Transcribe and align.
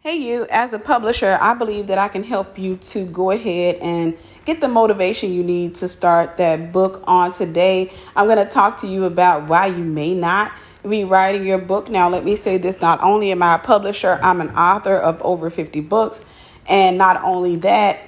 Hey, 0.00 0.14
you, 0.14 0.46
as 0.48 0.72
a 0.72 0.78
publisher, 0.78 1.36
I 1.40 1.54
believe 1.54 1.88
that 1.88 1.98
I 1.98 2.06
can 2.06 2.22
help 2.22 2.56
you 2.56 2.76
to 2.76 3.04
go 3.06 3.32
ahead 3.32 3.74
and 3.82 4.16
get 4.44 4.60
the 4.60 4.68
motivation 4.68 5.32
you 5.32 5.42
need 5.42 5.74
to 5.74 5.88
start 5.88 6.36
that 6.36 6.70
book 6.72 7.02
on 7.04 7.32
today. 7.32 7.92
I'm 8.14 8.26
going 8.26 8.38
to 8.38 8.48
talk 8.48 8.78
to 8.82 8.86
you 8.86 9.06
about 9.06 9.48
why 9.48 9.66
you 9.66 9.82
may 9.82 10.14
not 10.14 10.52
be 10.88 11.02
writing 11.02 11.44
your 11.44 11.58
book. 11.58 11.90
Now, 11.90 12.08
let 12.08 12.24
me 12.24 12.36
say 12.36 12.58
this 12.58 12.80
not 12.80 13.02
only 13.02 13.32
am 13.32 13.42
I 13.42 13.56
a 13.56 13.58
publisher, 13.58 14.20
I'm 14.22 14.40
an 14.40 14.50
author 14.50 14.94
of 14.94 15.20
over 15.20 15.50
50 15.50 15.80
books. 15.80 16.20
And 16.68 16.96
not 16.96 17.20
only 17.24 17.56
that, 17.56 17.98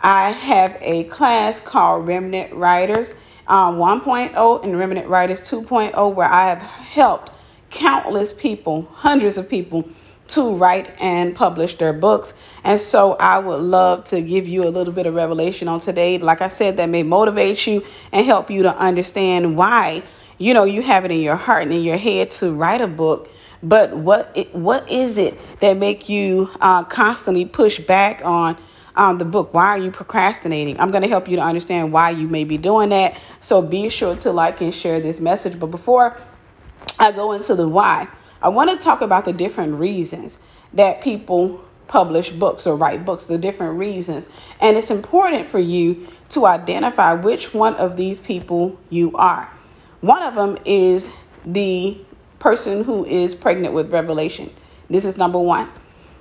I 0.00 0.30
have 0.30 0.78
a 0.80 1.04
class 1.04 1.58
called 1.58 2.06
Remnant 2.06 2.54
Writers 2.54 3.16
um, 3.48 3.78
1.0 3.78 4.62
and 4.62 4.78
Remnant 4.78 5.08
Writers 5.08 5.40
2.0, 5.40 6.14
where 6.14 6.28
I 6.28 6.50
have 6.50 6.62
helped 6.62 7.32
countless 7.70 8.32
people, 8.32 8.88
hundreds 8.92 9.38
of 9.38 9.48
people 9.48 9.88
to 10.28 10.54
write 10.54 10.94
and 11.00 11.34
publish 11.34 11.76
their 11.78 11.92
books. 11.92 12.34
And 12.64 12.80
so 12.80 13.14
I 13.14 13.38
would 13.38 13.60
love 13.60 14.04
to 14.04 14.22
give 14.22 14.48
you 14.48 14.64
a 14.64 14.70
little 14.70 14.92
bit 14.92 15.06
of 15.06 15.14
revelation 15.14 15.68
on 15.68 15.80
today. 15.80 16.18
Like 16.18 16.40
I 16.40 16.48
said, 16.48 16.76
that 16.76 16.88
may 16.88 17.02
motivate 17.02 17.66
you 17.66 17.84
and 18.12 18.24
help 18.24 18.50
you 18.50 18.62
to 18.62 18.76
understand 18.76 19.56
why, 19.56 20.02
you 20.38 20.54
know, 20.54 20.64
you 20.64 20.82
have 20.82 21.04
it 21.04 21.10
in 21.10 21.20
your 21.20 21.36
heart 21.36 21.64
and 21.64 21.72
in 21.72 21.82
your 21.82 21.96
head 21.96 22.30
to 22.30 22.52
write 22.52 22.80
a 22.80 22.86
book. 22.86 23.30
But 23.62 23.96
what 23.96 24.32
it, 24.34 24.54
what 24.54 24.90
is 24.90 25.18
it 25.18 25.38
that 25.60 25.76
make 25.76 26.08
you 26.08 26.50
uh, 26.60 26.82
constantly 26.84 27.44
push 27.44 27.78
back 27.78 28.20
on 28.24 28.56
um, 28.96 29.18
the 29.18 29.24
book? 29.24 29.54
Why 29.54 29.68
are 29.68 29.78
you 29.78 29.90
procrastinating? 29.90 30.80
I'm 30.80 30.90
going 30.90 31.02
to 31.02 31.08
help 31.08 31.28
you 31.28 31.36
to 31.36 31.42
understand 31.42 31.92
why 31.92 32.10
you 32.10 32.26
may 32.26 32.44
be 32.44 32.58
doing 32.58 32.88
that. 32.88 33.20
So 33.38 33.62
be 33.62 33.88
sure 33.88 34.16
to 34.16 34.32
like 34.32 34.60
and 34.60 34.74
share 34.74 35.00
this 35.00 35.20
message. 35.20 35.60
But 35.60 35.66
before 35.66 36.16
I 36.98 37.12
go 37.12 37.32
into 37.32 37.54
the 37.54 37.68
why, 37.68 38.08
I 38.42 38.48
want 38.48 38.70
to 38.70 38.76
talk 38.76 39.00
about 39.00 39.24
the 39.24 39.32
different 39.32 39.74
reasons 39.74 40.38
that 40.74 41.00
people 41.00 41.64
publish 41.86 42.30
books 42.30 42.66
or 42.66 42.74
write 42.74 43.04
books, 43.04 43.26
the 43.26 43.38
different 43.38 43.78
reasons. 43.78 44.26
And 44.60 44.76
it's 44.76 44.90
important 44.90 45.48
for 45.48 45.58
you 45.58 46.08
to 46.30 46.46
identify 46.46 47.12
which 47.12 47.52
one 47.52 47.74
of 47.74 47.96
these 47.96 48.18
people 48.18 48.78
you 48.90 49.14
are. 49.16 49.50
One 50.00 50.22
of 50.22 50.34
them 50.34 50.58
is 50.64 51.12
the 51.44 51.98
person 52.38 52.82
who 52.84 53.04
is 53.04 53.34
pregnant 53.34 53.74
with 53.74 53.92
revelation. 53.92 54.50
This 54.90 55.04
is 55.04 55.18
number 55.18 55.38
one. 55.38 55.70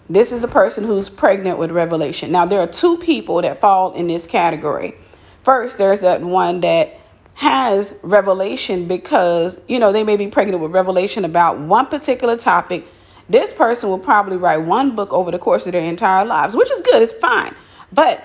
This 0.09 0.31
is 0.31 0.41
the 0.41 0.47
person 0.47 0.83
who's 0.83 1.09
pregnant 1.09 1.58
with 1.58 1.72
revelation. 1.72 2.31
Now, 2.31 2.45
there 2.45 2.59
are 2.59 2.67
two 2.67 2.97
people 2.97 3.41
that 3.41 3.61
fall 3.61 3.94
in 3.94 4.08
this 4.08 4.28
category. 4.28 4.95
First, 5.44 5.78
there's 5.78 6.02
that 6.02 6.22
one 6.22 6.61
that 6.61 7.00
has 7.35 7.97
revelation 8.03 8.87
because, 8.87 9.59
you 9.67 9.79
know, 9.79 9.91
they 9.91 10.03
may 10.03 10.17
be 10.17 10.27
pregnant 10.27 10.61
with 10.61 10.71
revelation 10.71 11.25
about 11.25 11.59
one 11.59 11.88
particular 11.88 12.38
topic. 12.38 12.85
This 13.29 13.53
person 13.53 13.89
will 13.89 13.99
probably 13.99 14.38
write 14.38 14.57
one 14.57 14.95
book 14.95 15.13
over 15.13 15.31
the 15.31 15.39
course 15.39 15.65
of 15.65 15.71
their 15.71 15.81
entire 15.81 16.25
lives, 16.25 16.55
which 16.55 16.69
is 16.69 16.81
good, 16.81 17.01
it's 17.01 17.13
fine. 17.13 17.55
But 17.91 18.23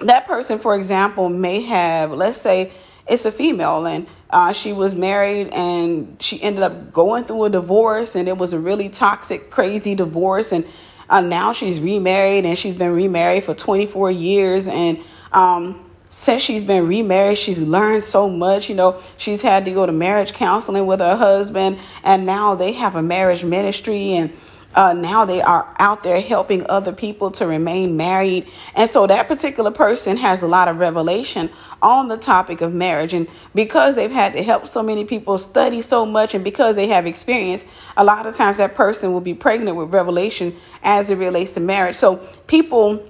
that 0.00 0.26
person, 0.26 0.58
for 0.58 0.76
example, 0.76 1.28
may 1.28 1.62
have, 1.62 2.12
let's 2.12 2.40
say, 2.40 2.72
it's 3.06 3.24
a 3.24 3.32
female 3.32 3.86
and 3.86 4.06
uh, 4.30 4.52
she 4.52 4.72
was 4.72 4.94
married 4.94 5.48
and 5.48 6.20
she 6.20 6.40
ended 6.42 6.62
up 6.62 6.92
going 6.92 7.24
through 7.24 7.44
a 7.44 7.50
divorce 7.50 8.14
and 8.14 8.28
it 8.28 8.36
was 8.36 8.52
a 8.52 8.58
really 8.58 8.88
toxic, 8.90 9.50
crazy 9.50 9.94
divorce. 9.94 10.52
And 10.52 10.66
uh, 11.08 11.22
now 11.22 11.54
she's 11.54 11.80
remarried 11.80 12.44
and 12.44 12.58
she's 12.58 12.74
been 12.74 12.92
remarried 12.92 13.44
for 13.44 13.54
24 13.54 14.10
years. 14.10 14.68
And 14.68 15.02
um, 15.32 15.87
since 16.10 16.42
she's 16.42 16.64
been 16.64 16.86
remarried, 16.86 17.38
she's 17.38 17.58
learned 17.58 18.02
so 18.04 18.28
much. 18.28 18.68
You 18.68 18.74
know, 18.74 19.00
she's 19.16 19.42
had 19.42 19.64
to 19.66 19.70
go 19.72 19.86
to 19.86 19.92
marriage 19.92 20.32
counseling 20.32 20.86
with 20.86 21.00
her 21.00 21.16
husband, 21.16 21.78
and 22.02 22.26
now 22.26 22.54
they 22.54 22.72
have 22.72 22.96
a 22.96 23.02
marriage 23.02 23.44
ministry, 23.44 24.12
and 24.12 24.32
uh, 24.74 24.92
now 24.92 25.24
they 25.24 25.40
are 25.40 25.74
out 25.78 26.02
there 26.02 26.20
helping 26.20 26.68
other 26.68 26.92
people 26.92 27.30
to 27.32 27.46
remain 27.46 27.96
married. 27.96 28.46
And 28.74 28.88
so 28.88 29.06
that 29.06 29.26
particular 29.26 29.70
person 29.70 30.16
has 30.18 30.42
a 30.42 30.46
lot 30.46 30.68
of 30.68 30.78
revelation 30.78 31.50
on 31.80 32.08
the 32.08 32.16
topic 32.16 32.60
of 32.60 32.72
marriage. 32.72 33.14
And 33.14 33.28
because 33.54 33.96
they've 33.96 34.10
had 34.10 34.34
to 34.34 34.42
help 34.42 34.66
so 34.66 34.82
many 34.82 35.04
people 35.04 35.38
study 35.38 35.82
so 35.82 36.04
much, 36.04 36.34
and 36.34 36.44
because 36.44 36.76
they 36.76 36.86
have 36.88 37.06
experience, 37.06 37.64
a 37.96 38.04
lot 38.04 38.26
of 38.26 38.36
times 38.36 38.58
that 38.58 38.74
person 38.74 39.12
will 39.12 39.20
be 39.20 39.34
pregnant 39.34 39.76
with 39.76 39.92
revelation 39.92 40.54
as 40.82 41.10
it 41.10 41.16
relates 41.16 41.52
to 41.52 41.60
marriage. 41.60 41.96
So 41.96 42.16
people, 42.46 43.08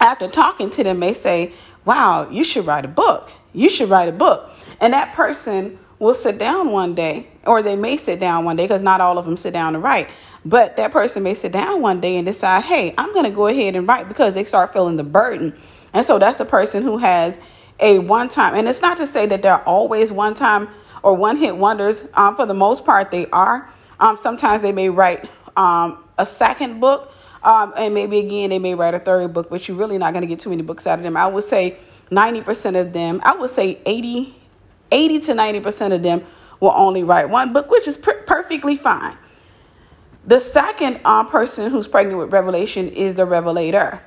after 0.00 0.28
talking 0.28 0.68
to 0.70 0.84
them, 0.84 0.98
may 0.98 1.14
say, 1.14 1.52
wow, 1.84 2.28
you 2.30 2.44
should 2.44 2.66
write 2.66 2.84
a 2.84 2.88
book. 2.88 3.30
You 3.52 3.68
should 3.68 3.90
write 3.90 4.08
a 4.08 4.12
book. 4.12 4.50
And 4.80 4.92
that 4.92 5.12
person 5.12 5.78
will 5.98 6.14
sit 6.14 6.38
down 6.38 6.72
one 6.72 6.94
day, 6.94 7.28
or 7.46 7.62
they 7.62 7.76
may 7.76 7.96
sit 7.96 8.18
down 8.18 8.44
one 8.44 8.56
day, 8.56 8.64
because 8.64 8.82
not 8.82 9.00
all 9.00 9.18
of 9.18 9.24
them 9.24 9.36
sit 9.36 9.52
down 9.52 9.74
to 9.74 9.78
write. 9.78 10.08
But 10.44 10.76
that 10.76 10.90
person 10.90 11.22
may 11.22 11.34
sit 11.34 11.52
down 11.52 11.80
one 11.80 12.00
day 12.00 12.16
and 12.16 12.26
decide, 12.26 12.64
hey, 12.64 12.94
I'm 12.98 13.12
going 13.12 13.24
to 13.24 13.30
go 13.30 13.46
ahead 13.46 13.76
and 13.76 13.86
write 13.86 14.08
because 14.08 14.34
they 14.34 14.42
start 14.44 14.72
feeling 14.72 14.96
the 14.96 15.04
burden. 15.04 15.56
And 15.92 16.04
so 16.04 16.18
that's 16.18 16.40
a 16.40 16.44
person 16.44 16.82
who 16.82 16.98
has 16.98 17.38
a 17.78 17.98
one 17.98 18.28
time, 18.28 18.54
and 18.54 18.68
it's 18.68 18.82
not 18.82 18.96
to 18.98 19.06
say 19.06 19.26
that 19.26 19.42
they're 19.42 19.62
always 19.62 20.12
one 20.12 20.34
time 20.34 20.68
or 21.02 21.14
one 21.14 21.36
hit 21.36 21.56
wonders. 21.56 22.06
Um, 22.14 22.36
for 22.36 22.46
the 22.46 22.54
most 22.54 22.84
part, 22.84 23.10
they 23.10 23.26
are. 23.30 23.68
Um, 24.00 24.16
sometimes 24.16 24.62
they 24.62 24.72
may 24.72 24.88
write 24.88 25.28
um, 25.56 26.04
a 26.18 26.26
second 26.26 26.80
book, 26.80 27.12
um, 27.42 27.72
and 27.76 27.92
maybe 27.94 28.18
again, 28.18 28.50
they 28.50 28.58
may 28.58 28.74
write 28.74 28.94
a 28.94 29.00
third 29.00 29.32
book, 29.32 29.50
but 29.50 29.66
you're 29.66 29.76
really 29.76 29.98
not 29.98 30.12
going 30.12 30.22
to 30.22 30.28
get 30.28 30.40
too 30.40 30.50
many 30.50 30.62
books 30.62 30.86
out 30.86 30.98
of 30.98 31.02
them. 31.02 31.16
I 31.16 31.26
would 31.26 31.44
say 31.44 31.76
90% 32.10 32.80
of 32.80 32.92
them, 32.92 33.20
I 33.24 33.34
would 33.34 33.50
say 33.50 33.80
80, 33.84 34.34
80 34.90 35.20
to 35.20 35.32
90% 35.32 35.94
of 35.94 36.02
them 36.02 36.26
will 36.60 36.72
only 36.74 37.02
write 37.02 37.28
one 37.28 37.52
book, 37.52 37.70
which 37.70 37.88
is 37.88 37.96
per- 37.96 38.22
perfectly 38.22 38.76
fine. 38.76 39.16
The 40.24 40.38
second 40.38 41.00
uh, 41.04 41.24
person 41.24 41.70
who's 41.72 41.88
pregnant 41.88 42.18
with 42.18 42.32
revelation 42.32 42.88
is 42.90 43.16
the 43.16 43.26
revelator. 43.26 44.00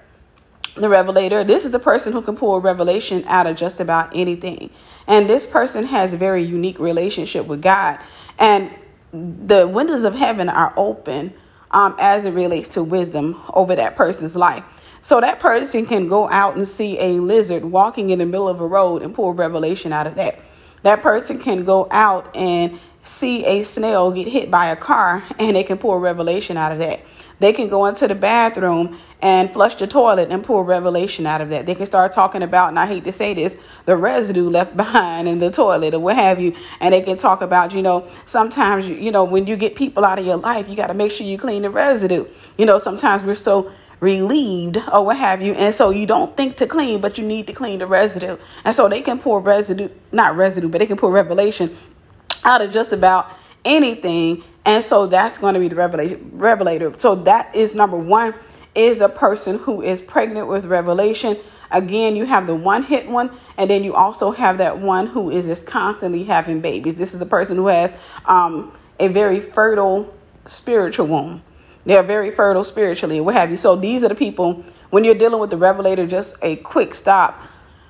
The 0.76 0.88
revelator, 0.88 1.44
this 1.44 1.66
is 1.66 1.74
a 1.74 1.80
person 1.80 2.14
who 2.14 2.22
can 2.22 2.38
pull 2.38 2.62
revelation 2.62 3.24
out 3.28 3.48
of 3.48 3.58
just 3.58 3.82
about 3.82 4.16
anything. 4.16 4.70
And 5.08 5.30
this 5.30 5.46
person 5.46 5.86
has 5.86 6.14
a 6.14 6.18
very 6.18 6.44
unique 6.44 6.80
relationship 6.80 7.46
with 7.48 7.62
God. 7.62 8.00
And 8.40 8.72
the 9.12 9.68
windows 9.68 10.04
of 10.06 10.16
heaven 10.16 10.48
are 10.48 10.74
open 10.78 11.34
um, 11.72 11.96
as 12.00 12.26
it 12.26 12.32
relates 12.32 12.70
to 12.70 12.84
wisdom 12.84 13.42
over 13.54 13.76
that 13.76 13.96
person's 13.96 14.36
life. 14.36 14.64
So 15.02 15.22
that 15.22 15.40
person 15.40 15.86
can 15.86 16.08
go 16.08 16.28
out 16.30 16.56
and 16.56 16.68
see 16.68 17.00
a 17.00 17.20
lizard 17.20 17.64
walking 17.64 18.10
in 18.10 18.20
the 18.20 18.26
middle 18.26 18.50
of 18.50 18.60
a 18.60 18.68
road 18.68 19.04
and 19.04 19.14
pull 19.14 19.34
revelation 19.34 19.94
out 19.94 20.08
of 20.08 20.16
that. 20.16 20.40
That 20.82 21.02
person 21.02 21.40
can 21.40 21.64
go 21.64 21.88
out 21.92 22.36
and 22.36 22.80
see 23.04 23.46
a 23.46 23.62
snail 23.64 24.12
get 24.12 24.28
hit 24.28 24.50
by 24.50 24.68
a 24.68 24.76
car 24.76 25.24
and 25.38 25.56
they 25.56 25.64
can 25.64 25.78
pull 25.78 26.00
revelation 26.00 26.58
out 26.58 26.72
of 26.72 26.80
that. 26.80 27.02
They 27.40 27.54
can 27.54 27.68
go 27.70 27.86
into 27.86 28.08
the 28.08 28.16
bathroom 28.16 29.00
and 29.26 29.52
flush 29.52 29.74
the 29.74 29.88
toilet 29.88 30.30
and 30.30 30.44
pull 30.44 30.64
revelation 30.64 31.26
out 31.26 31.42
of 31.42 31.50
that. 31.50 31.66
They 31.66 31.74
can 31.74 31.88
start 31.88 32.12
talking 32.12 32.44
about, 32.44 32.70
and 32.70 32.78
I 32.78 32.86
hate 32.86 33.06
to 33.06 33.12
say 33.12 33.34
this, 33.34 33.58
the 33.86 33.98
residue 33.98 34.52
left 34.52 34.78
behind 34.84 35.28
in 35.28 35.40
the 35.40 35.50
toilet 35.50 35.96
or 35.96 36.00
what 36.00 36.16
have 36.16 36.40
you. 36.40 36.56
And 36.80 36.94
they 36.94 37.02
can 37.02 37.18
talk 37.18 37.42
about, 37.42 37.74
you 37.74 37.82
know, 37.82 38.08
sometimes, 38.26 38.88
you 38.88 39.12
know, 39.12 39.24
when 39.24 39.48
you 39.48 39.56
get 39.56 39.74
people 39.74 40.06
out 40.06 40.20
of 40.20 40.28
your 40.28 40.36
life, 40.36 40.70
you 40.70 40.76
got 40.76 40.88
to 40.88 40.94
make 40.94 41.12
sure 41.12 41.26
you 41.26 41.40
clean 41.40 41.64
the 41.64 41.72
residue. 41.72 42.28
You 42.60 42.68
know, 42.68 42.78
sometimes 42.78 43.24
we're 43.24 43.34
so 43.34 43.72
relieved 44.00 44.78
or 44.94 45.04
what 45.04 45.18
have 45.18 45.42
you. 45.42 45.54
And 45.54 45.74
so 45.74 45.90
you 45.90 46.06
don't 46.06 46.38
think 46.38 46.58
to 46.58 46.68
clean, 46.68 47.02
but 47.02 47.18
you 47.18 47.26
need 47.26 47.48
to 47.48 47.54
clean 47.54 47.80
the 47.80 47.88
residue. 47.88 48.38
And 48.64 48.76
so 48.76 48.88
they 48.88 49.02
can 49.02 49.18
pour 49.18 49.40
residue, 49.40 49.90
not 50.12 50.36
residue, 50.36 50.70
but 50.70 50.78
they 50.78 50.86
can 50.86 50.98
pour 50.98 51.10
revelation 51.10 51.76
out 52.44 52.62
of 52.62 52.70
just 52.70 52.92
about 52.92 53.32
anything. 53.64 54.44
And 54.66 54.84
so 54.84 55.08
that's 55.08 55.40
going 55.40 55.56
to 55.56 55.60
be 55.60 55.68
the 55.68 55.76
revelation 55.76 56.30
revelator. 56.34 56.94
So 56.98 57.16
that 57.16 57.56
is 57.56 57.74
number 57.74 57.98
one 57.98 58.36
is 58.76 59.02
a 59.02 59.10
person 59.10 59.58
who 59.60 59.82
is 59.82 60.02
pregnant 60.02 60.48
with 60.48 60.66
revelation. 60.66 61.38
Again, 61.72 62.16
you 62.16 62.26
have 62.26 62.46
the 62.46 62.56
one 62.56 62.84
hit 62.84 63.10
one, 63.10 63.32
and 63.58 63.70
then 63.70 63.84
you 63.84 63.96
also 63.96 64.32
have 64.32 64.60
that 64.60 64.80
one 64.80 65.08
who 65.08 65.32
is 65.32 65.46
just 65.46 65.66
constantly 65.66 66.24
having 66.24 66.62
babies. 66.62 66.96
This 66.96 67.14
is 67.14 67.20
the 67.20 67.26
person 67.26 67.58
who 67.58 67.68
has 67.68 67.92
um, 68.26 68.78
a 69.00 69.08
very 69.08 69.40
fertile 69.40 70.14
spiritual 70.46 71.08
womb. 71.08 71.42
They're 71.86 72.04
very 72.04 72.32
fertile 72.32 72.64
spiritually, 72.64 73.20
what 73.22 73.36
have 73.36 73.52
you. 73.52 73.58
So 73.58 73.76
these 73.76 74.04
are 74.04 74.10
the 74.10 74.16
people, 74.16 74.64
when 74.90 75.04
you're 75.04 75.16
dealing 75.16 75.40
with 75.40 75.50
the 75.50 75.58
revelator, 75.58 76.06
just 76.06 76.36
a 76.42 76.58
quick 76.58 76.96
stop. 76.96 77.42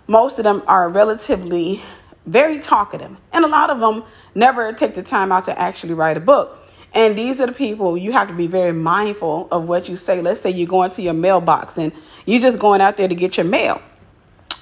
Most 0.08 0.38
of 0.38 0.44
them 0.44 0.64
are 0.68 0.90
relatively 0.90 1.82
very 2.26 2.60
talkative, 2.60 3.18
and 3.34 3.46
a 3.46 3.48
lot 3.48 3.70
of 3.70 3.80
them 3.80 4.04
never 4.34 4.72
take 4.74 4.96
the 4.96 5.04
time 5.04 5.32
out 5.32 5.44
to 5.46 5.60
actually 5.60 5.94
write 5.94 6.18
a 6.18 6.20
book. 6.20 6.65
And 6.96 7.18
these 7.18 7.42
are 7.42 7.46
the 7.46 7.52
people 7.52 7.98
you 7.98 8.14
have 8.14 8.30
to 8.30 8.34
be 8.34 8.48
very 8.48 8.72
mindful 8.72 9.50
of 9.52 9.68
what 9.68 9.90
you 9.90 9.98
say. 9.98 10.22
Let's 10.22 10.40
say 10.40 10.50
you're 10.50 10.66
going 10.68 10.92
to 10.92 11.02
your 11.02 11.14
mailbox 11.14 11.78
and 11.78 11.92
you're 12.26 12.40
just 12.40 12.58
going 12.58 12.80
out 12.80 12.96
there 12.96 13.10
to 13.10 13.16
get 13.16 13.38
your 13.38 13.46
mail, 13.46 13.82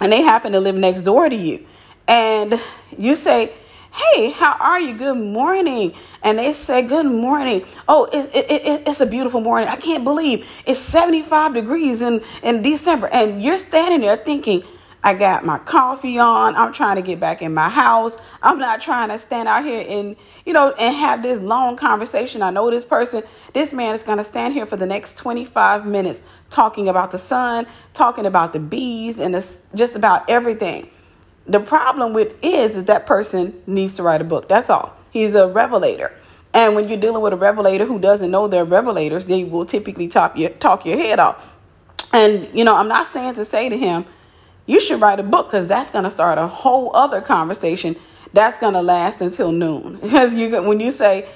and 0.01 0.11
they 0.11 0.21
happen 0.21 0.51
to 0.51 0.59
live 0.59 0.75
next 0.75 1.01
door 1.01 1.29
to 1.29 1.35
you. 1.35 1.65
And 2.07 2.59
you 2.97 3.15
say, 3.15 3.53
Hey, 3.93 4.31
how 4.31 4.57
are 4.59 4.81
you? 4.81 4.97
Good 4.97 5.17
morning. 5.17 5.93
And 6.23 6.39
they 6.39 6.53
say, 6.53 6.81
Good 6.81 7.05
morning. 7.05 7.65
Oh, 7.87 8.05
it, 8.11 8.29
it, 8.33 8.51
it, 8.51 8.87
it's 8.87 8.99
a 8.99 9.05
beautiful 9.05 9.39
morning. 9.39 9.69
I 9.69 9.75
can't 9.75 10.03
believe 10.03 10.49
it's 10.65 10.79
75 10.79 11.53
degrees 11.53 12.01
in, 12.01 12.23
in 12.41 12.63
December. 12.63 13.07
And 13.07 13.41
you're 13.43 13.59
standing 13.59 14.01
there 14.01 14.17
thinking, 14.17 14.63
I 15.03 15.13
got 15.13 15.45
my 15.45 15.57
coffee 15.59 16.17
on. 16.17 16.55
I'm 16.55 16.71
trying 16.71 16.95
to 16.95 17.01
get 17.01 17.19
back 17.19 17.41
in 17.41 17.53
my 17.53 17.69
house. 17.69 18.17
I'm 18.41 18.57
not 18.57 18.81
trying 18.81 19.09
to 19.09 19.19
stand 19.19 19.49
out 19.49 19.65
here 19.65 19.85
and, 19.87 20.15
you 20.45 20.53
know, 20.53 20.71
and 20.71 20.95
have 20.95 21.21
this 21.21 21.39
long 21.39 21.75
conversation. 21.75 22.41
I 22.41 22.51
know 22.51 22.71
this 22.71 22.85
person, 22.85 23.21
this 23.53 23.73
man 23.73 23.95
is 23.95 24.03
going 24.03 24.17
to 24.17 24.23
stand 24.23 24.53
here 24.53 24.65
for 24.65 24.77
the 24.77 24.87
next 24.87 25.17
25 25.17 25.85
minutes 25.85 26.21
talking 26.49 26.87
about 26.87 27.11
the 27.11 27.17
sun, 27.17 27.67
talking 27.93 28.25
about 28.25 28.53
the 28.53 28.59
bees, 28.59 29.19
and 29.19 29.33
just 29.33 29.95
about 29.95 30.29
everything. 30.29 30.89
The 31.47 31.59
problem 31.59 32.13
with 32.13 32.39
is, 32.41 32.77
is 32.77 32.85
that 32.85 33.05
person 33.05 33.61
needs 33.67 33.95
to 33.95 34.03
write 34.03 34.21
a 34.21 34.23
book. 34.23 34.47
That's 34.47 34.69
all. 34.69 34.95
He's 35.11 35.35
a 35.35 35.47
revelator. 35.49 36.13
And 36.53 36.75
when 36.75 36.87
you're 36.87 36.99
dealing 36.99 37.21
with 37.21 37.33
a 37.33 37.37
revelator 37.37 37.85
who 37.85 37.99
doesn't 37.99 38.31
know 38.31 38.47
they're 38.47 38.65
revelators, 38.65 39.25
they 39.25 39.43
will 39.43 39.65
typically 39.65 40.07
talk 40.07 40.37
your, 40.37 40.51
talk 40.51 40.85
your 40.85 40.97
head 40.97 41.19
off. 41.19 41.55
And, 42.13 42.47
you 42.57 42.63
know, 42.63 42.75
I'm 42.75 42.87
not 42.87 43.07
saying 43.07 43.33
to 43.33 43.43
say 43.43 43.67
to 43.67 43.77
him, 43.77 44.05
you 44.65 44.79
should 44.79 45.01
write 45.01 45.19
a 45.19 45.23
book 45.23 45.47
because 45.47 45.67
that's 45.67 45.91
going 45.91 46.03
to 46.03 46.11
start 46.11 46.37
a 46.37 46.47
whole 46.47 46.95
other 46.95 47.21
conversation 47.21 47.95
that's 48.33 48.57
going 48.57 48.73
to 48.73 48.81
last 48.81 49.21
until 49.21 49.51
noon. 49.51 49.99
Because 50.01 50.33
you, 50.33 50.61
when 50.61 50.79
you 50.79 50.91
say, 50.91 51.27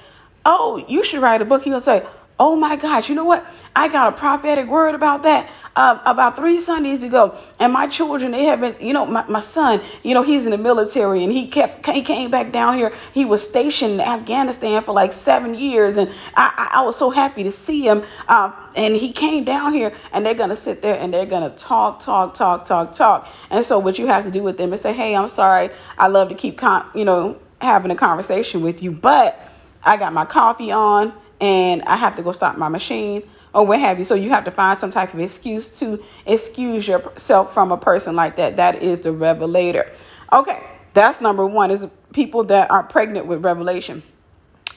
oh, 0.46 0.84
you 0.88 1.04
should 1.04 1.22
write 1.22 1.42
a 1.42 1.46
book, 1.46 1.64
he'll 1.64 1.80
say, 1.80 2.06
Oh 2.40 2.56
my 2.56 2.76
gosh, 2.76 3.10
you 3.10 3.16
know 3.16 3.26
what? 3.26 3.46
I 3.76 3.88
got 3.88 4.14
a 4.14 4.18
prophetic 4.18 4.68
word 4.68 4.94
about 4.94 5.24
that 5.24 5.50
uh, 5.78 6.00
about 6.06 6.36
three 6.36 6.60
Sundays 6.60 7.04
ago. 7.04 7.38
And 7.60 7.72
my 7.72 7.88
children, 7.88 8.32
they 8.32 8.46
have 8.46 8.60
been, 8.60 8.76
you 8.80 8.94
know, 8.94 9.06
my, 9.06 9.24
my 9.28 9.40
son, 9.40 9.80
you 10.04 10.16
know, 10.16 10.24
he's 10.24 10.46
in 10.46 10.52
the 10.52 10.58
military 10.58 11.24
and 11.24 11.32
he 11.32 11.48
kept, 11.48 11.86
he 11.86 12.02
came 12.02 12.32
back 12.32 12.52
down 12.52 12.78
here. 12.78 12.92
He 13.14 13.26
was 13.26 13.48
stationed 13.48 13.94
in 13.94 14.02
Afghanistan 14.02 14.82
for 14.82 14.92
like 14.92 15.14
seven 15.14 15.54
years. 15.54 15.98
And 15.98 16.10
I, 16.36 16.70
I, 16.74 16.80
I 16.80 16.82
was 16.82 16.98
so 16.98 17.12
happy 17.12 17.44
to 17.44 17.52
see 17.52 17.88
him. 17.88 18.04
Uh, 18.28 18.52
and 18.76 18.96
he 18.96 19.12
came 19.12 19.44
down 19.44 19.72
here 19.72 19.94
and 20.12 20.26
they're 20.26 20.34
going 20.34 20.50
to 20.50 20.56
sit 20.56 20.82
there 20.82 21.00
and 21.00 21.14
they're 21.14 21.28
going 21.28 21.50
to 21.50 21.56
talk, 21.56 22.00
talk, 22.00 22.34
talk, 22.34 22.66
talk, 22.66 22.94
talk. 22.94 23.28
And 23.52 23.64
so 23.64 23.78
what 23.78 24.00
you 24.00 24.08
have 24.08 24.26
to 24.26 24.32
do 24.32 24.42
with 24.42 24.58
them 24.58 24.74
is 24.74 24.82
say, 24.82 24.94
hey, 24.94 25.16
I'm 25.16 25.30
sorry. 25.30 25.70
I 25.98 26.08
love 26.08 26.30
to 26.30 26.36
keep, 26.36 26.58
con- 26.58 26.88
you 26.96 27.06
know, 27.06 27.40
having 27.62 27.92
a 27.92 27.96
conversation 27.96 28.62
with 28.62 28.82
you, 28.82 28.92
but 28.92 29.40
I 29.84 29.98
got 29.98 30.12
my 30.12 30.26
coffee 30.26 30.72
on 30.72 31.14
and 31.40 31.82
I 31.84 31.96
have 31.96 32.16
to 32.16 32.24
go 32.24 32.32
stop 32.32 32.58
my 32.58 32.70
machine 32.70 33.24
or 33.54 33.66
what 33.66 33.80
have 33.80 34.00
you. 34.00 34.06
So 34.06 34.16
you 34.16 34.30
have 34.30 34.44
to 34.46 34.52
find 34.52 34.78
some 34.80 34.92
type 34.92 35.14
of 35.14 35.20
excuse 35.20 35.70
to 35.80 36.04
excuse 36.26 36.88
yourself 36.88 37.54
from 37.54 37.72
a 37.72 37.78
person 37.78 38.16
like 38.16 38.36
that. 38.38 38.58
That 38.58 38.82
is 38.82 39.02
the 39.02 39.12
revelator. 39.12 39.92
Okay, 40.32 40.64
that's 40.94 41.22
number 41.22 41.46
one 41.46 41.72
is 41.72 41.88
people 42.14 42.44
that 42.46 42.70
are 42.72 42.84
pregnant 42.84 43.26
with 43.28 43.44
revelation. 43.44 44.04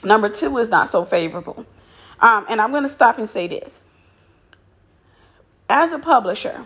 Number 0.02 0.28
two 0.28 0.56
is 0.58 0.70
not 0.70 0.88
so 0.88 1.04
favorable. 1.04 1.66
Um, 2.20 2.46
and 2.48 2.60
I'm 2.60 2.70
going 2.70 2.82
to 2.82 2.88
stop 2.88 3.18
and 3.18 3.28
say 3.28 3.46
this. 3.46 3.80
As 5.68 5.92
a 5.92 5.98
publisher, 5.98 6.64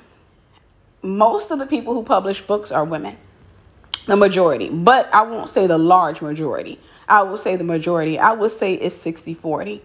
most 1.02 1.50
of 1.50 1.58
the 1.58 1.66
people 1.66 1.94
who 1.94 2.02
publish 2.02 2.42
books 2.42 2.72
are 2.72 2.84
women, 2.84 3.16
the 4.06 4.16
majority, 4.16 4.68
but 4.68 5.12
I 5.12 5.22
won't 5.22 5.48
say 5.48 5.66
the 5.66 5.78
large 5.78 6.20
majority. 6.20 6.78
I 7.08 7.22
will 7.22 7.38
say 7.38 7.56
the 7.56 7.64
majority. 7.64 8.18
I 8.18 8.32
would 8.32 8.52
say 8.52 8.74
it's 8.74 8.96
60 8.96 9.34
40. 9.34 9.82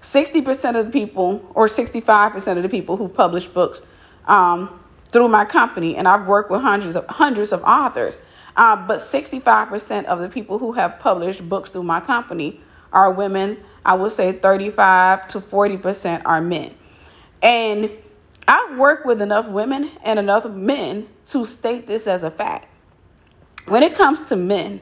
60% 0.00 0.78
of 0.78 0.86
the 0.86 0.92
people, 0.92 1.50
or 1.54 1.66
65% 1.66 2.56
of 2.56 2.62
the 2.62 2.68
people 2.68 2.96
who 2.96 3.08
publish 3.08 3.46
books 3.46 3.82
um, 4.26 4.78
through 5.10 5.28
my 5.28 5.44
company, 5.44 5.96
and 5.96 6.06
I've 6.06 6.26
worked 6.26 6.50
with 6.50 6.60
hundreds 6.60 6.94
of 6.94 7.06
hundreds 7.08 7.52
of 7.52 7.62
authors, 7.64 8.20
uh, 8.56 8.76
but 8.76 8.98
65% 8.98 10.04
of 10.04 10.20
the 10.20 10.28
people 10.28 10.58
who 10.58 10.72
have 10.72 10.98
published 10.98 11.48
books 11.48 11.70
through 11.70 11.82
my 11.82 12.00
company 12.00 12.60
are 12.92 13.10
women. 13.10 13.58
I 13.84 13.94
would 13.94 14.12
say 14.12 14.32
35 14.32 15.28
to 15.28 15.40
40% 15.40 16.22
are 16.24 16.40
men. 16.40 16.74
And 17.42 17.90
I've 18.46 18.78
worked 18.78 19.06
with 19.06 19.20
enough 19.22 19.48
women 19.48 19.90
and 20.04 20.18
enough 20.18 20.44
men 20.46 21.08
to 21.28 21.44
state 21.44 21.86
this 21.86 22.06
as 22.06 22.22
a 22.22 22.30
fact. 22.30 22.67
When 23.68 23.82
it 23.82 23.94
comes 23.94 24.22
to 24.28 24.36
men, 24.36 24.80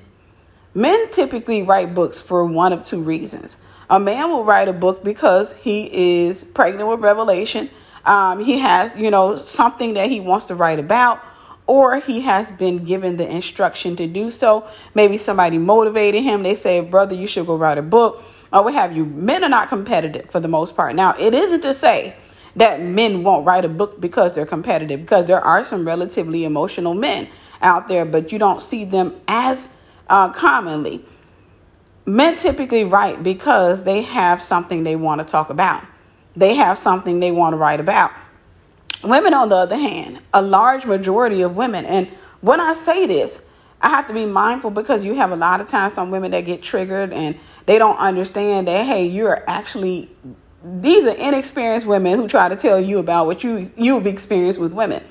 Men 0.76 1.08
typically 1.08 1.62
write 1.62 1.94
books 1.94 2.20
for 2.20 2.44
one 2.44 2.70
of 2.74 2.84
two 2.84 3.02
reasons. 3.02 3.56
A 3.88 3.98
man 3.98 4.28
will 4.28 4.44
write 4.44 4.68
a 4.68 4.74
book 4.74 5.02
because 5.02 5.54
he 5.54 6.26
is 6.26 6.44
pregnant 6.44 6.86
with 6.90 7.00
revelation. 7.00 7.70
Um, 8.04 8.44
he 8.44 8.58
has, 8.58 8.94
you 8.94 9.10
know, 9.10 9.36
something 9.36 9.94
that 9.94 10.10
he 10.10 10.20
wants 10.20 10.44
to 10.48 10.54
write 10.54 10.78
about, 10.78 11.18
or 11.66 11.98
he 12.00 12.20
has 12.20 12.52
been 12.52 12.84
given 12.84 13.16
the 13.16 13.26
instruction 13.26 13.96
to 13.96 14.06
do 14.06 14.30
so. 14.30 14.68
Maybe 14.94 15.16
somebody 15.16 15.56
motivated 15.56 16.22
him. 16.22 16.42
They 16.42 16.54
say, 16.54 16.82
brother, 16.82 17.14
you 17.14 17.26
should 17.26 17.46
go 17.46 17.56
write 17.56 17.78
a 17.78 17.82
book, 17.82 18.22
or 18.52 18.64
what 18.64 18.74
have 18.74 18.94
you. 18.94 19.06
Men 19.06 19.44
are 19.44 19.48
not 19.48 19.70
competitive 19.70 20.30
for 20.30 20.40
the 20.40 20.48
most 20.48 20.76
part. 20.76 20.94
Now, 20.94 21.14
it 21.18 21.32
isn't 21.32 21.62
to 21.62 21.72
say 21.72 22.14
that 22.56 22.82
men 22.82 23.22
won't 23.22 23.46
write 23.46 23.64
a 23.64 23.70
book 23.70 23.98
because 23.98 24.34
they're 24.34 24.44
competitive, 24.44 25.00
because 25.00 25.24
there 25.24 25.40
are 25.40 25.64
some 25.64 25.86
relatively 25.86 26.44
emotional 26.44 26.92
men 26.92 27.28
out 27.62 27.88
there, 27.88 28.04
but 28.04 28.32
you 28.32 28.38
don't 28.38 28.62
see 28.62 28.84
them 28.84 29.20
as 29.28 29.76
uh, 30.08 30.30
commonly. 30.30 31.04
Men 32.04 32.36
typically 32.36 32.84
write 32.84 33.22
because 33.22 33.84
they 33.84 34.02
have 34.02 34.40
something 34.40 34.84
they 34.84 34.96
want 34.96 35.20
to 35.20 35.26
talk 35.26 35.50
about. 35.50 35.84
They 36.36 36.54
have 36.54 36.78
something 36.78 37.20
they 37.20 37.32
want 37.32 37.54
to 37.54 37.56
write 37.56 37.80
about. 37.80 38.12
Women, 39.02 39.34
on 39.34 39.48
the 39.48 39.56
other 39.56 39.76
hand, 39.76 40.20
a 40.32 40.42
large 40.42 40.86
majority 40.86 41.42
of 41.42 41.56
women, 41.56 41.84
and 41.84 42.08
when 42.40 42.60
I 42.60 42.74
say 42.74 43.06
this, 43.06 43.42
I 43.80 43.88
have 43.90 44.06
to 44.08 44.14
be 44.14 44.24
mindful 44.24 44.70
because 44.70 45.04
you 45.04 45.14
have 45.14 45.32
a 45.32 45.36
lot 45.36 45.60
of 45.60 45.66
times 45.66 45.94
some 45.94 46.10
women 46.10 46.30
that 46.30 46.42
get 46.42 46.62
triggered 46.62 47.12
and 47.12 47.38
they 47.66 47.78
don't 47.78 47.98
understand 47.98 48.68
that, 48.68 48.86
hey, 48.86 49.06
you're 49.06 49.44
actually, 49.48 50.10
these 50.64 51.04
are 51.04 51.14
inexperienced 51.14 51.86
women 51.86 52.18
who 52.18 52.26
try 52.26 52.48
to 52.48 52.56
tell 52.56 52.80
you 52.80 52.98
about 52.98 53.26
what 53.26 53.44
you, 53.44 53.70
you've 53.76 54.06
experienced 54.06 54.58
with 54.58 54.72
women. 54.72 55.02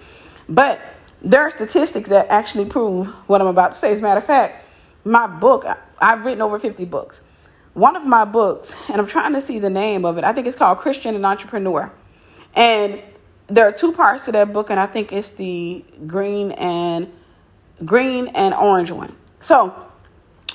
But 0.49 0.81
there 1.21 1.41
are 1.41 1.51
statistics 1.51 2.09
that 2.09 2.27
actually 2.29 2.65
prove 2.65 3.07
what 3.27 3.41
I'm 3.41 3.47
about 3.47 3.73
to 3.73 3.77
say. 3.77 3.91
As 3.91 3.99
a 3.99 4.03
matter 4.03 4.19
of 4.19 4.25
fact, 4.25 4.63
my 5.03 5.27
book, 5.27 5.65
I've 5.99 6.25
written 6.25 6.41
over 6.41 6.59
50 6.59 6.85
books. 6.85 7.21
One 7.73 7.95
of 7.95 8.05
my 8.05 8.25
books, 8.25 8.75
and 8.89 8.99
I'm 8.99 9.07
trying 9.07 9.33
to 9.33 9.41
see 9.41 9.59
the 9.59 9.69
name 9.69 10.05
of 10.05 10.17
it, 10.17 10.23
I 10.23 10.33
think 10.33 10.47
it's 10.47 10.55
called 10.55 10.77
Christian 10.79 11.15
and 11.15 11.25
Entrepreneur. 11.25 11.91
And 12.55 13.01
there 13.47 13.67
are 13.67 13.71
two 13.71 13.91
parts 13.91 14.25
to 14.25 14.31
that 14.31 14.53
book, 14.53 14.69
and 14.69 14.79
I 14.79 14.85
think 14.85 15.11
it's 15.11 15.31
the 15.31 15.83
green 16.07 16.51
and 16.53 17.11
green 17.83 18.27
and 18.29 18.53
orange 18.53 18.91
one. 18.91 19.15
So, 19.39 19.73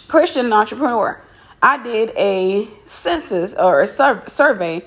Christian 0.08 0.46
and 0.46 0.54
Entrepreneur. 0.54 1.22
I 1.62 1.82
did 1.82 2.10
a 2.16 2.66
census 2.86 3.54
or 3.54 3.82
a 3.82 3.86
sur- 3.86 4.24
survey, 4.26 4.82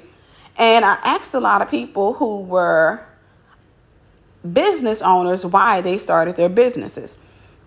and 0.58 0.84
I 0.84 0.98
asked 1.04 1.36
a 1.36 1.40
lot 1.40 1.62
of 1.62 1.70
people 1.70 2.14
who 2.14 2.42
were 2.42 3.06
business 4.52 5.02
owners 5.02 5.46
why 5.46 5.82
they 5.82 5.98
started 5.98 6.36
their 6.36 6.50
businesses 6.50 7.18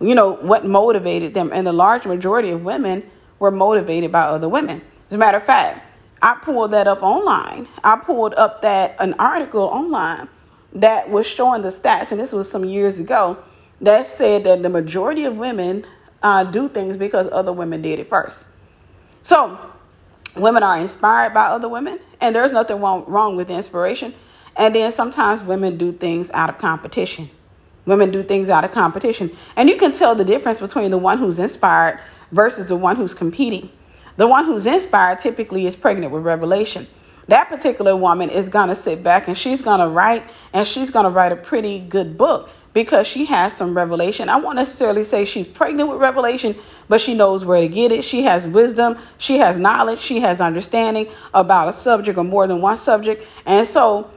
you 0.00 0.14
know, 0.14 0.32
what 0.34 0.64
motivated 0.64 1.34
them. 1.34 1.50
And 1.52 1.66
the 1.66 1.72
large 1.72 2.04
majority 2.04 2.50
of 2.50 2.62
women 2.62 3.08
were 3.38 3.50
motivated 3.50 4.12
by 4.12 4.22
other 4.22 4.48
women. 4.48 4.82
As 5.08 5.14
a 5.14 5.18
matter 5.18 5.38
of 5.38 5.44
fact, 5.44 5.84
I 6.22 6.34
pulled 6.42 6.72
that 6.72 6.86
up 6.86 7.02
online. 7.02 7.68
I 7.84 7.96
pulled 7.96 8.34
up 8.34 8.62
that 8.62 8.96
an 8.98 9.14
article 9.18 9.62
online 9.62 10.28
that 10.72 11.08
was 11.08 11.26
showing 11.26 11.62
the 11.62 11.68
stats, 11.68 12.12
and 12.12 12.20
this 12.20 12.32
was 12.32 12.50
some 12.50 12.64
years 12.64 12.98
ago, 12.98 13.38
that 13.80 14.06
said 14.06 14.44
that 14.44 14.62
the 14.62 14.68
majority 14.68 15.24
of 15.24 15.38
women 15.38 15.84
uh, 16.22 16.44
do 16.44 16.68
things 16.68 16.96
because 16.96 17.28
other 17.30 17.52
women 17.52 17.82
did 17.82 17.98
it 17.98 18.08
first. 18.08 18.48
So, 19.22 19.58
women 20.34 20.62
are 20.62 20.78
inspired 20.78 21.34
by 21.34 21.46
other 21.46 21.68
women, 21.68 22.00
and 22.20 22.34
there's 22.34 22.52
nothing 22.52 22.80
wrong, 22.80 23.04
wrong 23.06 23.36
with 23.36 23.50
inspiration. 23.50 24.14
And 24.56 24.74
then 24.74 24.90
sometimes 24.90 25.42
women 25.42 25.76
do 25.76 25.92
things 25.92 26.30
out 26.30 26.48
of 26.48 26.58
competition. 26.58 27.30
Women 27.84 28.10
do 28.10 28.22
things 28.22 28.50
out 28.50 28.64
of 28.64 28.72
competition. 28.72 29.30
And 29.54 29.68
you 29.68 29.76
can 29.76 29.92
tell 29.92 30.14
the 30.14 30.24
difference 30.24 30.60
between 30.60 30.90
the 30.90 30.98
one 30.98 31.18
who's 31.18 31.38
inspired 31.38 32.00
versus 32.32 32.66
the 32.66 32.76
one 32.76 32.96
who's 32.96 33.14
competing. 33.14 33.70
The 34.16 34.26
one 34.26 34.44
who's 34.44 34.66
inspired 34.66 35.18
typically 35.18 35.66
is 35.66 35.76
pregnant 35.76 36.12
with 36.12 36.24
revelation. 36.24 36.86
That 37.28 37.48
particular 37.48 37.96
woman 37.96 38.30
is 38.30 38.48
going 38.48 38.68
to 38.68 38.76
sit 38.76 39.02
back 39.02 39.28
and 39.28 39.36
she's 39.36 39.60
going 39.60 39.80
to 39.80 39.88
write 39.88 40.24
and 40.52 40.66
she's 40.66 40.90
going 40.90 41.04
to 41.04 41.10
write 41.10 41.32
a 41.32 41.36
pretty 41.36 41.80
good 41.80 42.16
book 42.16 42.50
because 42.72 43.06
she 43.06 43.24
has 43.24 43.56
some 43.56 43.76
revelation. 43.76 44.28
I 44.28 44.36
won't 44.36 44.56
necessarily 44.56 45.02
say 45.02 45.24
she's 45.24 45.46
pregnant 45.46 45.88
with 45.88 45.98
revelation, 45.98 46.54
but 46.88 47.00
she 47.00 47.14
knows 47.14 47.44
where 47.44 47.60
to 47.60 47.68
get 47.68 47.90
it. 47.90 48.04
She 48.04 48.22
has 48.22 48.46
wisdom, 48.46 48.98
she 49.18 49.38
has 49.38 49.58
knowledge, 49.58 49.98
she 49.98 50.20
has 50.20 50.40
understanding 50.40 51.08
about 51.34 51.68
a 51.68 51.72
subject 51.72 52.18
or 52.18 52.24
more 52.24 52.46
than 52.46 52.60
one 52.60 52.76
subject. 52.76 53.26
And 53.44 53.66
so 53.66 54.10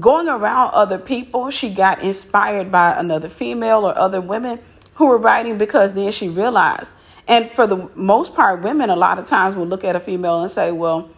going 0.00 0.28
around 0.28 0.72
other 0.74 0.98
people, 0.98 1.50
she 1.50 1.70
got 1.70 2.02
inspired 2.02 2.70
by 2.70 2.98
another 2.98 3.28
female 3.28 3.84
or 3.84 3.96
other 3.96 4.20
women 4.20 4.60
who 4.94 5.06
were 5.06 5.18
writing 5.18 5.58
because 5.58 5.92
then 5.92 6.12
she 6.12 6.28
realized. 6.28 6.92
And 7.26 7.50
for 7.52 7.66
the 7.66 7.88
most 7.94 8.34
part, 8.34 8.62
women 8.62 8.90
a 8.90 8.96
lot 8.96 9.18
of 9.18 9.26
times 9.26 9.56
will 9.56 9.66
look 9.66 9.84
at 9.84 9.96
a 9.96 10.00
female 10.00 10.42
and 10.42 10.50
say, 10.50 10.72
well, 10.72 11.10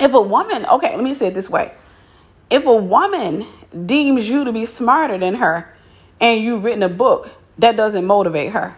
if 0.00 0.12
a 0.14 0.20
woman, 0.20 0.66
okay, 0.66 0.94
let 0.94 1.04
me 1.04 1.14
say 1.14 1.28
it 1.28 1.34
this 1.34 1.50
way. 1.50 1.72
If 2.50 2.66
a 2.66 2.74
woman 2.74 3.44
deems 3.86 4.28
you 4.28 4.44
to 4.44 4.52
be 4.52 4.66
smarter 4.66 5.18
than 5.18 5.34
her 5.36 5.74
and 6.20 6.42
you've 6.42 6.64
written 6.64 6.82
a 6.82 6.88
book, 6.88 7.30
that 7.58 7.76
doesn't 7.76 8.04
motivate 8.04 8.52
her 8.52 8.76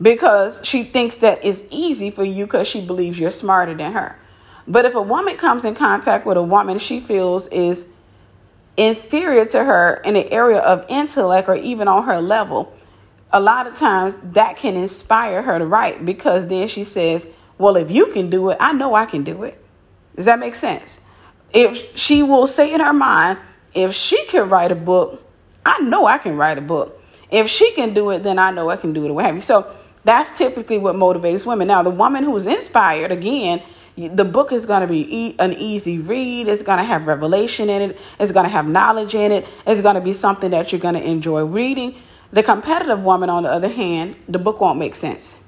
because 0.00 0.60
she 0.64 0.84
thinks 0.84 1.16
that 1.16 1.44
it's 1.44 1.62
easy 1.70 2.10
for 2.10 2.24
you 2.24 2.44
because 2.46 2.68
she 2.68 2.84
believes 2.84 3.18
you're 3.18 3.30
smarter 3.30 3.74
than 3.74 3.92
her. 3.92 4.18
But 4.66 4.84
if 4.84 4.94
a 4.94 5.02
woman 5.02 5.36
comes 5.36 5.64
in 5.64 5.74
contact 5.74 6.26
with 6.26 6.36
a 6.36 6.42
woman 6.42 6.78
she 6.78 7.00
feels 7.00 7.46
is 7.48 7.86
inferior 8.76 9.44
to 9.46 9.64
her 9.64 10.00
in 10.04 10.14
the 10.14 10.32
area 10.32 10.58
of 10.58 10.84
intellect 10.88 11.48
or 11.48 11.56
even 11.56 11.88
on 11.88 12.04
her 12.04 12.20
level, 12.20 12.72
a 13.32 13.40
lot 13.40 13.66
of 13.66 13.74
times 13.74 14.16
that 14.22 14.56
can 14.56 14.76
inspire 14.76 15.42
her 15.42 15.58
to 15.58 15.66
write 15.66 16.04
because 16.04 16.46
then 16.46 16.68
she 16.68 16.84
says, 16.84 17.26
Well, 17.58 17.76
if 17.76 17.90
you 17.90 18.06
can 18.06 18.30
do 18.30 18.50
it, 18.50 18.56
I 18.60 18.72
know 18.72 18.94
I 18.94 19.06
can 19.06 19.24
do 19.24 19.42
it. 19.42 19.62
Does 20.16 20.26
that 20.26 20.38
make 20.38 20.54
sense? 20.54 21.00
If 21.52 21.96
she 21.96 22.22
will 22.22 22.46
say 22.46 22.72
in 22.72 22.80
her 22.80 22.92
mind, 22.92 23.38
if 23.74 23.92
she 23.92 24.24
can 24.26 24.48
write 24.48 24.70
a 24.70 24.76
book, 24.76 25.22
I 25.66 25.80
know 25.80 26.06
I 26.06 26.18
can 26.18 26.36
write 26.36 26.58
a 26.58 26.62
book. 26.62 27.00
If 27.30 27.48
she 27.48 27.72
can 27.72 27.94
do 27.94 28.10
it, 28.10 28.22
then 28.22 28.38
I 28.38 28.50
know 28.50 28.70
I 28.70 28.76
can 28.76 28.92
do 28.92 29.04
it. 29.06 29.10
What 29.10 29.24
have 29.24 29.34
you? 29.34 29.40
So 29.40 29.74
that's 30.04 30.36
typically 30.36 30.78
what 30.78 30.94
motivates 30.94 31.46
women. 31.46 31.68
Now, 31.68 31.82
the 31.82 31.90
woman 31.90 32.22
who's 32.22 32.46
inspired, 32.46 33.10
again, 33.10 33.62
the 33.96 34.24
book 34.24 34.52
is 34.52 34.66
going 34.66 34.80
to 34.80 34.86
be 34.86 35.36
an 35.38 35.52
easy 35.52 35.98
read. 35.98 36.48
It's 36.48 36.62
going 36.62 36.78
to 36.78 36.84
have 36.84 37.06
revelation 37.06 37.70
in 37.70 37.90
it. 37.90 37.98
It's 38.18 38.32
going 38.32 38.44
to 38.44 38.50
have 38.50 38.66
knowledge 38.66 39.14
in 39.14 39.30
it. 39.30 39.46
It's 39.66 39.80
going 39.80 39.94
to 39.94 40.00
be 40.00 40.12
something 40.12 40.50
that 40.50 40.72
you're 40.72 40.80
going 40.80 40.94
to 40.94 41.02
enjoy 41.02 41.44
reading. 41.44 41.94
The 42.32 42.42
competitive 42.42 43.02
woman, 43.02 43.30
on 43.30 43.44
the 43.44 43.50
other 43.50 43.68
hand, 43.68 44.16
the 44.28 44.40
book 44.40 44.60
won't 44.60 44.78
make 44.78 44.96
sense. 44.96 45.44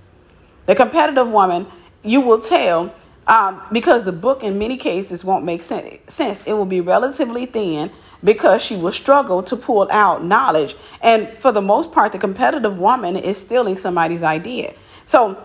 The 0.66 0.74
competitive 0.76 1.28
woman, 1.28 1.66
you 2.04 2.20
will 2.20 2.40
tell 2.40 2.94
um, 3.26 3.60
because 3.72 4.04
the 4.04 4.12
book 4.12 4.44
in 4.44 4.58
many 4.58 4.76
cases 4.76 5.24
won't 5.24 5.44
make 5.44 5.62
sense. 5.62 6.42
It 6.46 6.52
will 6.52 6.66
be 6.66 6.80
relatively 6.80 7.46
thin 7.46 7.90
because 8.22 8.62
she 8.62 8.76
will 8.76 8.92
struggle 8.92 9.42
to 9.42 9.56
pull 9.56 9.88
out 9.90 10.24
knowledge. 10.24 10.76
And 11.02 11.28
for 11.38 11.50
the 11.50 11.62
most 11.62 11.90
part, 11.90 12.12
the 12.12 12.18
competitive 12.18 12.78
woman 12.78 13.16
is 13.16 13.38
stealing 13.38 13.76
somebody's 13.76 14.22
idea. 14.22 14.74
So, 15.04 15.42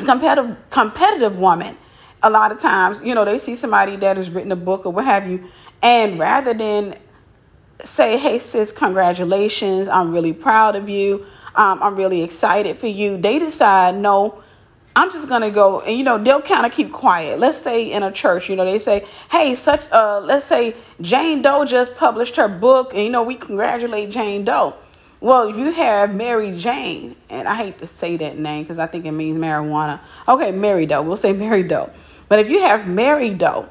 competitive 0.00 0.56
competitive 0.70 1.38
woman, 1.38 1.76
a 2.24 2.30
lot 2.30 2.50
of 2.50 2.58
times, 2.58 3.02
you 3.04 3.14
know, 3.14 3.24
they 3.24 3.38
see 3.38 3.54
somebody 3.54 3.96
that 3.96 4.16
has 4.16 4.30
written 4.30 4.50
a 4.50 4.56
book 4.56 4.86
or 4.86 4.92
what 4.92 5.04
have 5.04 5.28
you, 5.28 5.44
and 5.82 6.18
rather 6.18 6.54
than 6.54 6.96
say, 7.84 8.16
"Hey, 8.16 8.38
sis, 8.38 8.72
congratulations! 8.72 9.88
I'm 9.88 10.10
really 10.10 10.32
proud 10.32 10.74
of 10.74 10.88
you. 10.88 11.26
Um, 11.54 11.82
I'm 11.82 11.94
really 11.94 12.22
excited 12.22 12.78
for 12.78 12.88
you," 12.88 13.18
they 13.18 13.38
decide, 13.38 13.96
"No." 13.96 14.38
I'm 14.96 15.10
just 15.10 15.28
gonna 15.28 15.50
go 15.50 15.80
and 15.80 15.98
you 15.98 16.04
know 16.04 16.18
they'll 16.18 16.40
kind 16.40 16.64
of 16.64 16.70
keep 16.70 16.92
quiet. 16.92 17.40
Let's 17.40 17.58
say 17.58 17.90
in 17.90 18.04
a 18.04 18.12
church, 18.12 18.48
you 18.48 18.54
know, 18.54 18.64
they 18.64 18.78
say, 18.78 19.04
"Hey, 19.30 19.56
such 19.56 19.82
uh, 19.90 20.20
let's 20.20 20.46
say 20.46 20.74
Jane 21.00 21.42
Doe 21.42 21.64
just 21.64 21.96
published 21.96 22.36
her 22.36 22.48
book, 22.48 22.94
and 22.94 23.02
you 23.02 23.10
know 23.10 23.24
we 23.24 23.34
congratulate 23.34 24.10
Jane 24.10 24.44
Doe." 24.44 24.74
Well, 25.20 25.48
if 25.48 25.56
you 25.56 25.72
have 25.72 26.14
Mary 26.14 26.56
Jane, 26.56 27.16
and 27.30 27.48
I 27.48 27.54
hate 27.54 27.78
to 27.78 27.86
say 27.86 28.16
that 28.18 28.38
name 28.38 28.62
because 28.62 28.78
I 28.78 28.86
think 28.86 29.04
it 29.06 29.12
means 29.12 29.36
marijuana. 29.36 30.00
Okay, 30.28 30.52
Mary 30.52 30.86
Doe. 30.86 31.02
We'll 31.02 31.16
say 31.16 31.32
Mary 31.32 31.62
Doe. 31.62 31.90
But 32.28 32.38
if 32.38 32.48
you 32.48 32.60
have 32.60 32.86
Mary 32.86 33.30
Doe, 33.34 33.68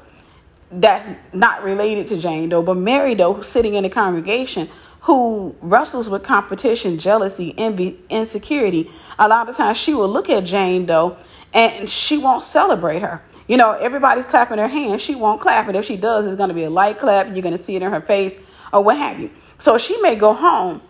that's 0.70 1.10
not 1.32 1.62
related 1.62 2.06
to 2.08 2.18
Jane 2.18 2.48
Doe, 2.48 2.62
but 2.62 2.76
Mary 2.76 3.14
Doe 3.14 3.42
sitting 3.42 3.74
in 3.74 3.82
the 3.84 3.90
congregation 3.90 4.68
who 5.02 5.54
wrestles 5.60 6.08
with 6.08 6.22
competition, 6.22 6.98
jealousy, 6.98 7.54
envy, 7.58 8.00
insecurity, 8.08 8.90
a 9.18 9.28
lot 9.28 9.48
of 9.48 9.56
times 9.56 9.76
she 9.76 9.92
will 9.92 10.08
look 10.08 10.30
at 10.30 10.44
Jane 10.44 10.86
Doe 10.86 11.16
and 11.52 11.88
she 11.88 12.16
won't 12.16 12.42
celebrate 12.42 13.02
her. 13.02 13.22
You 13.46 13.58
know, 13.58 13.72
everybody's 13.72 14.24
clapping 14.24 14.58
her 14.58 14.66
hands. 14.68 15.02
She 15.02 15.14
won't 15.14 15.40
clap. 15.40 15.68
And 15.68 15.76
if 15.76 15.84
she 15.84 15.98
does, 15.98 16.26
it's 16.26 16.36
going 16.36 16.48
to 16.48 16.54
be 16.54 16.64
a 16.64 16.70
light 16.70 16.98
clap. 16.98 17.26
You're 17.26 17.42
going 17.42 17.56
to 17.56 17.62
see 17.62 17.76
it 17.76 17.82
in 17.82 17.90
her 17.90 18.00
face 18.00 18.38
or 18.72 18.82
what 18.82 18.96
have 18.96 19.20
you. 19.20 19.30
So 19.58 19.76
she 19.76 20.00
may 20.00 20.14
go 20.14 20.32
home 20.32 20.80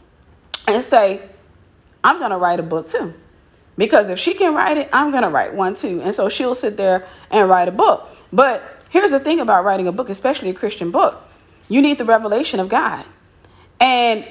and 0.69 0.83
say, 0.83 1.29
I'm 2.05 2.19
going 2.19 2.31
to 2.31 2.37
write 2.37 2.61
a 2.61 2.63
book 2.63 2.89
too. 2.89 3.15
Because 3.77 4.09
if 4.09 4.19
she 4.19 4.35
can 4.35 4.55
write 4.55 4.79
it, 4.79 4.89
I'm 4.93 5.11
going 5.11 5.23
to 5.23 5.29
write 5.29 5.55
one 5.55 5.75
too. 5.75 6.01
And 6.03 6.15
so 6.15 6.29
she'll 6.29 6.55
sit 6.55 6.77
there 6.77 7.07
and 7.31 7.49
write 7.49 7.69
a 7.69 7.73
book. 7.73 8.09
But 8.33 8.63
here's 8.91 9.11
the 9.11 9.19
thing 9.19 9.41
about 9.41 9.65
writing 9.65 9.89
a 9.89 9.93
book, 9.93 10.09
especially 10.09 10.51
a 10.51 10.55
Christian 10.55 10.91
book 10.91 11.21
you 11.69 11.81
need 11.81 11.99
the 11.99 12.05
revelation 12.05 12.61
of 12.61 12.69
God. 12.69 13.05
And 13.81 14.25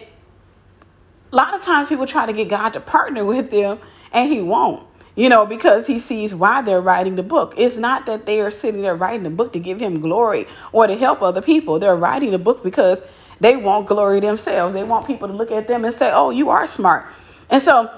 a 1.31 1.35
lot 1.35 1.53
of 1.53 1.62
times 1.62 1.88
people 1.88 2.05
try 2.05 2.25
to 2.25 2.33
get 2.33 2.47
God 2.47 2.69
to 2.69 2.79
partner 2.79 3.25
with 3.25 3.51
them 3.51 3.79
and 4.12 4.31
he 4.31 4.41
won't. 4.41 4.88
You 5.15 5.29
know, 5.29 5.45
because 5.45 5.85
he 5.85 6.00
sees 6.00 6.33
why 6.33 6.63
they're 6.63 6.81
writing 6.81 7.15
the 7.17 7.23
book. 7.23 7.53
It's 7.55 7.77
not 7.77 8.07
that 8.07 8.25
they 8.25 8.41
are 8.41 8.50
sitting 8.50 8.81
there 8.81 8.95
writing 8.95 9.21
the 9.21 9.29
book 9.29 9.53
to 9.53 9.59
give 9.59 9.79
him 9.79 10.01
glory 10.01 10.47
or 10.71 10.88
to 10.88 10.95
help 10.95 11.21
other 11.21 11.41
people. 11.41 11.77
They're 11.77 11.95
writing 11.95 12.31
the 12.31 12.39
book 12.39 12.63
because 12.63 13.03
they 13.39 13.55
want 13.55 13.88
glory 13.88 14.21
themselves. 14.21 14.73
They 14.73 14.83
want 14.83 15.05
people 15.05 15.27
to 15.27 15.33
look 15.33 15.51
at 15.51 15.67
them 15.67 15.85
and 15.85 15.93
say, 15.93 16.12
oh, 16.12 16.31
you 16.31 16.50
are 16.50 16.65
smart. 16.65 17.05
And 17.51 17.62
so 17.62 17.91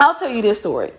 I'll 0.00 0.14
tell 0.14 0.30
you 0.30 0.42
this 0.42 0.58
story. 0.60 0.92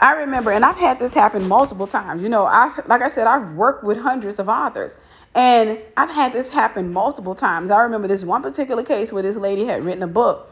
I 0.00 0.12
remember, 0.12 0.50
and 0.50 0.64
I've 0.64 0.76
had 0.76 0.98
this 0.98 1.14
happen 1.14 1.48
multiple 1.48 1.86
times. 1.86 2.22
You 2.22 2.28
know, 2.28 2.44
I 2.44 2.72
like 2.86 3.02
I 3.02 3.08
said, 3.08 3.26
I've 3.26 3.52
worked 3.52 3.84
with 3.84 3.98
hundreds 3.98 4.38
of 4.38 4.48
authors, 4.48 4.98
and 5.34 5.78
I've 5.96 6.10
had 6.10 6.32
this 6.32 6.52
happen 6.52 6.92
multiple 6.92 7.34
times. 7.34 7.70
I 7.70 7.82
remember 7.82 8.08
this 8.08 8.24
one 8.24 8.42
particular 8.42 8.82
case 8.82 9.12
where 9.12 9.22
this 9.22 9.36
lady 9.36 9.64
had 9.64 9.84
written 9.84 10.02
a 10.02 10.08
book, 10.08 10.50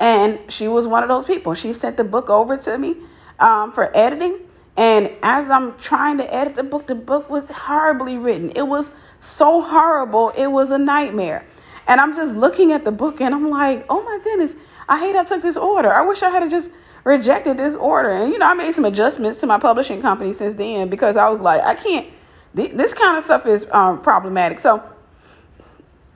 and 0.00 0.38
she 0.48 0.68
was 0.68 0.88
one 0.88 1.02
of 1.02 1.08
those 1.08 1.26
people. 1.26 1.54
She 1.54 1.72
sent 1.72 1.96
the 1.96 2.04
book 2.04 2.30
over 2.30 2.56
to 2.56 2.78
me 2.78 2.96
um, 3.38 3.72
for 3.72 3.94
editing. 3.96 4.40
And 4.76 5.10
as 5.24 5.50
I'm 5.50 5.76
trying 5.78 6.18
to 6.18 6.34
edit 6.34 6.54
the 6.54 6.62
book, 6.62 6.86
the 6.86 6.94
book 6.94 7.28
was 7.28 7.48
horribly 7.48 8.16
written. 8.16 8.52
It 8.54 8.66
was 8.66 8.92
so 9.18 9.60
horrible, 9.60 10.30
it 10.30 10.46
was 10.46 10.70
a 10.70 10.78
nightmare. 10.78 11.44
And 11.88 12.00
I'm 12.00 12.14
just 12.14 12.36
looking 12.36 12.72
at 12.72 12.84
the 12.84 12.92
book 12.92 13.20
and 13.20 13.34
I'm 13.34 13.50
like, 13.50 13.86
oh 13.88 14.02
my 14.04 14.20
goodness, 14.22 14.54
I 14.88 14.98
hate 14.98 15.16
I 15.16 15.24
took 15.24 15.42
this 15.42 15.56
order. 15.56 15.92
I 15.92 16.02
wish 16.02 16.22
I 16.22 16.30
had 16.30 16.48
just 16.50 16.70
rejected 17.04 17.56
this 17.56 17.74
order. 17.74 18.10
And, 18.10 18.32
you 18.32 18.38
know, 18.38 18.46
I 18.46 18.54
made 18.54 18.74
some 18.74 18.84
adjustments 18.84 19.40
to 19.40 19.46
my 19.46 19.58
publishing 19.58 20.00
company 20.00 20.32
since 20.32 20.54
then 20.54 20.88
because 20.88 21.16
I 21.16 21.28
was 21.28 21.40
like, 21.40 21.62
I 21.62 21.74
can't 21.74 22.06
this 22.54 22.94
kind 22.94 23.16
of 23.16 23.24
stuff 23.24 23.46
is 23.46 23.68
um, 23.70 24.00
problematic. 24.02 24.58
So 24.58 24.82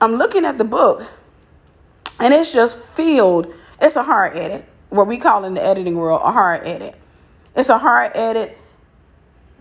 I'm 0.01 0.15
looking 0.15 0.45
at 0.45 0.57
the 0.57 0.65
book, 0.65 1.03
and 2.19 2.33
it's 2.33 2.51
just 2.51 2.77
filled. 2.77 3.53
It's 3.81 3.95
a 3.95 4.03
hard 4.03 4.35
edit, 4.35 4.65
what 4.89 5.07
we 5.07 5.17
call 5.17 5.45
in 5.45 5.53
the 5.53 5.63
editing 5.63 5.95
world 5.95 6.21
a 6.23 6.31
hard 6.31 6.65
edit. 6.65 6.95
It's 7.55 7.69
a 7.69 7.77
hard 7.77 8.11
edit 8.15 8.57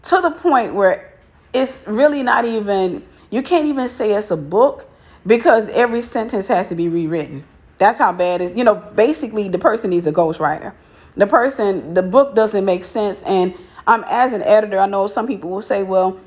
to 0.04 0.20
the 0.20 0.30
point 0.30 0.74
where 0.74 1.12
it's 1.52 1.78
really 1.86 2.22
not 2.22 2.44
even. 2.44 3.06
You 3.30 3.42
can't 3.42 3.66
even 3.66 3.88
say 3.88 4.12
it's 4.12 4.30
a 4.30 4.36
book 4.36 4.88
because 5.26 5.68
every 5.68 6.02
sentence 6.02 6.48
has 6.48 6.68
to 6.68 6.74
be 6.74 6.88
rewritten. 6.88 7.44
That's 7.78 7.98
how 7.98 8.12
bad 8.12 8.40
it. 8.42 8.56
You 8.56 8.64
know, 8.64 8.74
basically, 8.74 9.48
the 9.48 9.58
person 9.58 9.90
needs 9.90 10.06
a 10.06 10.12
ghostwriter. 10.12 10.72
The 11.16 11.26
person, 11.26 11.94
the 11.94 12.02
book 12.02 12.34
doesn't 12.34 12.64
make 12.64 12.84
sense, 12.84 13.22
and 13.22 13.54
um, 13.86 14.04
as 14.08 14.32
an 14.32 14.42
editor, 14.42 14.78
I 14.78 14.86
know 14.86 15.08
some 15.08 15.26
people 15.26 15.50
will 15.50 15.62
say, 15.62 15.82
well 15.82 16.20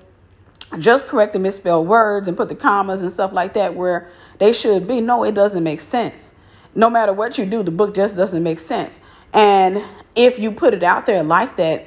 just 0.79 1.07
correct 1.07 1.33
the 1.33 1.39
misspelled 1.39 1.87
words 1.87 2.27
and 2.27 2.35
put 2.35 2.49
the 2.49 2.55
commas 2.55 3.01
and 3.01 3.11
stuff 3.11 3.31
like 3.33 3.53
that 3.53 3.75
where 3.75 4.09
they 4.39 4.53
should 4.53 4.87
be. 4.87 5.01
No, 5.01 5.23
it 5.23 5.35
doesn't 5.35 5.63
make 5.63 5.81
sense. 5.81 6.33
No 6.73 6.89
matter 6.89 7.13
what 7.13 7.37
you 7.37 7.45
do, 7.45 7.63
the 7.63 7.71
book 7.71 7.95
just 7.95 8.17
doesn't 8.17 8.43
make 8.43 8.59
sense. 8.59 8.99
And 9.33 9.81
if 10.15 10.39
you 10.39 10.51
put 10.51 10.73
it 10.73 10.83
out 10.83 11.05
there 11.05 11.23
like 11.23 11.57
that, 11.57 11.85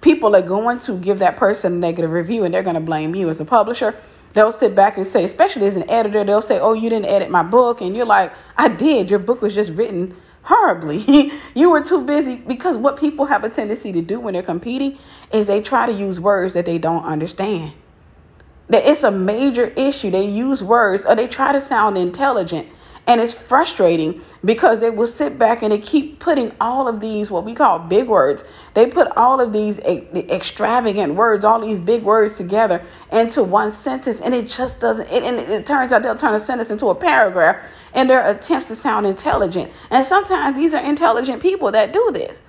people 0.00 0.36
are 0.36 0.42
going 0.42 0.78
to 0.78 0.98
give 0.98 1.20
that 1.20 1.36
person 1.36 1.74
a 1.74 1.76
negative 1.76 2.12
review 2.12 2.44
and 2.44 2.54
they're 2.54 2.62
going 2.62 2.74
to 2.74 2.80
blame 2.80 3.14
you 3.14 3.28
as 3.30 3.40
a 3.40 3.44
publisher. 3.44 3.96
They'll 4.32 4.52
sit 4.52 4.74
back 4.74 4.96
and 4.96 5.06
say, 5.06 5.24
especially 5.24 5.66
as 5.66 5.76
an 5.76 5.90
editor, 5.90 6.24
they'll 6.24 6.42
say, 6.42 6.60
Oh, 6.60 6.72
you 6.72 6.88
didn't 6.88 7.06
edit 7.06 7.30
my 7.30 7.42
book. 7.42 7.80
And 7.80 7.96
you're 7.96 8.06
like, 8.06 8.32
I 8.56 8.68
did. 8.68 9.10
Your 9.10 9.18
book 9.18 9.42
was 9.42 9.54
just 9.54 9.72
written 9.72 10.14
horribly. 10.42 11.32
you 11.54 11.70
were 11.70 11.82
too 11.82 12.04
busy 12.06 12.36
because 12.36 12.78
what 12.78 12.98
people 12.98 13.24
have 13.26 13.44
a 13.44 13.48
tendency 13.48 13.92
to 13.92 14.02
do 14.02 14.20
when 14.20 14.34
they're 14.34 14.42
competing 14.42 14.98
is 15.32 15.46
they 15.46 15.60
try 15.60 15.86
to 15.86 15.92
use 15.92 16.20
words 16.20 16.54
that 16.54 16.66
they 16.66 16.78
don't 16.78 17.04
understand 17.04 17.72
that 18.70 18.86
it's 18.86 19.02
a 19.02 19.10
major 19.10 19.66
issue. 19.66 20.10
They 20.10 20.28
use 20.28 20.62
words 20.62 21.04
or 21.04 21.16
they 21.16 21.26
try 21.26 21.52
to 21.52 21.60
sound 21.60 21.98
intelligent. 21.98 22.68
And 23.06 23.20
it's 23.20 23.34
frustrating 23.34 24.20
because 24.44 24.80
they 24.80 24.90
will 24.90 25.06
sit 25.06 25.38
back 25.38 25.62
and 25.62 25.72
they 25.72 25.78
keep 25.78 26.20
putting 26.20 26.52
all 26.60 26.86
of 26.86 27.00
these, 27.00 27.30
what 27.30 27.44
we 27.44 27.54
call 27.54 27.78
big 27.78 28.06
words. 28.06 28.44
They 28.74 28.86
put 28.86 29.08
all 29.16 29.40
of 29.40 29.52
these 29.52 29.80
extravagant 29.80 31.14
words, 31.14 31.44
all 31.44 31.60
these 31.60 31.80
big 31.80 32.02
words 32.02 32.36
together 32.36 32.82
into 33.10 33.42
one 33.42 33.72
sentence. 33.72 34.20
And 34.20 34.34
it 34.34 34.48
just 34.48 34.80
doesn't, 34.80 35.08
it, 35.10 35.22
and 35.24 35.38
it 35.40 35.66
turns 35.66 35.92
out 35.92 36.02
they'll 36.02 36.16
turn 36.16 36.34
a 36.34 36.40
sentence 36.40 36.70
into 36.70 36.86
a 36.88 36.94
paragraph 36.94 37.56
in 37.94 38.06
their 38.06 38.30
attempts 38.30 38.68
to 38.68 38.76
sound 38.76 39.06
intelligent. 39.06 39.72
And 39.90 40.04
sometimes 40.04 40.56
these 40.56 40.74
are 40.74 40.84
intelligent 40.84 41.42
people 41.42 41.72
that 41.72 41.92
do 41.92 42.10
this. 42.12 42.42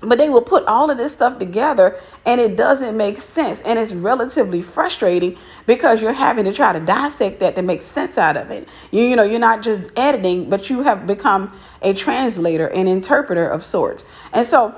But 0.00 0.18
they 0.18 0.28
will 0.28 0.42
put 0.42 0.66
all 0.66 0.90
of 0.90 0.98
this 0.98 1.12
stuff 1.12 1.38
together 1.38 1.98
and 2.26 2.40
it 2.40 2.56
doesn't 2.56 2.96
make 2.96 3.18
sense. 3.20 3.60
And 3.62 3.78
it's 3.78 3.92
relatively 3.92 4.60
frustrating 4.60 5.38
because 5.66 6.02
you're 6.02 6.12
having 6.12 6.44
to 6.44 6.52
try 6.52 6.72
to 6.72 6.80
dissect 6.80 7.40
that 7.40 7.56
to 7.56 7.62
make 7.62 7.80
sense 7.80 8.18
out 8.18 8.36
of 8.36 8.50
it. 8.50 8.68
You, 8.90 9.04
you 9.04 9.16
know, 9.16 9.22
you're 9.22 9.38
not 9.38 9.62
just 9.62 9.90
editing, 9.96 10.50
but 10.50 10.68
you 10.70 10.82
have 10.82 11.06
become 11.06 11.52
a 11.82 11.94
translator, 11.94 12.68
an 12.68 12.86
interpreter 12.86 13.46
of 13.46 13.64
sorts. 13.64 14.04
And 14.32 14.44
so 14.44 14.74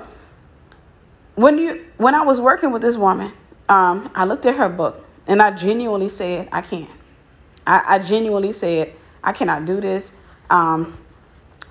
when 1.35 1.57
you 1.57 1.85
when 1.97 2.15
I 2.15 2.21
was 2.21 2.39
working 2.41 2.71
with 2.71 2.81
this 2.81 2.97
woman, 2.97 3.31
um, 3.69 4.09
I 4.15 4.25
looked 4.25 4.45
at 4.45 4.55
her 4.55 4.69
book 4.69 5.03
and 5.27 5.41
I 5.41 5.51
genuinely 5.51 6.09
said, 6.09 6.49
I 6.51 6.61
can't. 6.61 6.89
I, 7.65 7.83
I 7.85 7.99
genuinely 7.99 8.53
said, 8.53 8.93
I 9.23 9.33
cannot 9.33 9.65
do 9.65 9.81
this. 9.81 10.17
Um, 10.49 10.97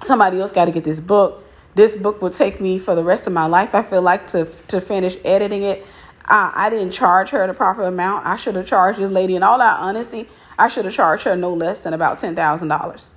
somebody 0.03 0.41
else 0.41 0.53
got 0.53 0.67
to 0.67 0.71
get 0.73 0.85
this 0.85 1.01
book 1.01 1.43
this 1.77 1.95
book 1.95 2.23
will 2.23 2.31
take 2.31 2.59
me 2.59 2.79
for 2.79 2.95
the 2.95 3.05
rest 3.05 3.27
of 3.27 3.35
my 3.35 3.47
life. 3.47 3.75
I 3.75 3.83
feel 3.83 4.03
like 4.03 4.27
to 4.29 4.47
to 4.69 4.81
finish 4.81 5.19
editing 5.25 5.63
it. 5.63 5.87
I, 6.29 6.53
I 6.55 6.71
didn't 6.71 6.93
charge 6.93 7.31
her 7.31 7.47
the 7.47 7.55
proper 7.55 7.83
amount. 7.83 8.27
I 8.27 8.37
should 8.37 8.57
have 8.57 8.67
charged 8.67 8.99
this 8.99 9.11
lady, 9.11 9.37
in 9.37 9.43
all 9.43 9.61
our 9.61 9.79
honesty, 9.79 10.29
I 10.59 10.69
should 10.69 10.85
have 10.85 10.95
charged 10.95 11.25
her 11.25 11.37
no 11.37 11.53
less 11.53 11.81
than 11.81 11.93
about 11.93 12.19
$10,000. 12.19 13.11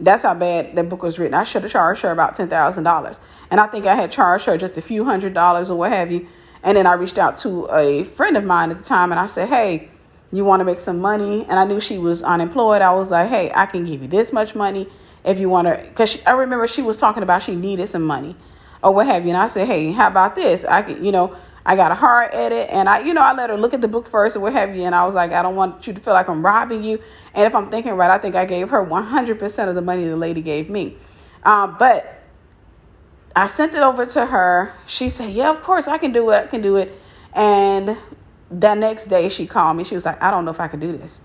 That's 0.00 0.22
how 0.22 0.34
bad 0.34 0.74
that 0.74 0.88
book 0.88 1.02
was 1.02 1.18
written. 1.18 1.34
I 1.34 1.44
should 1.44 1.62
have 1.62 1.70
charged 1.70 2.02
her 2.02 2.10
about 2.10 2.36
$10,000. 2.36 3.20
And 3.50 3.60
I 3.60 3.66
think 3.66 3.86
I 3.86 3.94
had 3.94 4.10
charged 4.10 4.46
her 4.46 4.58
just 4.58 4.76
a 4.76 4.82
few 4.82 5.04
hundred 5.04 5.34
dollars 5.34 5.70
or 5.70 5.78
what 5.78 5.92
have 5.92 6.10
you. 6.10 6.26
And 6.62 6.76
then 6.76 6.86
I 6.86 6.94
reached 6.94 7.18
out 7.18 7.36
to 7.38 7.66
a 7.70 8.04
friend 8.04 8.36
of 8.36 8.44
mine 8.44 8.70
at 8.70 8.78
the 8.78 8.82
time 8.82 9.12
and 9.12 9.20
I 9.20 9.26
said, 9.26 9.48
hey, 9.48 9.88
you 10.32 10.44
want 10.44 10.60
to 10.60 10.64
make 10.64 10.80
some 10.80 10.98
money? 10.98 11.46
And 11.48 11.60
I 11.60 11.64
knew 11.64 11.78
she 11.78 11.98
was 11.98 12.22
unemployed. 12.22 12.82
I 12.82 12.92
was 12.92 13.10
like, 13.10 13.28
hey, 13.28 13.52
I 13.54 13.66
can 13.66 13.84
give 13.84 14.02
you 14.02 14.08
this 14.08 14.32
much 14.32 14.54
money 14.54 14.88
if 15.24 15.38
you 15.38 15.48
want 15.48 15.68
to. 15.68 15.80
Because 15.88 16.18
I 16.26 16.32
remember 16.32 16.66
she 16.66 16.82
was 16.82 16.96
talking 16.96 17.22
about 17.22 17.42
she 17.42 17.54
needed 17.54 17.88
some 17.88 18.02
money 18.02 18.34
or 18.82 18.92
what 18.92 19.06
have 19.06 19.22
you. 19.24 19.28
And 19.28 19.38
I 19.38 19.46
said, 19.46 19.68
hey, 19.68 19.92
how 19.92 20.08
about 20.08 20.34
this? 20.34 20.64
I 20.64 20.82
can, 20.82 21.04
you 21.04 21.12
know, 21.12 21.36
I 21.66 21.76
got 21.76 21.90
a 21.90 21.94
hard 21.94 22.30
edit 22.32 22.68
and 22.70 22.88
I, 22.88 23.00
you 23.00 23.14
know, 23.14 23.22
I 23.22 23.32
let 23.32 23.48
her 23.48 23.56
look 23.56 23.72
at 23.72 23.80
the 23.80 23.88
book 23.88 24.06
first 24.06 24.36
or 24.36 24.40
what 24.40 24.52
have 24.52 24.76
you. 24.76 24.82
And 24.82 24.94
I 24.94 25.06
was 25.06 25.14
like, 25.14 25.32
I 25.32 25.42
don't 25.42 25.56
want 25.56 25.86
you 25.86 25.94
to 25.94 26.00
feel 26.00 26.12
like 26.12 26.28
I'm 26.28 26.44
robbing 26.44 26.84
you. 26.84 27.00
And 27.34 27.46
if 27.46 27.54
I'm 27.54 27.70
thinking 27.70 27.92
right, 27.92 28.10
I 28.10 28.18
think 28.18 28.34
I 28.34 28.44
gave 28.44 28.68
her 28.70 28.84
100% 28.84 29.68
of 29.68 29.74
the 29.74 29.82
money 29.82 30.04
the 30.04 30.16
lady 30.16 30.42
gave 30.42 30.68
me. 30.68 30.96
Um, 31.44 31.76
but 31.78 32.22
I 33.34 33.46
sent 33.46 33.74
it 33.74 33.82
over 33.82 34.04
to 34.04 34.26
her. 34.26 34.72
She 34.86 35.08
said, 35.08 35.30
yeah, 35.32 35.50
of 35.50 35.62
course 35.62 35.88
I 35.88 35.96
can 35.96 36.12
do 36.12 36.30
it. 36.30 36.36
I 36.36 36.46
can 36.46 36.60
do 36.60 36.76
it. 36.76 36.92
And 37.32 37.96
that 38.50 38.76
next 38.76 39.06
day 39.06 39.30
she 39.30 39.46
called 39.46 39.76
me. 39.76 39.84
She 39.84 39.94
was 39.94 40.04
like, 40.04 40.22
I 40.22 40.30
don't 40.30 40.44
know 40.44 40.50
if 40.50 40.60
I 40.60 40.68
can 40.68 40.80
do 40.80 40.92
this. 40.92 41.22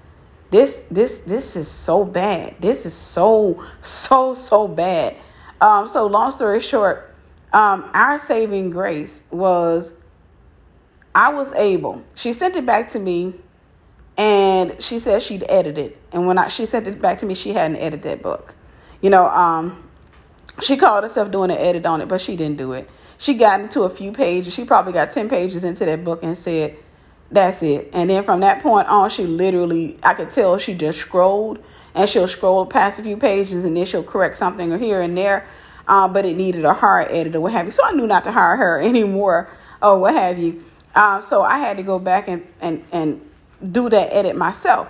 This, 0.51 0.83
this, 0.89 1.19
this 1.21 1.55
is 1.57 1.67
so 1.69 2.05
bad. 2.05 2.55
This 2.61 2.85
is 2.85 2.93
so, 2.93 3.63
so, 3.81 4.33
so 4.33 4.67
bad. 4.67 5.15
Um, 5.59 5.87
so 5.87 6.07
long 6.07 6.31
story 6.31 6.61
short, 6.61 7.13
um, 7.51 7.89
our 7.93 8.17
saving 8.17 8.69
grace 8.69 9.21
was 9.31 9.93
I 11.13 11.33
was 11.33 11.53
able. 11.53 12.03
She 12.15 12.33
sent 12.33 12.55
it 12.55 12.65
back 12.65 12.89
to 12.89 12.99
me, 12.99 13.33
and 14.17 14.81
she 14.81 14.99
said 14.99 15.21
she'd 15.21 15.43
edit 15.49 15.77
it. 15.77 15.97
And 16.11 16.27
when 16.27 16.37
I 16.37 16.47
she 16.49 16.65
sent 16.65 16.87
it 16.87 17.01
back 17.01 17.19
to 17.19 17.25
me, 17.25 17.33
she 17.33 17.53
hadn't 17.53 17.77
edited 17.77 18.03
that 18.03 18.21
book. 18.21 18.53
You 19.01 19.09
know, 19.09 19.27
um, 19.29 19.89
she 20.61 20.77
called 20.77 21.03
herself 21.03 21.31
doing 21.31 21.51
an 21.51 21.57
edit 21.57 21.85
on 21.85 22.01
it, 22.01 22.07
but 22.07 22.21
she 22.21 22.35
didn't 22.35 22.57
do 22.57 22.73
it. 22.73 22.89
She 23.17 23.33
got 23.33 23.59
into 23.59 23.81
a 23.83 23.89
few 23.89 24.11
pages. 24.11 24.53
She 24.53 24.65
probably 24.65 24.93
got 24.93 25.11
ten 25.11 25.29
pages 25.29 25.63
into 25.63 25.85
that 25.85 26.03
book 26.03 26.21
and 26.21 26.37
said, 26.37 26.75
"That's 27.31 27.63
it." 27.63 27.89
And 27.93 28.09
then 28.09 28.23
from 28.23 28.41
that 28.41 28.61
point 28.61 28.87
on, 28.87 29.09
she 29.09 29.25
literally, 29.25 29.97
I 30.03 30.13
could 30.13 30.29
tell 30.29 30.57
she 30.57 30.75
just 30.75 30.99
scrolled, 30.99 31.59
and 31.95 32.07
she'll 32.07 32.27
scroll 32.27 32.65
past 32.65 32.99
a 32.99 33.03
few 33.03 33.17
pages, 33.17 33.65
and 33.65 33.75
then 33.75 33.85
she'll 33.85 34.03
correct 34.03 34.37
something 34.37 34.71
or 34.71 34.77
here 34.77 35.01
and 35.01 35.17
there. 35.17 35.47
Uh, 35.87 36.07
but 36.07 36.23
it 36.23 36.37
needed 36.37 36.65
a 36.65 36.73
hard 36.73 37.07
edit 37.09 37.35
or 37.35 37.41
what 37.41 37.51
have 37.51 37.65
you. 37.65 37.71
So 37.71 37.83
I 37.83 37.93
knew 37.93 38.05
not 38.05 38.25
to 38.25 38.31
hire 38.31 38.55
her 38.55 38.79
anymore 38.83 39.49
or 39.81 39.99
what 39.99 40.13
have 40.13 40.37
you. 40.37 40.63
Um, 40.95 41.21
so 41.21 41.41
I 41.41 41.57
had 41.57 41.77
to 41.77 41.83
go 41.83 41.99
back 41.99 42.27
and, 42.27 42.45
and, 42.61 42.83
and 42.91 43.29
do 43.71 43.89
that 43.89 44.13
edit 44.13 44.35
myself. 44.35 44.89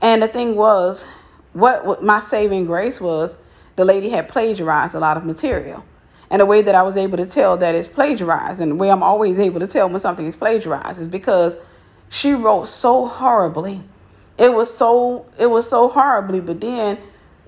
And 0.00 0.22
the 0.22 0.28
thing 0.28 0.54
was, 0.54 1.06
what, 1.52 1.84
what 1.84 2.02
my 2.02 2.20
saving 2.20 2.66
grace 2.66 3.00
was, 3.00 3.36
the 3.76 3.84
lady 3.84 4.08
had 4.08 4.28
plagiarized 4.28 4.94
a 4.94 4.98
lot 4.98 5.16
of 5.16 5.24
material. 5.24 5.84
And 6.30 6.40
the 6.40 6.46
way 6.46 6.62
that 6.62 6.74
I 6.74 6.82
was 6.82 6.96
able 6.96 7.16
to 7.16 7.26
tell 7.26 7.56
that 7.56 7.74
it's 7.74 7.86
plagiarized, 7.86 8.60
and 8.60 8.72
the 8.72 8.74
way 8.74 8.90
I'm 8.90 9.02
always 9.02 9.38
able 9.38 9.60
to 9.60 9.66
tell 9.66 9.88
when 9.88 9.98
something 9.98 10.26
is 10.26 10.36
plagiarized, 10.36 11.00
is 11.00 11.08
because 11.08 11.56
she 12.10 12.32
wrote 12.32 12.68
so 12.68 13.06
horribly. 13.06 13.80
It 14.36 14.52
was 14.52 14.72
so 14.72 15.26
it 15.38 15.46
was 15.46 15.68
so 15.68 15.88
horribly, 15.88 16.40
but 16.40 16.60
then 16.60 16.98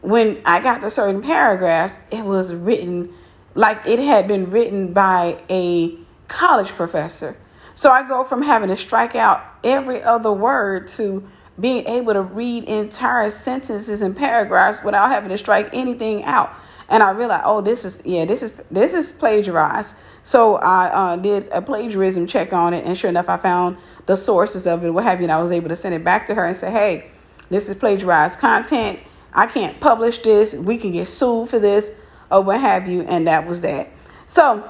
when 0.00 0.40
I 0.44 0.60
got 0.60 0.80
to 0.80 0.90
certain 0.90 1.20
paragraphs, 1.22 2.00
it 2.10 2.24
was 2.24 2.54
written 2.54 3.12
like 3.54 3.86
it 3.86 3.98
had 3.98 4.26
been 4.26 4.50
written 4.50 4.92
by 4.92 5.40
a 5.50 5.96
college 6.28 6.70
professor. 6.70 7.36
So 7.74 7.90
I 7.90 8.06
go 8.06 8.24
from 8.24 8.42
having 8.42 8.68
to 8.68 8.76
strike 8.76 9.14
out 9.14 9.42
every 9.64 10.02
other 10.02 10.32
word 10.32 10.86
to 10.88 11.24
being 11.58 11.86
able 11.86 12.12
to 12.14 12.22
read 12.22 12.64
entire 12.64 13.30
sentences 13.30 14.02
and 14.02 14.16
paragraphs 14.16 14.82
without 14.82 15.10
having 15.10 15.28
to 15.30 15.38
strike 15.38 15.68
anything 15.72 16.24
out. 16.24 16.52
And 16.88 17.02
I 17.02 17.10
realized, 17.10 17.44
oh, 17.46 17.60
this 17.60 17.84
is 17.84 18.02
yeah, 18.04 18.24
this 18.24 18.42
is 18.42 18.52
this 18.70 18.94
is 18.94 19.12
plagiarized. 19.12 19.96
So 20.24 20.56
I 20.56 20.90
uh, 20.92 21.16
did 21.16 21.48
a 21.52 21.62
plagiarism 21.62 22.26
check 22.26 22.52
on 22.52 22.74
it, 22.74 22.84
and 22.84 22.98
sure 22.98 23.08
enough, 23.08 23.28
I 23.28 23.36
found 23.36 23.76
the 24.06 24.16
sources 24.16 24.66
of 24.66 24.84
it, 24.84 24.90
what 24.90 25.04
have 25.04 25.20
you. 25.20 25.24
And 25.24 25.32
I 25.32 25.40
was 25.40 25.52
able 25.52 25.68
to 25.68 25.76
send 25.76 25.94
it 25.94 26.02
back 26.02 26.26
to 26.26 26.34
her 26.34 26.44
and 26.44 26.56
say, 26.56 26.70
hey, 26.70 27.10
this 27.48 27.68
is 27.68 27.76
plagiarized 27.76 28.40
content. 28.40 28.98
I 29.32 29.46
can't 29.46 29.78
publish 29.80 30.18
this. 30.18 30.54
We 30.54 30.76
can 30.78 30.90
get 30.90 31.06
sued 31.06 31.48
for 31.48 31.60
this, 31.60 31.92
or 32.32 32.40
what 32.40 32.60
have 32.60 32.88
you. 32.88 33.02
And 33.02 33.28
that 33.28 33.46
was 33.46 33.60
that. 33.60 33.88
So 34.26 34.68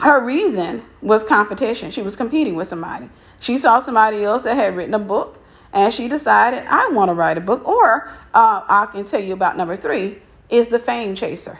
her 0.00 0.24
reason 0.24 0.82
was 1.00 1.22
competition. 1.24 1.90
She 1.90 2.02
was 2.02 2.16
competing 2.16 2.54
with 2.54 2.68
somebody. 2.68 3.08
She 3.40 3.58
saw 3.58 3.78
somebody 3.78 4.24
else 4.24 4.44
that 4.44 4.54
had 4.54 4.76
written 4.76 4.94
a 4.94 4.98
book 4.98 5.38
and 5.72 5.92
she 5.92 6.08
decided, 6.08 6.64
I 6.68 6.88
want 6.88 7.08
to 7.08 7.14
write 7.14 7.38
a 7.38 7.40
book. 7.40 7.66
Or 7.66 8.08
uh, 8.34 8.62
I 8.68 8.86
can 8.86 9.04
tell 9.04 9.20
you 9.20 9.32
about 9.32 9.56
number 9.56 9.76
three 9.76 10.18
is 10.50 10.68
the 10.68 10.78
fame 10.78 11.14
chaser. 11.14 11.58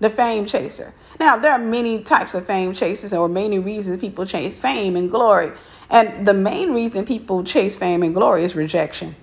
The 0.00 0.08
fame 0.08 0.46
chaser. 0.46 0.94
Now, 1.18 1.36
there 1.36 1.52
are 1.52 1.58
many 1.58 2.02
types 2.02 2.34
of 2.34 2.46
fame 2.46 2.72
chasers 2.72 3.12
or 3.12 3.28
many 3.28 3.58
reasons 3.58 4.00
people 4.00 4.24
chase 4.24 4.58
fame 4.58 4.96
and 4.96 5.10
glory. 5.10 5.52
And 5.90 6.26
the 6.26 6.34
main 6.34 6.72
reason 6.72 7.04
people 7.04 7.42
chase 7.44 7.76
fame 7.76 8.02
and 8.02 8.14
glory 8.14 8.44
is 8.44 8.54
rejection. 8.54 9.14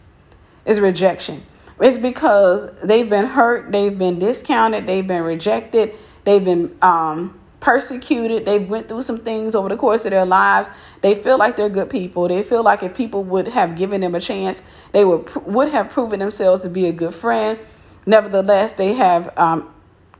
Is 0.66 0.82
rejection. 0.82 1.44
It's 1.80 1.98
because 1.98 2.74
they've 2.82 3.10
been 3.10 3.26
hurt, 3.26 3.72
they've 3.72 3.98
been 3.98 4.18
discounted, 4.18 4.88
they've 4.88 5.06
been 5.06 5.24
rejected, 5.24 5.94
they've 6.24 6.44
been 6.44 6.76
um, 6.82 7.40
persecuted. 7.66 8.46
They 8.46 8.60
went 8.60 8.88
through 8.88 9.02
some 9.02 9.18
things 9.18 9.56
over 9.56 9.70
the 9.70 9.76
course 9.76 10.06
of 10.06 10.12
their 10.12 10.24
lives. 10.24 10.70
They 11.02 11.16
feel 11.16 11.40
like 11.40 11.56
they're 11.56 11.68
good 11.68 11.90
people. 11.90 12.28
They 12.28 12.44
feel 12.44 12.62
like 12.62 12.84
if 12.84 12.96
people 12.96 13.24
would 13.24 13.48
have 13.48 13.76
given 13.76 14.02
them 14.02 14.14
a 14.14 14.20
chance, 14.20 14.62
they 14.92 15.04
would 15.04 15.34
would 15.48 15.70
have 15.70 15.90
proven 15.90 16.20
themselves 16.20 16.62
to 16.62 16.70
be 16.70 16.86
a 16.86 16.92
good 16.92 17.14
friend. 17.14 17.58
Nevertheless, 18.06 18.74
they 18.74 18.94
have 18.94 19.36
um, 19.36 19.74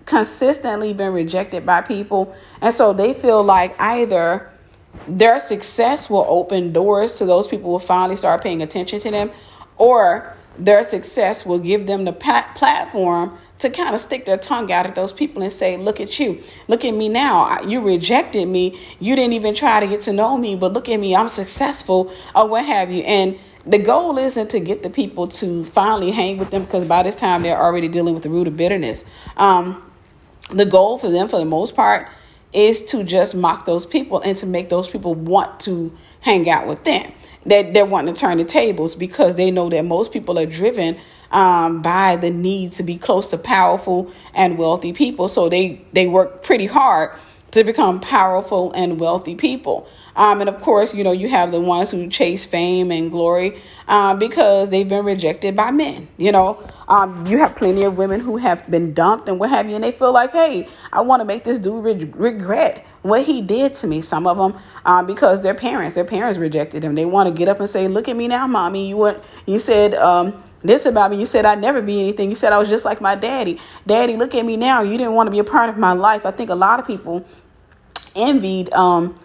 consistently 0.08 0.92
been 0.94 1.14
rejected 1.14 1.68
by 1.68 1.82
people, 1.82 2.36
and 2.62 2.74
so 2.74 2.94
they 2.94 3.14
feel 3.14 3.44
like 3.44 3.80
either 3.80 4.50
their 5.08 5.40
success 5.40 6.10
will 6.10 6.26
open 6.28 6.74
doors 6.74 7.14
to 7.20 7.28
those 7.28 7.48
people 7.48 7.78
who 7.78 7.86
finally 7.86 8.16
start 8.16 8.42
paying 8.42 8.64
attention 8.64 9.00
to 9.02 9.12
them, 9.12 9.30
or 9.78 10.36
their 10.58 10.84
success 10.84 11.46
will 11.46 11.60
give 11.60 11.86
them 11.86 12.06
the 12.06 12.14
platform 12.14 13.38
to 13.60 13.70
kind 13.70 13.96
of 13.96 14.02
stick 14.02 14.26
their 14.26 14.38
tongue 14.38 14.72
out 14.72 14.86
at 14.86 14.96
those 14.96 15.14
people 15.14 15.42
and 15.42 15.52
say, 15.52 15.78
Look 15.78 16.00
at 16.00 16.20
you. 16.20 16.42
Look 16.68 16.84
at 16.84 16.94
me 16.94 17.10
now. 17.10 17.62
You 17.62 17.82
rejected 17.82 18.48
me. 18.48 18.80
You 19.00 19.16
didn't 19.16 19.34
even 19.34 19.56
try 19.56 19.80
to 19.80 19.88
get 19.88 20.02
to 20.02 20.14
know 20.14 20.38
me, 20.38 20.56
but 20.56 20.74
look 20.74 20.90
at 20.90 21.00
me. 21.00 21.16
I'm 21.16 21.30
successful, 21.30 22.14
or 22.36 22.48
what 22.48 22.66
have 22.66 22.92
you. 22.92 23.04
And 23.04 23.40
the 23.66 23.80
goal 23.80 24.18
isn't 24.18 24.50
to 24.52 24.60
get 24.60 24.84
the 24.84 24.90
people 24.90 25.28
to 25.28 25.66
finally 25.66 26.12
hang 26.12 26.38
with 26.38 26.52
them 26.52 26.66
because 26.66 26.86
by 26.86 27.02
this 27.04 27.16
time 27.16 27.42
they're 27.42 27.60
already 27.60 27.88
dealing 27.88 28.14
with 28.14 28.24
the 28.24 28.30
root 28.30 28.48
of 28.48 28.56
bitterness. 28.56 29.06
Um, 29.38 29.82
the 30.52 30.66
goal 30.66 31.00
for 31.00 31.10
them, 31.10 31.28
for 31.28 31.40
the 31.40 31.46
most 31.46 31.76
part, 31.76 32.08
is 32.54 32.86
to 32.86 33.04
just 33.04 33.36
mock 33.36 33.66
those 33.66 33.86
people 33.86 34.22
and 34.22 34.38
to 34.38 34.46
make 34.46 34.70
those 34.70 34.90
people 34.90 35.16
want 35.16 35.60
to 35.62 35.96
hang 36.22 36.50
out 36.50 36.68
with 36.68 36.84
them. 36.84 37.12
That 37.46 37.64
they're, 37.64 37.74
they're 37.74 37.86
wanting 37.86 38.14
to 38.14 38.20
turn 38.20 38.38
the 38.38 38.46
tables 38.46 38.96
because 38.96 39.36
they 39.36 39.52
know 39.52 39.70
that 39.70 39.84
most 39.84 40.12
people 40.12 40.38
are 40.38 40.46
driven 40.46 40.98
um, 41.32 41.82
by 41.82 42.16
the 42.16 42.30
need 42.32 42.74
to 42.74 42.84
be 42.84 42.98
close 42.98 43.30
to 43.30 43.38
powerful 43.38 44.12
and 44.34 44.58
wealthy 44.58 44.94
people. 44.94 45.30
So 45.30 45.50
they, 45.50 45.82
they 45.94 46.08
work 46.08 46.44
pretty 46.44 46.66
hard 46.66 47.12
to 47.52 47.64
become 47.64 48.02
powerful 48.02 48.72
and 48.74 49.00
wealthy 49.00 49.34
people. 49.36 49.88
Um, 50.18 50.42
and 50.42 50.50
of 50.50 50.62
course, 50.62 50.94
you 50.94 51.04
know, 51.04 51.14
you 51.14 51.30
have 51.30 51.52
the 51.52 51.60
ones 51.60 51.92
who 51.92 52.10
chase 52.10 52.46
fame 52.46 52.92
and 52.92 53.12
glory 53.12 53.62
uh, 53.88 54.14
because 54.16 54.70
they've 54.70 54.88
been 54.88 55.06
rejected 55.06 55.56
by 55.56 55.72
men. 55.72 56.08
You 56.18 56.32
know, 56.32 56.62
um, 56.88 57.26
you 57.28 57.38
have 57.38 57.56
plenty 57.56 57.84
of 57.84 57.98
women 57.98 58.20
who 58.20 58.38
have 58.38 58.70
been 58.70 58.94
dumped 58.94 59.28
and 59.28 59.40
what 59.40 59.50
have 59.50 59.70
you, 59.70 59.76
and 59.76 59.84
they 59.84 59.92
feel 59.92 60.12
like, 60.12 60.32
hey, 60.32 60.68
I 60.92 61.02
want 61.02 61.22
to 61.22 61.26
make 61.26 61.44
this 61.44 61.60
dude 61.60 61.84
re- 61.84 62.12
regret 62.16 62.86
what 63.02 63.24
he 63.24 63.42
did 63.42 63.74
to 63.76 63.88
me. 63.88 64.02
Some 64.02 64.26
of 64.28 64.38
them 64.38 64.60
uh, 64.86 65.04
because 65.04 65.42
their 65.42 65.54
parents, 65.54 65.96
their 65.96 66.06
parents 66.06 66.40
rejected 66.40 66.84
them. 66.84 66.96
They 66.96 67.06
want 67.06 67.30
to 67.30 67.34
get 67.34 67.48
up 67.48 67.60
and 67.60 67.70
say, 67.70 67.88
look 67.88 68.10
at 68.10 68.16
me 68.16 68.28
now, 68.28 68.48
mommy. 68.48 68.90
You 68.90 68.98
went, 68.98 69.24
you 69.46 69.60
said, 69.60 69.94
um, 69.96 70.44
this 70.68 70.86
about 70.86 71.12
me. 71.12 71.20
You 71.20 71.26
said 71.26 71.46
I'd 71.46 71.60
never 71.60 71.82
be 71.82 72.00
anything. 72.00 72.30
You 72.30 72.36
said 72.36 72.54
I 72.54 72.58
was 72.58 72.70
just 72.70 72.86
like 72.86 73.02
my 73.02 73.16
daddy. 73.16 73.60
Daddy, 73.86 74.18
look 74.18 74.36
at 74.36 74.46
me 74.46 74.58
now. 74.58 74.82
You 74.82 74.98
didn't 74.98 75.14
want 75.14 75.28
to 75.28 75.32
be 75.32 75.40
a 75.40 75.44
part 75.44 75.70
of 75.70 75.78
my 75.78 75.94
life. 75.94 76.26
I 76.26 76.32
think 76.32 76.50
a 76.50 76.56
lot 76.56 76.80
of 76.80 76.88
people 76.88 77.26
envied 78.16 78.74
um, 78.74 79.20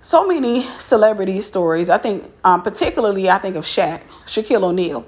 so 0.00 0.26
many 0.26 0.62
celebrity 0.78 1.40
stories. 1.40 1.88
I 1.88 1.98
think, 1.98 2.24
um, 2.44 2.62
particularly, 2.62 3.30
I 3.30 3.38
think 3.38 3.56
of 3.56 3.64
Shaq, 3.64 4.02
Shaquille 4.26 4.62
O'Neal. 4.62 5.06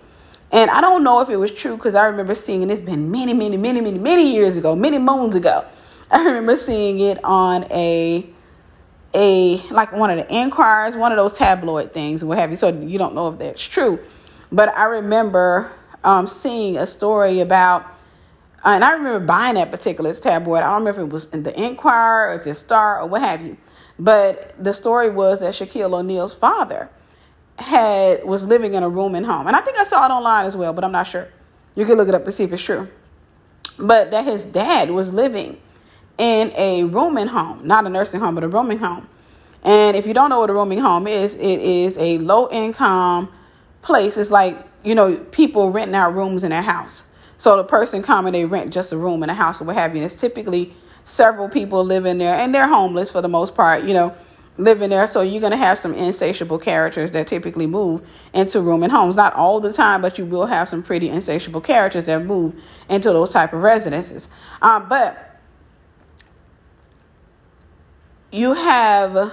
And 0.52 0.70
I 0.70 0.80
don't 0.80 1.02
know 1.02 1.20
if 1.20 1.28
it 1.30 1.36
was 1.36 1.50
true 1.50 1.76
because 1.76 1.94
I 1.94 2.06
remember 2.06 2.34
seeing 2.34 2.62
it. 2.62 2.70
It's 2.70 2.82
been 2.82 3.10
many, 3.10 3.34
many, 3.34 3.56
many, 3.56 3.80
many, 3.80 3.98
many 3.98 4.32
years 4.32 4.56
ago, 4.56 4.76
many 4.76 4.98
moons 4.98 5.34
ago. 5.34 5.64
I 6.10 6.24
remember 6.24 6.56
seeing 6.56 7.00
it 7.00 7.22
on 7.24 7.64
a 7.72 8.26
a 9.14 9.58
like 9.70 9.92
one 9.92 10.10
of 10.10 10.16
the 10.16 10.32
Enquires, 10.32 10.96
one 10.96 11.12
of 11.12 11.18
those 11.18 11.32
tabloid 11.32 11.92
things, 11.92 12.24
what 12.24 12.38
have 12.38 12.50
you. 12.50 12.56
So 12.56 12.68
you 12.68 12.98
don't 12.98 13.14
know 13.14 13.28
if 13.28 13.38
that's 13.38 13.62
true. 13.62 13.98
But 14.52 14.76
I 14.76 14.84
remember 14.84 15.70
um, 16.04 16.26
seeing 16.26 16.76
a 16.76 16.86
story 16.86 17.40
about, 17.40 17.86
and 18.64 18.84
I 18.84 18.92
remember 18.92 19.24
buying 19.24 19.54
that 19.56 19.70
particular 19.70 20.12
tabloid. 20.14 20.62
I 20.62 20.70
don't 20.70 20.84
remember 20.84 21.02
if 21.02 21.08
it 21.08 21.12
was 21.12 21.26
in 21.26 21.42
the 21.42 21.58
Enquirer, 21.60 22.34
if 22.34 22.46
it's 22.46 22.58
Star, 22.58 23.00
or 23.00 23.06
what 23.06 23.22
have 23.22 23.44
you. 23.44 23.56
But 23.98 24.54
the 24.62 24.72
story 24.72 25.10
was 25.10 25.40
that 25.40 25.54
Shaquille 25.54 25.92
O'Neal's 25.94 26.34
father 26.34 26.88
had 27.58 28.24
was 28.24 28.46
living 28.46 28.74
in 28.74 28.82
a 28.82 28.88
room 28.88 29.14
and 29.14 29.24
home. 29.24 29.46
And 29.46 29.54
I 29.54 29.60
think 29.60 29.78
I 29.78 29.84
saw 29.84 30.04
it 30.06 30.10
online 30.10 30.46
as 30.46 30.56
well, 30.56 30.72
but 30.72 30.84
I'm 30.84 30.92
not 30.92 31.06
sure. 31.06 31.28
You 31.76 31.84
can 31.84 31.96
look 31.96 32.08
it 32.08 32.14
up 32.14 32.24
to 32.24 32.32
see 32.32 32.44
if 32.44 32.52
it's 32.52 32.62
true. 32.62 32.88
But 33.78 34.10
that 34.10 34.24
his 34.24 34.44
dad 34.44 34.90
was 34.90 35.12
living 35.12 35.60
in 36.18 36.52
a 36.56 36.84
rooming 36.84 37.26
home, 37.26 37.66
not 37.66 37.86
a 37.86 37.88
nursing 37.88 38.20
home, 38.20 38.34
but 38.34 38.44
a 38.44 38.48
rooming 38.48 38.78
home. 38.78 39.08
And 39.62 39.96
if 39.96 40.06
you 40.06 40.14
don't 40.14 40.30
know 40.30 40.40
what 40.40 40.50
a 40.50 40.52
rooming 40.52 40.78
home 40.78 41.06
is, 41.06 41.36
it 41.36 41.60
is 41.60 41.96
a 41.98 42.18
low 42.18 42.48
income 42.50 43.32
place. 43.84 44.16
It's 44.16 44.30
like, 44.30 44.58
you 44.82 44.94
know, 44.94 45.16
people 45.16 45.70
renting 45.70 45.94
out 45.94 46.14
rooms 46.14 46.42
in 46.42 46.50
their 46.50 46.62
house. 46.62 47.04
So 47.36 47.56
the 47.56 47.64
person 47.64 48.02
come 48.02 48.26
and 48.26 48.34
they 48.34 48.44
rent 48.44 48.72
just 48.72 48.92
a 48.92 48.96
room 48.96 49.22
in 49.22 49.30
a 49.30 49.34
house 49.34 49.60
or 49.60 49.64
what 49.64 49.76
have 49.76 49.92
you. 49.92 49.98
And 49.98 50.06
it's 50.06 50.14
typically 50.14 50.74
several 51.04 51.48
people 51.48 51.84
living 51.84 52.18
there 52.18 52.34
and 52.34 52.54
they're 52.54 52.68
homeless 52.68 53.12
for 53.12 53.20
the 53.20 53.28
most 53.28 53.54
part, 53.54 53.84
you 53.84 53.94
know, 53.94 54.14
living 54.56 54.90
there. 54.90 55.06
So 55.06 55.20
you're 55.20 55.40
going 55.40 55.52
to 55.52 55.56
have 55.56 55.78
some 55.78 55.94
insatiable 55.94 56.58
characters 56.58 57.10
that 57.10 57.26
typically 57.26 57.66
move 57.66 58.08
into 58.32 58.60
room 58.60 58.82
and 58.82 58.90
homes. 58.90 59.16
Not 59.16 59.34
all 59.34 59.60
the 59.60 59.72
time, 59.72 60.00
but 60.00 60.18
you 60.18 60.24
will 60.24 60.46
have 60.46 60.68
some 60.68 60.82
pretty 60.82 61.08
insatiable 61.08 61.60
characters 61.60 62.06
that 62.06 62.24
move 62.24 62.54
into 62.88 63.08
those 63.10 63.32
type 63.32 63.52
of 63.52 63.62
residences. 63.62 64.28
Um, 64.62 64.88
but 64.88 65.38
you 68.32 68.52
have 68.52 69.32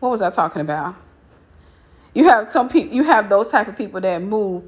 what 0.00 0.10
was 0.10 0.20
I 0.20 0.30
talking 0.30 0.60
about? 0.62 0.96
You 2.14 2.24
have 2.24 2.50
some 2.50 2.68
people 2.68 2.94
you 2.94 3.04
have 3.04 3.28
those 3.28 3.48
type 3.48 3.68
of 3.68 3.76
people 3.76 4.00
that 4.00 4.22
move 4.22 4.64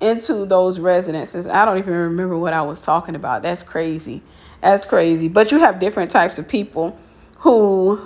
into 0.00 0.44
those 0.44 0.80
residences. 0.80 1.46
I 1.46 1.64
don't 1.64 1.78
even 1.78 1.94
remember 1.94 2.36
what 2.36 2.52
I 2.52 2.62
was 2.62 2.80
talking 2.80 3.14
about. 3.14 3.42
That's 3.42 3.62
crazy. 3.62 4.20
That's 4.60 4.84
crazy. 4.84 5.28
But 5.28 5.52
you 5.52 5.58
have 5.58 5.78
different 5.78 6.10
types 6.10 6.38
of 6.38 6.48
people 6.48 6.98
who 7.36 8.00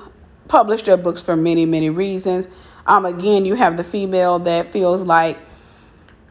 publish 0.46 0.83
their 0.83 0.99
books 0.99 1.22
for 1.22 1.37
many, 1.37 1.66
many 1.66 1.90
reasons. 1.90 2.49
Um, 2.87 3.07
again, 3.07 3.44
you 3.44 3.55
have 3.55 3.77
the 3.77 3.85
female 3.85 4.38
that 4.40 4.72
feels 4.72 5.05
like 5.05 5.38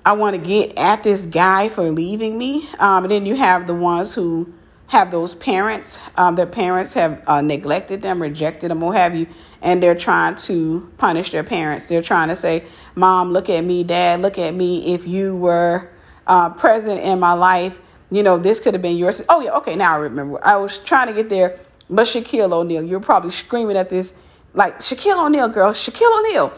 I 0.06 0.13
want 0.13 0.36
to 0.36 0.41
get 0.41 0.78
at 0.78 1.04
this 1.04 1.26
guy 1.26 1.68
for 1.68 1.91
leaving 1.91 2.38
me. 2.38 2.68
Um, 2.80 3.06
and 3.06 3.12
then 3.12 3.26
you 3.26 3.36
have 3.36 3.65
the 3.65 3.74
ones 3.74 4.13
who 4.13 4.54
have 4.88 5.10
those 5.10 5.34
parents, 5.34 6.00
um, 6.15 6.36
their 6.36 6.46
parents 6.46 6.94
have 6.94 7.24
uh, 7.26 7.41
neglected 7.41 8.04
them, 8.04 8.22
rejected 8.22 8.70
them, 8.70 8.82
what 8.82 8.96
have 8.96 9.15
you, 9.15 9.26
and 9.65 9.82
they're 9.82 9.95
trying 9.95 10.36
to 10.36 10.88
punish 10.97 11.32
their 11.32 11.43
parents. 11.43 11.88
They're 11.88 12.04
trying 12.04 12.30
to 12.30 12.36
say, 12.36 12.63
Mom, 12.93 13.32
look 13.32 13.49
at 13.49 13.62
me, 13.63 13.84
Dad, 13.84 14.21
look 14.21 14.38
at 14.38 14.54
me. 14.54 14.93
If 14.93 15.08
you 15.08 15.36
were 15.36 15.89
uh, 16.28 16.51
present 16.51 17.01
in 17.01 17.19
my 17.19 17.34
life, 17.34 17.82
you 18.12 18.21
know, 18.21 18.38
this 18.38 18.60
could 18.60 18.75
have 18.75 18.84
been 18.84 18.95
yours. 18.95 19.23
Oh, 19.28 19.41
yeah, 19.41 19.58
okay, 19.58 19.75
now 19.75 19.95
I 19.95 19.97
remember. 19.97 20.39
I 20.45 20.58
was 20.58 20.78
trying 20.78 21.08
to 21.08 21.13
get 21.13 21.30
there, 21.30 21.60
but 21.89 22.06
Shaquille 22.06 22.51
O'Neal, 22.51 22.84
you're 22.84 22.99
probably 22.99 23.32
screaming 23.32 23.75
at 23.75 23.89
this, 23.89 24.13
like, 24.54 24.80
Shaquille 24.80 25.25
O'Neal, 25.25 25.49
girl, 25.49 25.71
Shaquille 25.71 26.19
O'Neal. 26.19 26.54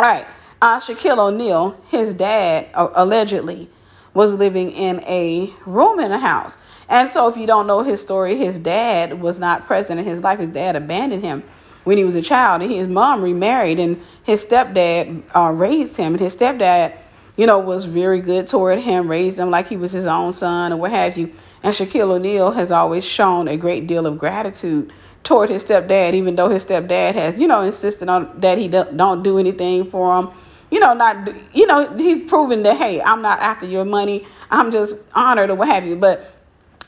All 0.00 0.04
right, 0.04 0.26
uh, 0.60 0.80
Shaquille 0.80 1.18
O'Neal, 1.18 1.80
his 1.90 2.12
dad, 2.12 2.68
uh, 2.74 2.88
allegedly, 2.94 3.70
was 4.14 4.34
living 4.34 4.72
in 4.72 5.00
a 5.04 5.48
room 5.64 6.00
in 6.00 6.10
a 6.10 6.18
house. 6.18 6.58
And 6.88 7.08
so, 7.08 7.28
if 7.28 7.36
you 7.36 7.46
don't 7.46 7.68
know 7.68 7.84
his 7.84 8.00
story, 8.00 8.34
his 8.34 8.58
dad 8.58 9.20
was 9.20 9.38
not 9.38 9.66
present 9.66 10.00
in 10.00 10.04
his 10.04 10.20
life. 10.22 10.40
His 10.40 10.48
dad 10.48 10.74
abandoned 10.74 11.22
him 11.22 11.44
when 11.84 11.98
he 11.98 12.04
was 12.04 12.14
a 12.14 12.22
child, 12.22 12.62
and 12.62 12.70
his 12.70 12.88
mom 12.88 13.22
remarried, 13.22 13.78
and 13.78 14.00
his 14.24 14.44
stepdad 14.44 15.22
uh, 15.34 15.50
raised 15.52 15.96
him. 15.96 16.14
And 16.14 16.20
his 16.20 16.36
stepdad, 16.36 16.96
you 17.36 17.46
know, 17.46 17.58
was 17.58 17.84
very 17.84 18.20
good 18.20 18.46
toward 18.46 18.78
him, 18.78 19.10
raised 19.10 19.38
him 19.38 19.50
like 19.50 19.68
he 19.68 19.76
was 19.76 19.92
his 19.92 20.06
own 20.06 20.32
son, 20.32 20.72
or 20.72 20.76
what 20.76 20.90
have 20.90 21.16
you. 21.16 21.32
And 21.62 21.74
Shaquille 21.74 22.10
O'Neal 22.10 22.50
has 22.50 22.70
always 22.72 23.04
shown 23.04 23.48
a 23.48 23.56
great 23.56 23.86
deal 23.86 24.06
of 24.06 24.18
gratitude 24.18 24.92
toward 25.22 25.50
his 25.50 25.64
stepdad, 25.64 26.14
even 26.14 26.36
though 26.36 26.48
his 26.48 26.64
stepdad 26.64 27.14
has, 27.14 27.38
you 27.38 27.46
know, 27.48 27.62
insisted 27.62 28.08
on 28.08 28.40
that 28.40 28.58
he 28.58 28.68
don't 28.68 29.22
do 29.22 29.38
anything 29.38 29.88
for 29.90 30.18
him 30.18 30.30
you 30.72 30.80
know, 30.80 30.94
not, 30.94 31.28
you 31.54 31.66
know, 31.66 31.94
he's 31.96 32.18
proven 32.30 32.62
that, 32.62 32.78
hey, 32.78 33.00
I'm 33.02 33.20
not 33.20 33.38
after 33.40 33.66
your 33.66 33.84
money. 33.84 34.26
I'm 34.50 34.72
just 34.72 34.96
honored 35.14 35.50
or 35.50 35.54
what 35.54 35.68
have 35.68 35.84
you. 35.84 35.96
But 35.96 36.34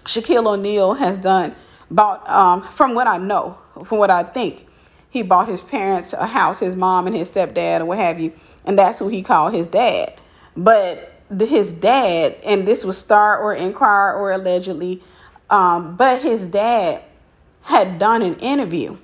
Shaquille 0.07 0.47
O'Neal 0.47 0.95
has 0.95 1.19
done, 1.19 1.55
bought, 1.91 2.27
um, 2.27 2.63
from 2.63 2.95
what 2.95 3.07
I 3.07 3.19
know, 3.19 3.59
from 3.85 3.99
what 3.99 4.09
I 4.11 4.23
think, 4.23 4.67
he 5.15 5.23
bought 5.23 5.49
his 5.49 5.63
parents 5.63 6.13
a 6.13 6.27
house, 6.27 6.59
his 6.59 6.75
mom 6.75 7.07
and 7.07 7.15
his 7.15 7.31
stepdad 7.31 7.81
or 7.81 7.85
what 7.85 7.99
have 7.99 8.19
you. 8.19 8.33
And 8.65 8.77
that's 8.77 8.99
who 8.99 9.07
he 9.07 9.23
called 9.23 9.55
his 9.55 9.69
dad. 9.69 10.13
But 10.57 11.13
his 11.39 11.71
dad, 11.71 12.37
and 12.45 12.67
this 12.67 12.85
was 12.85 12.99
Star 12.99 13.39
or 13.39 13.55
Enquirer 13.55 14.17
or 14.17 14.33
allegedly, 14.33 15.01
um, 15.51 15.95
but 15.97 16.21
his 16.21 16.49
dad 16.49 17.01
had 17.63 18.01
done 18.01 18.23
an 18.23 18.35
interview 18.41 18.97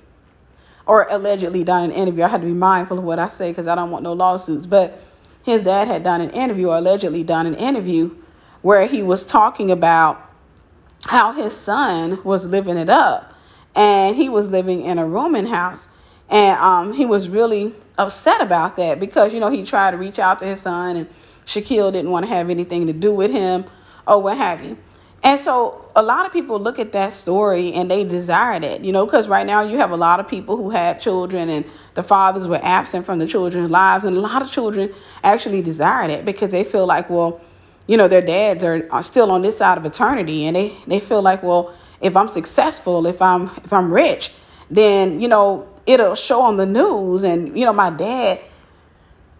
or 0.85 1.07
allegedly 1.09 1.63
done 1.63 1.85
an 1.85 1.91
interview. 1.93 2.25
I 2.25 2.27
had 2.27 2.41
to 2.41 2.47
be 2.47 2.53
mindful 2.53 2.97
of 2.97 3.05
what 3.05 3.17
I 3.17 3.29
say 3.29 3.49
because 3.51 3.67
I 3.67 3.75
don't 3.75 3.89
want 3.89 4.03
no 4.03 4.11
lawsuits. 4.11 4.65
But 4.65 4.99
his 5.45 5.61
dad 5.61 5.87
had 5.87 6.03
done 6.03 6.19
an 6.19 6.31
interview, 6.31 6.67
or 6.67 6.77
allegedly 6.77 7.23
done 7.23 7.45
an 7.45 7.55
interview, 7.55 8.13
where 8.63 8.85
he 8.85 9.01
was 9.01 9.25
talking 9.25 9.71
about 9.71 10.29
how 11.05 11.31
his 11.31 11.55
son 11.55 12.21
was 12.25 12.45
living 12.47 12.75
it 12.75 12.89
up, 12.89 13.33
and 13.75 14.13
he 14.13 14.27
was 14.27 14.49
living 14.49 14.81
in 14.81 14.99
a 14.99 15.05
rooming 15.05 15.45
house, 15.45 15.87
and 16.31 16.57
um, 16.59 16.93
he 16.93 17.05
was 17.05 17.29
really 17.29 17.75
upset 17.97 18.41
about 18.41 18.77
that 18.77 18.99
because 18.99 19.33
you 19.33 19.39
know 19.39 19.49
he 19.49 19.63
tried 19.63 19.91
to 19.91 19.97
reach 19.97 20.17
out 20.17 20.39
to 20.39 20.45
his 20.45 20.61
son, 20.61 20.95
and 20.95 21.09
Shaquille 21.45 21.91
didn't 21.91 22.09
want 22.09 22.25
to 22.25 22.31
have 22.31 22.49
anything 22.49 22.87
to 22.87 22.93
do 22.93 23.13
with 23.13 23.29
him, 23.29 23.65
or 24.07 24.21
what 24.21 24.37
have 24.37 24.63
you. 24.63 24.77
And 25.23 25.39
so 25.39 25.91
a 25.95 26.01
lot 26.01 26.25
of 26.25 26.33
people 26.33 26.59
look 26.59 26.79
at 26.79 26.93
that 26.93 27.13
story 27.13 27.73
and 27.73 27.91
they 27.91 28.03
desire 28.03 28.59
that, 28.59 28.83
you 28.83 28.91
know, 28.91 29.05
because 29.05 29.27
right 29.27 29.45
now 29.45 29.61
you 29.61 29.77
have 29.77 29.91
a 29.91 29.97
lot 29.97 30.19
of 30.19 30.27
people 30.27 30.57
who 30.57 30.71
had 30.71 30.99
children 30.99 31.47
and 31.49 31.65
the 31.93 32.01
fathers 32.01 32.47
were 32.47 32.59
absent 32.63 33.05
from 33.05 33.19
the 33.19 33.27
children's 33.27 33.69
lives. 33.69 34.03
And 34.03 34.17
a 34.17 34.19
lot 34.19 34.41
of 34.41 34.49
children 34.49 34.91
actually 35.23 35.61
desire 35.61 36.07
that 36.07 36.25
because 36.25 36.51
they 36.51 36.63
feel 36.63 36.87
like, 36.87 37.07
well, 37.09 37.39
you 37.85 37.97
know, 37.97 38.07
their 38.07 38.21
dads 38.21 38.63
are, 38.63 38.87
are 38.89 39.03
still 39.03 39.29
on 39.31 39.43
this 39.43 39.57
side 39.57 39.77
of 39.77 39.85
eternity. 39.85 40.45
And 40.45 40.55
they, 40.55 40.75
they 40.87 40.99
feel 40.99 41.21
like, 41.21 41.43
well, 41.43 41.71
if 42.01 42.17
I'm 42.17 42.27
successful, 42.27 43.05
if 43.05 43.21
I'm 43.21 43.43
if 43.63 43.71
I'm 43.71 43.93
rich, 43.93 44.33
then, 44.71 45.19
you 45.19 45.27
know, 45.27 45.67
it'll 45.85 46.15
show 46.15 46.41
on 46.41 46.57
the 46.57 46.65
news. 46.65 47.23
And, 47.23 47.57
you 47.57 47.65
know, 47.65 47.73
my 47.73 47.89
dad, 47.89 48.39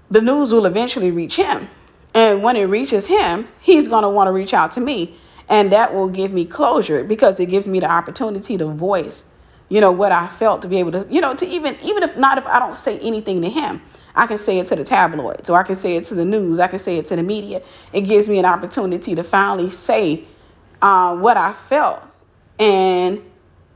the 0.09 0.21
news 0.21 0.51
will 0.51 0.65
eventually 0.65 1.11
reach 1.11 1.35
him. 1.35 1.67
And 2.13 2.43
when 2.43 2.55
it 2.57 2.65
reaches 2.65 3.07
him, 3.07 3.47
he's 3.61 3.87
going 3.87 4.03
to 4.03 4.09
want 4.09 4.27
to 4.27 4.31
reach 4.31 4.53
out 4.53 4.71
to 4.71 4.81
me 4.81 5.15
and 5.51 5.71
that 5.71 5.93
will 5.93 6.07
give 6.07 6.31
me 6.31 6.45
closure 6.45 7.03
because 7.03 7.39
it 7.39 7.47
gives 7.47 7.67
me 7.67 7.79
the 7.79 7.91
opportunity 7.91 8.57
to 8.57 8.65
voice 8.65 9.29
you 9.69 9.79
know 9.79 9.91
what 9.91 10.11
i 10.11 10.27
felt 10.27 10.61
to 10.61 10.67
be 10.67 10.77
able 10.77 10.91
to 10.91 11.05
you 11.11 11.21
know 11.21 11.35
to 11.35 11.45
even 11.45 11.77
even 11.83 12.01
if 12.01 12.17
not 12.17 12.37
if 12.37 12.47
i 12.47 12.57
don't 12.57 12.77
say 12.77 12.97
anything 12.99 13.41
to 13.41 13.49
him 13.49 13.81
i 14.15 14.25
can 14.25 14.37
say 14.37 14.57
it 14.57 14.65
to 14.65 14.75
the 14.75 14.83
tabloids 14.83 15.49
or 15.49 15.59
i 15.59 15.63
can 15.63 15.75
say 15.75 15.95
it 15.95 16.03
to 16.05 16.15
the 16.15 16.25
news 16.25 16.57
i 16.57 16.67
can 16.67 16.79
say 16.79 16.97
it 16.97 17.05
to 17.05 17.15
the 17.15 17.23
media 17.23 17.61
it 17.93 18.01
gives 18.01 18.27
me 18.27 18.39
an 18.39 18.45
opportunity 18.45 19.13
to 19.13 19.23
finally 19.23 19.69
say 19.69 20.23
uh, 20.81 21.15
what 21.15 21.37
i 21.37 21.53
felt 21.53 22.01
and 22.59 23.21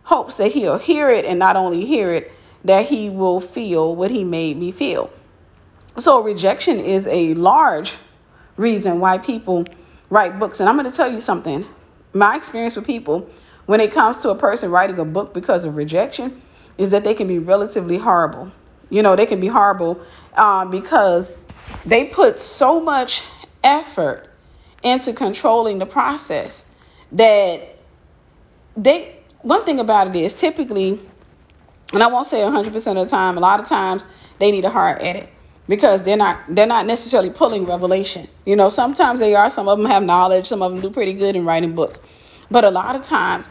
hopes 0.06 0.38
that 0.38 0.52
he'll 0.52 0.80
hear 0.80 1.10
it 1.10 1.26
and 1.26 1.38
not 1.38 1.56
only 1.56 1.86
hear 1.86 2.10
it 2.12 2.32
that 2.64 2.86
he 2.86 3.10
will 3.10 3.40
feel 3.40 3.96
what 3.96 4.10
he 4.10 4.24
made 4.24 4.58
me 4.58 4.72
feel 4.72 5.12
so 5.98 6.22
rejection 6.22 6.80
is 6.80 7.08
a 7.08 7.34
large 7.36 7.94
reason 8.58 9.00
why 9.00 9.18
people 9.18 9.66
write 10.10 10.40
books. 10.40 10.60
And 10.60 10.68
I'm 10.68 10.76
going 10.76 10.90
to 10.90 10.96
tell 10.96 11.12
you 11.12 11.22
something. 11.22 11.66
My 12.14 12.36
experience 12.36 12.76
with 12.76 12.86
people 12.86 13.30
when 13.66 13.80
it 13.80 13.92
comes 13.92 14.20
to 14.20 14.30
a 14.30 14.36
person 14.36 14.72
writing 14.72 15.00
a 15.00 15.06
book 15.06 15.34
because 15.34 15.66
of 15.66 15.76
rejection 15.76 16.42
is 16.78 16.92
that 16.92 17.04
they 17.04 17.14
can 17.14 17.28
be 17.28 17.40
relatively 17.40 17.98
horrible. 17.98 18.52
You 18.90 19.02
know, 19.02 19.16
they 19.16 19.26
can 19.26 19.40
be 19.40 19.48
horrible 19.48 20.00
uh, 20.34 20.66
because 20.66 21.38
they 21.86 22.06
put 22.06 22.40
so 22.40 22.80
much 22.80 23.24
effort 23.64 24.30
into 24.84 25.14
controlling 25.14 25.80
the 25.80 25.86
process 25.86 26.66
that 27.14 27.80
they, 28.78 29.15
one 29.46 29.64
thing 29.64 29.80
about 29.80 30.08
it 30.08 30.16
is 30.16 30.34
typically, 30.34 31.00
and 31.94 32.02
I 32.02 32.08
won't 32.08 32.26
say 32.26 32.40
100% 32.40 32.66
of 32.66 32.96
the 32.96 33.06
time, 33.06 33.38
a 33.38 33.40
lot 33.40 33.60
of 33.60 33.68
times 33.68 34.04
they 34.40 34.52
need 34.52 34.66
a 34.66 34.72
hard 34.72 35.02
edit 35.04 35.30
because 35.68 36.02
they're 36.02 36.18
not 36.18 36.40
they're 36.50 36.66
not 36.66 36.88
necessarily 36.88 37.30
pulling 37.30 37.66
revelation. 37.66 38.28
You 38.46 38.56
know, 38.56 38.70
sometimes 38.70 39.20
they 39.20 39.36
are. 39.36 39.52
Some 39.52 39.68
of 39.68 39.78
them 39.78 39.86
have 39.88 40.02
knowledge. 40.02 40.48
Some 40.48 40.64
of 40.64 40.72
them 40.72 40.82
do 40.82 40.90
pretty 40.90 41.14
good 41.14 41.36
in 41.36 41.46
writing 41.46 41.76
books, 41.76 42.00
but 42.50 42.64
a 42.64 42.72
lot 42.72 42.96
of 42.96 43.04
times 43.04 43.48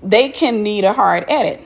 they 0.00 0.28
can 0.28 0.62
need 0.62 0.84
a 0.84 0.92
hard 0.92 1.24
edit. 1.26 1.60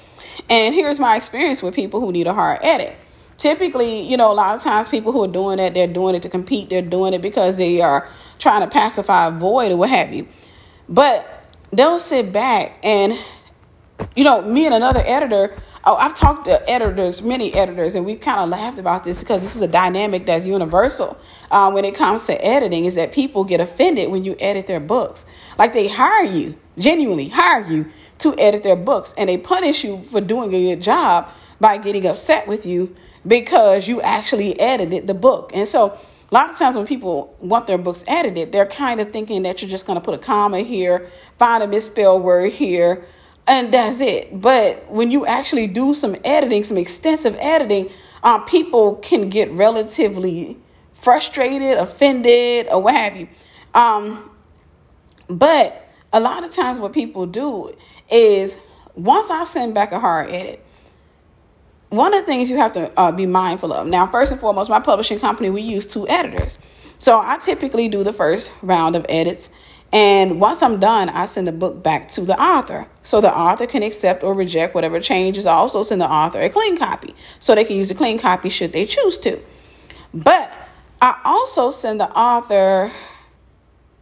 And 0.48 0.74
here's 0.74 0.98
my 0.98 1.14
experience 1.14 1.62
with 1.62 1.74
people 1.74 2.00
who 2.00 2.12
need 2.12 2.26
a 2.26 2.32
hard 2.32 2.60
edit. 2.62 2.96
Typically, 3.36 4.00
you 4.00 4.16
know, 4.16 4.32
a 4.32 4.34
lot 4.34 4.56
of 4.56 4.62
times 4.62 4.88
people 4.88 5.12
who 5.12 5.22
are 5.22 5.28
doing 5.28 5.58
that, 5.58 5.74
they're 5.74 5.86
doing 5.86 6.14
it 6.14 6.22
to 6.22 6.30
compete. 6.30 6.70
They're 6.70 6.80
doing 6.80 7.12
it 7.12 7.20
because 7.20 7.58
they 7.58 7.82
are 7.82 8.08
trying 8.38 8.62
to 8.62 8.68
pacify 8.68 9.26
a 9.26 9.30
void 9.30 9.70
or 9.70 9.76
what 9.76 9.90
have 9.90 10.14
you. 10.14 10.26
But 10.88 11.34
they'll 11.76 11.98
sit 11.98 12.32
back 12.32 12.78
and, 12.82 13.18
you 14.14 14.24
know, 14.24 14.42
me 14.42 14.66
and 14.66 14.74
another 14.74 15.02
editor 15.04 15.56
oh, 15.86 15.96
I've 15.96 16.14
talked 16.14 16.46
to 16.46 16.68
editors, 16.68 17.22
many 17.22 17.52
editors, 17.54 17.94
and 17.94 18.04
we've 18.04 18.20
kind 18.20 18.40
of 18.40 18.48
laughed 18.48 18.78
about 18.78 19.04
this 19.04 19.20
because 19.20 19.42
this 19.42 19.54
is 19.54 19.62
a 19.62 19.68
dynamic 19.68 20.26
that's 20.26 20.46
universal 20.46 21.18
uh, 21.50 21.70
when 21.70 21.84
it 21.84 21.94
comes 21.94 22.22
to 22.24 22.44
editing. 22.44 22.84
Is 22.84 22.94
that 22.94 23.12
people 23.12 23.44
get 23.44 23.60
offended 23.60 24.10
when 24.10 24.24
you 24.24 24.36
edit 24.40 24.66
their 24.66 24.80
books, 24.80 25.24
like 25.58 25.72
they 25.72 25.88
hire 25.88 26.24
you, 26.24 26.56
genuinely 26.78 27.28
hire 27.28 27.66
you 27.66 27.86
to 28.18 28.38
edit 28.38 28.62
their 28.62 28.76
books, 28.76 29.14
and 29.16 29.28
they 29.28 29.38
punish 29.38 29.84
you 29.84 30.02
for 30.10 30.20
doing 30.20 30.54
a 30.54 30.74
good 30.74 30.82
job 30.82 31.28
by 31.60 31.76
getting 31.76 32.06
upset 32.06 32.46
with 32.46 32.66
you 32.66 32.94
because 33.26 33.88
you 33.88 34.00
actually 34.02 34.58
edited 34.58 35.06
the 35.06 35.14
book. 35.14 35.50
And 35.54 35.68
so 35.68 35.86
a 36.30 36.34
lot 36.34 36.50
of 36.50 36.58
times 36.58 36.76
when 36.76 36.86
people 36.86 37.36
want 37.40 37.66
their 37.66 37.78
books 37.78 38.04
edited, 38.06 38.52
they're 38.52 38.66
kind 38.66 39.00
of 39.00 39.12
thinking 39.12 39.42
that 39.42 39.62
you're 39.62 39.70
just 39.70 39.86
going 39.86 39.98
to 39.98 40.04
put 40.04 40.14
a 40.14 40.18
comma 40.18 40.60
here, 40.60 41.10
find 41.38 41.62
a 41.62 41.68
misspelled 41.68 42.22
word 42.22 42.52
here, 42.52 43.06
and 43.46 43.72
that's 43.72 44.00
it. 44.00 44.40
But 44.40 44.90
when 44.90 45.10
you 45.10 45.26
actually 45.26 45.66
do 45.66 45.94
some 45.94 46.16
editing, 46.24 46.64
some 46.64 46.78
extensive 46.78 47.36
editing, 47.38 47.90
um, 48.22 48.44
people 48.44 48.96
can 48.96 49.28
get 49.28 49.50
relatively 49.52 50.56
frustrated, 50.94 51.76
offended, 51.76 52.68
or 52.68 52.80
what 52.80 52.94
have 52.94 53.16
you. 53.16 53.28
Um, 53.74 54.30
but 55.28 55.88
a 56.12 56.20
lot 56.20 56.44
of 56.44 56.52
times, 56.52 56.80
what 56.80 56.92
people 56.92 57.26
do 57.26 57.76
is 58.10 58.58
once 58.94 59.30
I 59.30 59.44
send 59.44 59.74
back 59.74 59.92
a 59.92 60.00
hard 60.00 60.30
edit, 60.30 60.64
one 61.90 62.14
of 62.14 62.20
the 62.20 62.26
things 62.26 62.50
you 62.50 62.56
have 62.56 62.72
to 62.72 62.98
uh, 62.98 63.12
be 63.12 63.26
mindful 63.26 63.72
of 63.72 63.86
now, 63.86 64.06
first 64.06 64.32
and 64.32 64.40
foremost, 64.40 64.70
my 64.70 64.80
publishing 64.80 65.20
company, 65.20 65.50
we 65.50 65.62
use 65.62 65.86
two 65.86 66.08
editors. 66.08 66.58
So 66.98 67.20
I 67.20 67.38
typically 67.38 67.88
do 67.88 68.02
the 68.02 68.12
first 68.12 68.50
round 68.62 68.96
of 68.96 69.04
edits 69.08 69.50
and 69.94 70.40
once 70.40 70.60
I'm 70.60 70.80
done, 70.80 71.08
I 71.08 71.24
send 71.26 71.46
the 71.46 71.52
book 71.52 71.80
back 71.80 72.08
to 72.10 72.22
the 72.22 72.36
author. 72.38 72.88
So 73.04 73.20
the 73.20 73.32
author 73.32 73.64
can 73.64 73.84
accept 73.84 74.24
or 74.24 74.34
reject 74.34 74.74
whatever 74.74 74.98
changes. 74.98 75.46
I 75.46 75.54
also 75.54 75.84
send 75.84 76.00
the 76.00 76.10
author 76.10 76.40
a 76.40 76.50
clean 76.50 76.76
copy 76.76 77.14
so 77.38 77.54
they 77.54 77.64
can 77.64 77.76
use 77.76 77.92
a 77.92 77.94
clean 77.94 78.18
copy 78.18 78.48
should 78.48 78.72
they 78.72 78.86
choose 78.86 79.16
to. 79.18 79.40
But 80.12 80.52
I 81.00 81.20
also 81.24 81.70
send 81.70 82.00
the 82.00 82.10
author, 82.10 82.90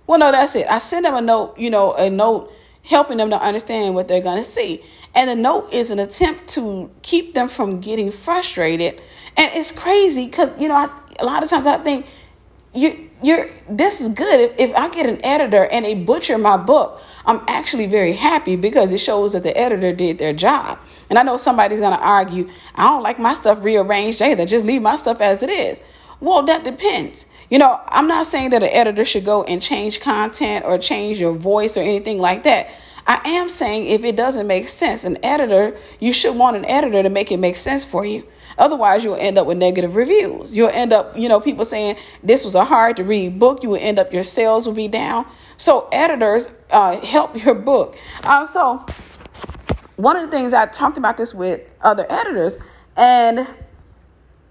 well, 0.07 0.19
no, 0.19 0.33
that's 0.33 0.55
it. 0.55 0.67
I 0.67 0.79
send 0.79 1.05
them 1.05 1.15
a 1.15 1.21
note, 1.21 1.59
you 1.59 1.69
know, 1.69 1.93
a 1.93 2.09
note 2.09 2.51
helping 2.85 3.19
them 3.19 3.29
to 3.29 3.39
understand 3.39 3.95
what 3.95 4.09
they're 4.09 4.23
going 4.23 4.43
to 4.43 4.49
see. 4.49 4.83
And 5.15 5.29
the 5.29 5.37
note 5.37 5.71
is 5.75 5.91
an 5.91 5.99
attempt 5.99 6.49
to 6.55 6.91
keep 7.03 7.35
them 7.35 7.49
from 7.49 7.83
getting 7.83 8.11
frustrated. 8.11 9.03
And 9.37 9.51
it's 9.53 9.73
crazy 9.73 10.25
because, 10.25 10.59
you 10.59 10.69
know, 10.69 10.75
I, 10.75 10.89
a 11.21 11.27
lot 11.27 11.43
of 11.43 11.51
times 11.51 11.67
I 11.67 11.77
think, 11.77 12.07
you 12.75 13.11
you're 13.23 13.49
this 13.69 14.01
is 14.01 14.09
good. 14.11 14.41
If, 14.41 14.59
if 14.59 14.77
i 14.77 14.89
get 14.89 15.07
an 15.07 15.25
editor 15.25 15.67
and 15.67 15.85
they 15.85 15.95
butcher 15.95 16.39
my 16.39 16.57
book 16.57 17.01
i'm 17.25 17.41
actually 17.49 17.87
very 17.87 18.13
happy 18.13 18.57
because 18.57 18.91
it 18.91 18.99
shows 18.99 19.33
that 19.33 19.43
the 19.43 19.57
editor 19.57 19.93
did 19.93 20.19
their 20.19 20.33
job. 20.33 20.79
And 21.11 21.19
i 21.19 21.23
know 21.23 21.37
somebody's 21.37 21.81
going 21.81 21.97
to 21.97 22.05
argue 22.05 22.51
i 22.75 22.85
don't 22.85 23.03
like 23.03 23.19
my 23.19 23.35
stuff 23.35 23.63
rearranged 23.63 24.21
either. 24.23 24.47
Just 24.47 24.65
leave 24.65 24.83
my 24.83 24.97
stuff 24.97 25.21
as 25.21 25.43
it 25.43 25.51
is. 25.51 25.81
Well 26.21 26.43
that 26.45 26.65
depends. 26.65 27.27
You 27.51 27.59
know 27.59 27.81
i'm 27.89 28.09
not 28.09 28.27
saying 28.27 28.51
that 28.51 28.63
an 28.63 28.71
editor 28.71 29.05
should 29.05 29.25
go 29.25 29.45
and 29.45 29.63
change 29.63 30.01
content 30.01 30.65
or 30.65 30.79
change 30.79 31.19
your 31.19 31.35
voice 31.35 31.77
or 31.77 31.81
anything 31.81 32.19
like 32.19 32.43
that. 32.45 32.71
I 33.07 33.21
am 33.25 33.49
saying 33.49 33.87
if 33.87 34.05
it 34.05 34.17
doesn't 34.17 34.47
make 34.47 34.69
sense 34.69 35.05
an 35.05 35.19
editor 35.25 35.77
you 35.99 36.13
should 36.13 36.37
want 36.37 36.57
an 36.57 36.65
editor 36.65 37.03
to 37.03 37.09
make 37.11 37.33
it 37.33 37.39
make 37.39 37.57
sense 37.57 37.85
for 37.85 38.05
you 38.05 38.27
Otherwise, 38.59 39.05
you'll 39.05 39.17
end 39.17 39.39
up 39.39 39.47
with 39.47 39.59
negative 39.59 39.95
reviews. 39.95 40.55
You'll 40.55 40.71
end 40.71 40.93
up, 40.93 41.17
you 41.17 41.29
know, 41.29 41.41
people 41.41 41.65
saying 41.65 41.97
this 42.23 42.45
was 42.45 42.55
a 42.55 42.65
hard 42.65 42.97
to 42.97 43.05
read 43.05 43.39
book. 43.39 43.63
You 43.63 43.71
will 43.71 43.81
end 43.81 43.99
up, 43.99 44.13
your 44.13 44.23
sales 44.23 44.67
will 44.67 44.75
be 44.75 44.89
down. 44.89 45.27
So, 45.59 45.89
editors 45.93 46.49
uh, 46.71 47.01
help 47.05 47.43
your 47.45 47.55
book. 47.55 47.97
Um, 48.25 48.47
so, 48.47 48.85
one 49.97 50.17
of 50.17 50.23
the 50.23 50.37
things 50.37 50.53
I 50.53 50.67
talked 50.67 50.99
about 50.99 51.17
this 51.17 51.35
with 51.35 51.61
other 51.81 52.07
editors, 52.09 52.59
and 52.97 53.47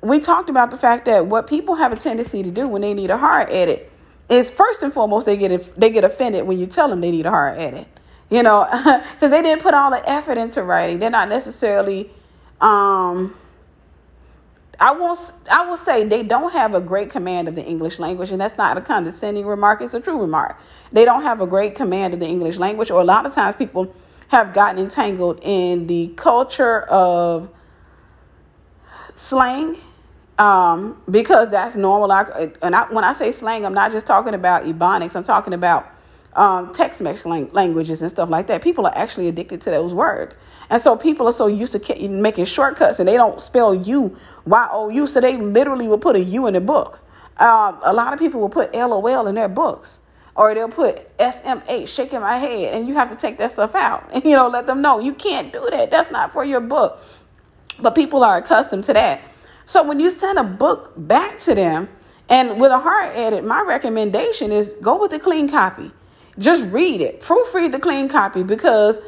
we 0.01 0.19
talked 0.19 0.49
about 0.49 0.71
the 0.71 0.77
fact 0.77 1.05
that 1.05 1.27
what 1.27 1.47
people 1.47 1.75
have 1.75 1.91
a 1.91 1.95
tendency 1.95 2.43
to 2.43 2.51
do 2.51 2.67
when 2.67 2.81
they 2.81 2.93
need 2.93 3.09
a 3.09 3.17
hard 3.17 3.49
edit 3.49 3.91
is 4.29 4.49
first 4.49 4.81
and 4.81 4.93
foremost 4.93 5.25
they 5.25 5.37
get 5.37 5.79
they 5.79 5.89
get 5.89 6.03
offended 6.03 6.47
when 6.47 6.57
you 6.57 6.65
tell 6.65 6.87
them 6.87 7.01
they 7.01 7.11
need 7.11 7.25
a 7.25 7.29
hard 7.29 7.57
edit. 7.57 7.87
You 8.29 8.43
know, 8.43 8.65
because 9.13 9.29
they 9.29 9.41
didn't 9.41 9.61
put 9.61 9.73
all 9.73 9.91
the 9.91 10.09
effort 10.09 10.37
into 10.37 10.63
writing. 10.63 10.99
They're 10.99 11.09
not 11.09 11.27
necessarily 11.27 12.09
um, 12.61 13.35
I 14.81 14.91
won't. 14.91 15.19
I 15.51 15.63
will 15.67 15.77
say 15.77 16.03
they 16.03 16.23
don't 16.23 16.51
have 16.51 16.73
a 16.73 16.81
great 16.81 17.11
command 17.11 17.47
of 17.47 17.53
the 17.53 17.63
English 17.63 17.99
language, 17.99 18.31
and 18.31 18.41
that's 18.41 18.57
not 18.57 18.77
a 18.77 18.81
condescending 18.81 19.45
remark. 19.45 19.79
It's 19.81 19.93
a 19.93 19.99
true 19.99 20.19
remark. 20.19 20.57
They 20.91 21.05
don't 21.05 21.21
have 21.21 21.39
a 21.39 21.47
great 21.47 21.75
command 21.75 22.15
of 22.15 22.19
the 22.19 22.27
English 22.27 22.57
language, 22.57 22.89
or 22.89 22.99
a 22.99 23.03
lot 23.05 23.27
of 23.27 23.33
times 23.33 23.55
people 23.55 23.93
have 24.29 24.53
gotten 24.53 24.81
entangled 24.81 25.39
in 25.43 25.85
the 25.85 26.07
culture 26.15 26.81
of 26.81 27.49
slang 29.13 29.77
um, 30.39 30.99
because 31.11 31.51
that's 31.51 31.75
normal. 31.75 32.11
I, 32.11 32.51
and 32.63 32.75
I, 32.75 32.91
when 32.91 33.03
I 33.03 33.13
say 33.13 33.31
slang, 33.31 33.65
I'm 33.67 33.75
not 33.75 33.91
just 33.91 34.07
talking 34.07 34.33
about 34.33 34.63
ebonics. 34.63 35.15
I'm 35.15 35.23
talking 35.23 35.53
about 35.53 35.87
um, 36.35 36.71
text 36.71 37.01
languages 37.01 38.01
and 38.01 38.09
stuff 38.09 38.29
like 38.29 38.47
that. 38.47 38.61
People 38.61 38.85
are 38.85 38.93
actually 38.95 39.27
addicted 39.27 39.61
to 39.61 39.69
those 39.69 39.93
words. 39.93 40.37
And 40.69 40.81
so 40.81 40.95
people 40.95 41.27
are 41.27 41.33
so 41.33 41.47
used 41.47 41.73
to 41.73 42.09
making 42.09 42.45
shortcuts 42.45 42.99
and 42.99 43.07
they 43.07 43.17
don't 43.17 43.41
spell 43.41 43.73
you 43.73 44.15
Y 44.45 44.67
O 44.71 44.89
U. 44.89 45.07
So 45.07 45.19
they 45.19 45.37
literally 45.37 45.87
will 45.87 45.97
put 45.97 46.15
a 46.15 46.23
U 46.23 46.47
in 46.47 46.53
the 46.53 46.61
book. 46.61 46.99
Um, 47.37 47.79
a 47.83 47.93
lot 47.93 48.13
of 48.13 48.19
people 48.19 48.39
will 48.39 48.49
put 48.49 48.73
LOL 48.73 49.27
in 49.27 49.35
their 49.35 49.49
books 49.49 49.99
or 50.35 50.53
they'll 50.53 50.69
put 50.69 51.17
SMH, 51.17 51.87
shaking 51.87 52.21
my 52.21 52.37
head. 52.37 52.73
And 52.73 52.87
you 52.87 52.93
have 52.93 53.09
to 53.09 53.15
take 53.15 53.37
that 53.39 53.51
stuff 53.51 53.75
out 53.75 54.09
and, 54.13 54.23
you 54.23 54.35
know, 54.35 54.47
let 54.47 54.67
them 54.67 54.81
know 54.81 54.99
you 54.99 55.13
can't 55.13 55.51
do 55.51 55.67
that. 55.71 55.91
That's 55.91 56.11
not 56.11 56.31
for 56.31 56.45
your 56.45 56.61
book. 56.61 56.99
But 57.79 57.95
people 57.95 58.23
are 58.23 58.37
accustomed 58.37 58.85
to 58.85 58.93
that. 58.93 59.21
So 59.65 59.83
when 59.83 59.99
you 59.99 60.09
send 60.09 60.37
a 60.37 60.43
book 60.43 60.93
back 60.95 61.39
to 61.39 61.55
them, 61.55 61.89
and 62.29 62.61
with 62.61 62.71
a 62.71 62.79
hard 62.79 63.15
edit, 63.15 63.43
my 63.43 63.61
recommendation 63.61 64.51
is 64.53 64.73
go 64.81 65.01
with 65.01 65.11
a 65.13 65.19
clean 65.19 65.49
copy 65.49 65.91
just 66.39 66.67
read 66.69 67.01
it. 67.01 67.21
Proofread 67.21 67.71
the 67.71 67.79
clean 67.79 68.09
copy 68.09 68.43
because 68.43 68.99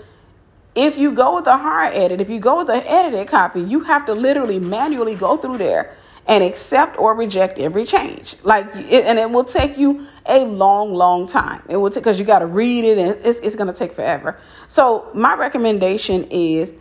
if 0.75 0.97
you 0.97 1.11
go 1.11 1.35
with 1.35 1.47
a 1.47 1.57
hard 1.57 1.93
edit, 1.93 2.21
if 2.21 2.29
you 2.29 2.39
go 2.39 2.57
with 2.57 2.69
an 2.69 2.83
edited 2.85 3.27
copy, 3.27 3.61
you 3.61 3.81
have 3.81 4.05
to 4.07 4.13
literally 4.13 4.59
manually 4.59 5.15
go 5.15 5.37
through 5.37 5.57
there 5.57 5.95
and 6.25 6.43
accept 6.43 6.97
or 6.97 7.15
reject 7.15 7.59
every 7.59 7.85
change. 7.85 8.35
Like, 8.43 8.73
and 8.75 9.19
it 9.19 9.29
will 9.29 9.43
take 9.43 9.77
you 9.77 10.07
a 10.25 10.45
long, 10.45 10.93
long 10.93 11.27
time. 11.27 11.61
It 11.69 11.77
will 11.77 11.89
take 11.89 12.03
because 12.03 12.17
you 12.17 12.25
got 12.25 12.39
to 12.39 12.45
read 12.45 12.85
it, 12.85 12.97
and 12.97 13.09
it's 13.25 13.39
it's 13.39 13.55
going 13.55 13.67
to 13.67 13.73
take 13.73 13.93
forever. 13.93 14.37
So 14.67 15.09
my 15.13 15.35
recommendation 15.35 16.25
is 16.31 16.73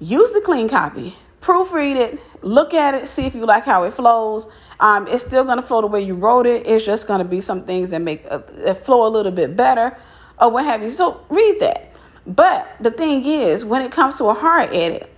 use 0.00 0.32
the 0.32 0.40
clean 0.40 0.68
copy, 0.68 1.14
proofread 1.40 1.96
it, 1.96 2.20
look 2.42 2.74
at 2.74 2.94
it, 2.94 3.06
see 3.06 3.26
if 3.26 3.34
you 3.34 3.46
like 3.46 3.64
how 3.64 3.84
it 3.84 3.94
flows. 3.94 4.46
Um, 4.84 5.08
it's 5.08 5.24
still 5.24 5.44
going 5.44 5.56
to 5.56 5.62
flow 5.62 5.80
the 5.80 5.86
way 5.86 6.02
you 6.02 6.14
wrote 6.14 6.44
it. 6.44 6.66
It's 6.66 6.84
just 6.84 7.06
going 7.06 7.20
to 7.20 7.24
be 7.24 7.40
some 7.40 7.64
things 7.64 7.88
that 7.88 8.02
make 8.02 8.22
uh, 8.30 8.42
that 8.66 8.84
flow 8.84 9.06
a 9.06 9.08
little 9.08 9.32
bit 9.32 9.56
better 9.56 9.96
or 10.38 10.50
what 10.50 10.66
have 10.66 10.82
you. 10.82 10.90
So 10.90 11.24
read 11.30 11.58
that. 11.60 11.90
But 12.26 12.68
the 12.80 12.90
thing 12.90 13.24
is, 13.24 13.64
when 13.64 13.80
it 13.80 13.90
comes 13.90 14.16
to 14.16 14.26
a 14.26 14.34
hard 14.34 14.74
edit, 14.74 15.10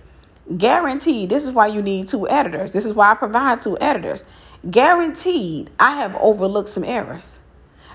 guaranteed, 0.57 1.27
this 1.27 1.43
is 1.43 1.51
why 1.51 1.67
you 1.67 1.81
need 1.81 2.07
two 2.07 2.29
editors. 2.29 2.71
This 2.71 2.85
is 2.85 2.93
why 2.93 3.11
I 3.11 3.15
provide 3.15 3.59
two 3.59 3.77
editors. 3.81 4.23
Guaranteed, 4.71 5.69
I 5.81 5.97
have 5.97 6.15
overlooked 6.15 6.69
some 6.69 6.85
errors 6.85 7.41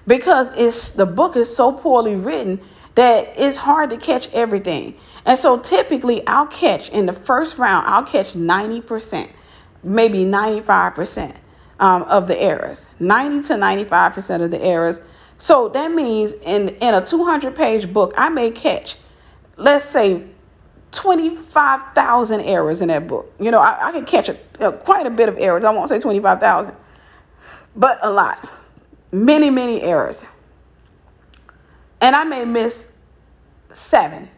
because 0.07 0.51
it's 0.55 0.91
the 0.91 1.07
book 1.07 1.37
is 1.37 1.57
so 1.57 1.73
poorly 1.73 2.17
written 2.17 2.61
that 2.97 3.33
it's 3.35 3.57
hard 3.57 3.89
to 3.89 3.97
catch 3.97 4.29
everything. 4.35 4.95
And 5.25 5.39
so 5.39 5.59
typically 5.59 6.27
I'll 6.27 6.49
catch 6.49 6.91
in 6.91 7.07
the 7.07 7.15
first 7.15 7.57
round, 7.57 7.87
I'll 7.87 8.05
catch 8.05 8.35
90%, 8.35 9.31
maybe 9.83 10.27
95% 10.27 11.35
um, 11.83 12.05
of 12.05 12.29
the 12.29 12.41
errors, 12.41 12.87
90 13.01 13.49
to 13.49 13.55
95% 13.55 14.43
of 14.43 14.53
the 14.53 14.63
errors. 14.63 15.01
So 15.37 15.69
that 15.71 15.91
means 15.91 16.33
in, 16.33 16.69
in 16.69 16.95
a 16.95 17.05
200 17.05 17.57
page 17.57 17.93
book, 17.93 18.15
I 18.17 18.29
may 18.29 18.53
catch, 18.53 18.97
let's 19.57 19.85
say, 19.85 20.25
25,000 20.93 22.41
errors 22.43 22.83
in 22.83 22.89
that 22.89 23.09
book. 23.09 23.35
You 23.41 23.51
know, 23.51 23.59
I, 23.59 23.89
I 23.89 23.93
can 23.93 24.05
catch 24.05 24.29
a, 24.29 24.39
a, 24.61 24.73
quite 24.73 25.07
a 25.07 25.11
bit 25.11 25.29
of 25.29 25.37
errors. 25.39 25.65
I 25.65 25.71
won't 25.73 25.89
say 25.89 25.99
25,000, 25.99 26.73
but 27.75 27.99
a 28.03 28.11
lot. 28.11 28.49
Many, 29.11 29.51
many 29.51 29.83
errors. 29.83 30.25
And 32.01 32.15
I 32.15 32.23
may 32.23 32.45
miss 32.45 32.93
seven. 33.71 34.29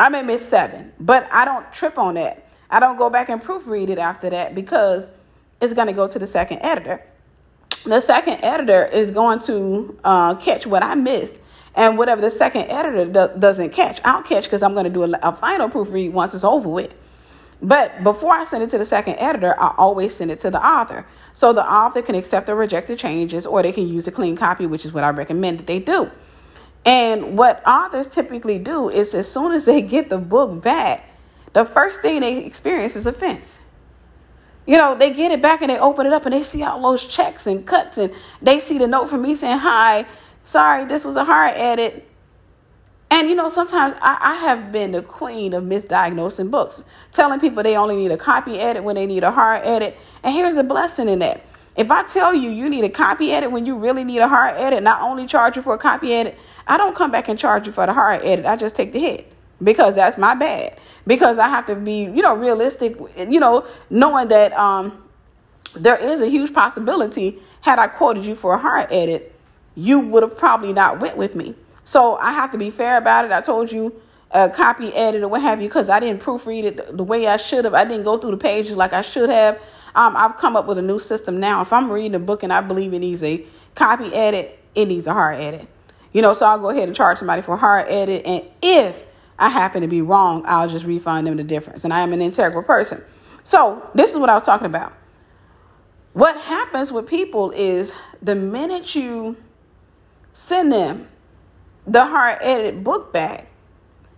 I 0.00 0.08
may 0.08 0.22
miss 0.22 0.46
seven, 0.46 0.92
but 0.98 1.28
I 1.30 1.44
don't 1.44 1.72
trip 1.72 1.96
on 1.96 2.14
that. 2.14 2.48
I 2.70 2.80
don't 2.80 2.96
go 2.96 3.08
back 3.08 3.28
and 3.28 3.40
proofread 3.40 3.88
it 3.88 3.98
after 3.98 4.30
that 4.30 4.56
because 4.56 5.08
it's 5.60 5.74
going 5.74 5.88
to 5.88 5.92
go 5.92 6.08
to 6.08 6.18
the 6.18 6.26
second 6.26 6.60
editor. 6.60 7.02
The 7.84 8.00
second 8.00 8.44
editor 8.44 8.86
is 8.86 9.10
going 9.10 9.40
to 9.40 9.98
uh, 10.04 10.34
catch 10.36 10.66
what 10.66 10.82
I 10.82 10.94
missed. 10.94 11.40
And 11.74 11.96
whatever 11.96 12.20
the 12.20 12.30
second 12.30 12.70
editor 12.70 13.04
do- 13.06 13.38
doesn't 13.38 13.70
catch, 13.70 14.00
I'll 14.04 14.22
catch 14.22 14.44
because 14.44 14.62
I'm 14.62 14.72
going 14.72 14.84
to 14.84 14.90
do 14.90 15.04
a, 15.04 15.18
a 15.22 15.32
final 15.32 15.68
proofread 15.68 16.12
once 16.12 16.34
it's 16.34 16.44
over 16.44 16.68
with. 16.68 16.94
But 17.60 18.04
before 18.04 18.32
I 18.32 18.44
send 18.44 18.62
it 18.62 18.70
to 18.70 18.78
the 18.78 18.84
second 18.84 19.16
editor, 19.18 19.54
I 19.60 19.74
always 19.76 20.14
send 20.14 20.30
it 20.30 20.40
to 20.40 20.50
the 20.50 20.64
author. 20.64 21.06
So 21.32 21.52
the 21.52 21.68
author 21.68 22.02
can 22.02 22.14
accept 22.14 22.48
or 22.48 22.54
reject 22.54 22.86
the 22.86 22.96
changes, 22.96 23.46
or 23.46 23.62
they 23.62 23.72
can 23.72 23.88
use 23.88 24.06
a 24.06 24.12
clean 24.12 24.36
copy, 24.36 24.66
which 24.66 24.84
is 24.84 24.92
what 24.92 25.04
I 25.04 25.10
recommend 25.10 25.58
that 25.58 25.66
they 25.66 25.78
do. 25.78 26.10
And 26.84 27.36
what 27.36 27.62
authors 27.66 28.08
typically 28.08 28.58
do 28.58 28.88
is 28.88 29.14
as 29.14 29.30
soon 29.30 29.52
as 29.52 29.64
they 29.64 29.82
get 29.82 30.08
the 30.08 30.18
book 30.18 30.62
back, 30.62 31.04
the 31.52 31.64
first 31.64 32.00
thing 32.00 32.20
they 32.20 32.44
experience 32.44 32.94
is 32.94 33.06
offense. 33.06 33.60
You 34.68 34.76
know, 34.76 34.94
they 34.94 35.10
get 35.10 35.32
it 35.32 35.40
back 35.40 35.62
and 35.62 35.70
they 35.70 35.78
open 35.78 36.06
it 36.06 36.12
up 36.12 36.26
and 36.26 36.34
they 36.34 36.42
see 36.42 36.62
all 36.62 36.82
those 36.82 37.06
checks 37.06 37.46
and 37.46 37.66
cuts 37.66 37.96
and 37.96 38.12
they 38.42 38.60
see 38.60 38.76
the 38.76 38.86
note 38.86 39.08
from 39.08 39.22
me 39.22 39.34
saying, 39.34 39.56
Hi, 39.56 40.04
sorry, 40.42 40.84
this 40.84 41.06
was 41.06 41.16
a 41.16 41.24
hard 41.24 41.54
edit. 41.56 42.06
And 43.10 43.30
you 43.30 43.34
know, 43.34 43.48
sometimes 43.48 43.94
I, 44.02 44.18
I, 44.20 44.34
have 44.34 44.70
been 44.70 44.92
the 44.92 45.00
queen 45.00 45.54
of 45.54 45.64
misdiagnosing 45.64 46.50
books, 46.50 46.84
telling 47.12 47.40
people 47.40 47.62
they 47.62 47.78
only 47.78 47.96
need 47.96 48.12
a 48.12 48.18
copy 48.18 48.58
edit 48.58 48.84
when 48.84 48.96
they 48.96 49.06
need 49.06 49.24
a 49.24 49.30
hard 49.30 49.62
edit. 49.64 49.96
And 50.22 50.34
here's 50.34 50.58
a 50.58 50.62
blessing 50.62 51.08
in 51.08 51.20
that. 51.20 51.46
If 51.78 51.90
I 51.90 52.02
tell 52.02 52.34
you 52.34 52.50
you 52.50 52.68
need 52.68 52.84
a 52.84 52.90
copy 52.90 53.32
edit 53.32 53.50
when 53.50 53.64
you 53.64 53.74
really 53.74 54.04
need 54.04 54.18
a 54.18 54.28
hard 54.28 54.56
edit, 54.58 54.80
and 54.80 54.88
I 54.88 55.00
only 55.00 55.26
charge 55.26 55.56
you 55.56 55.62
for 55.62 55.72
a 55.72 55.78
copy 55.78 56.12
edit, 56.12 56.38
I 56.66 56.76
don't 56.76 56.94
come 56.94 57.10
back 57.10 57.28
and 57.28 57.38
charge 57.38 57.66
you 57.66 57.72
for 57.72 57.86
the 57.86 57.94
hard 57.94 58.20
edit. 58.22 58.44
I 58.44 58.56
just 58.56 58.76
take 58.76 58.92
the 58.92 58.98
hit 58.98 59.32
because 59.62 59.94
that's 59.94 60.18
my 60.18 60.34
bad. 60.34 60.78
Because 61.06 61.38
I 61.38 61.48
have 61.48 61.66
to 61.66 61.74
be, 61.74 62.02
you 62.02 62.22
know, 62.22 62.36
realistic, 62.36 62.96
you 63.16 63.40
know, 63.40 63.66
knowing 63.90 64.28
that 64.28 64.52
um, 64.52 65.02
there 65.74 65.96
is 65.96 66.20
a 66.20 66.28
huge 66.28 66.52
possibility 66.52 67.38
had 67.60 67.78
I 67.78 67.86
quoted 67.86 68.24
you 68.24 68.34
for 68.34 68.54
a 68.54 68.58
hard 68.58 68.92
edit, 68.92 69.34
you 69.74 70.00
would 70.00 70.22
have 70.22 70.36
probably 70.36 70.72
not 70.72 71.00
went 71.00 71.16
with 71.16 71.34
me. 71.34 71.54
So 71.84 72.16
I 72.16 72.32
have 72.32 72.52
to 72.52 72.58
be 72.58 72.70
fair 72.70 72.98
about 72.98 73.24
it. 73.24 73.32
I 73.32 73.40
told 73.40 73.72
you 73.72 74.00
a 74.30 74.48
copy 74.48 74.92
edit 74.94 75.22
or 75.22 75.28
what 75.28 75.40
have 75.40 75.60
you 75.60 75.68
because 75.68 75.88
I 75.88 76.00
didn't 76.00 76.22
proofread 76.22 76.64
it 76.64 76.96
the 76.96 77.04
way 77.04 77.26
I 77.26 77.38
should 77.38 77.64
have. 77.64 77.74
I 77.74 77.84
didn't 77.84 78.04
go 78.04 78.18
through 78.18 78.32
the 78.32 78.36
pages 78.36 78.76
like 78.76 78.92
I 78.92 79.02
should 79.02 79.30
have. 79.30 79.56
Um, 79.94 80.14
I've 80.16 80.36
come 80.36 80.54
up 80.54 80.66
with 80.66 80.78
a 80.78 80.82
new 80.82 80.98
system 80.98 81.40
now. 81.40 81.62
If 81.62 81.72
I'm 81.72 81.90
reading 81.90 82.14
a 82.14 82.18
book 82.18 82.42
and 82.42 82.52
I 82.52 82.60
believe 82.60 82.92
it 82.92 82.98
needs 82.98 83.22
a 83.22 83.44
copy 83.74 84.12
edit, 84.14 84.58
it 84.74 84.86
needs 84.86 85.06
a 85.06 85.14
hard 85.14 85.36
edit. 85.36 85.66
You 86.12 86.22
know, 86.22 86.34
so 86.34 86.46
I'll 86.46 86.58
go 86.58 86.70
ahead 86.70 86.88
and 86.88 86.96
charge 86.96 87.18
somebody 87.18 87.42
for 87.42 87.54
a 87.54 87.56
hard 87.56 87.86
edit. 87.88 88.26
And 88.26 88.44
if 88.62 89.04
I 89.38 89.48
happen 89.48 89.82
to 89.82 89.88
be 89.88 90.02
wrong, 90.02 90.42
I'll 90.46 90.68
just 90.68 90.84
refund 90.84 91.26
them 91.26 91.36
the 91.36 91.44
difference. 91.44 91.84
And 91.84 91.92
I 91.92 92.00
am 92.00 92.12
an 92.12 92.20
integral 92.20 92.62
person. 92.62 93.02
So 93.44 93.88
this 93.94 94.12
is 94.12 94.18
what 94.18 94.28
I 94.28 94.34
was 94.34 94.42
talking 94.42 94.66
about. 94.66 94.92
What 96.12 96.36
happens 96.36 96.90
with 96.90 97.06
people 97.06 97.52
is 97.52 97.92
the 98.22 98.34
minute 98.34 98.94
you 98.94 99.36
send 100.32 100.72
them 100.72 101.08
the 101.86 102.04
hard 102.04 102.38
edited 102.40 102.82
book 102.82 103.12
back 103.12 103.46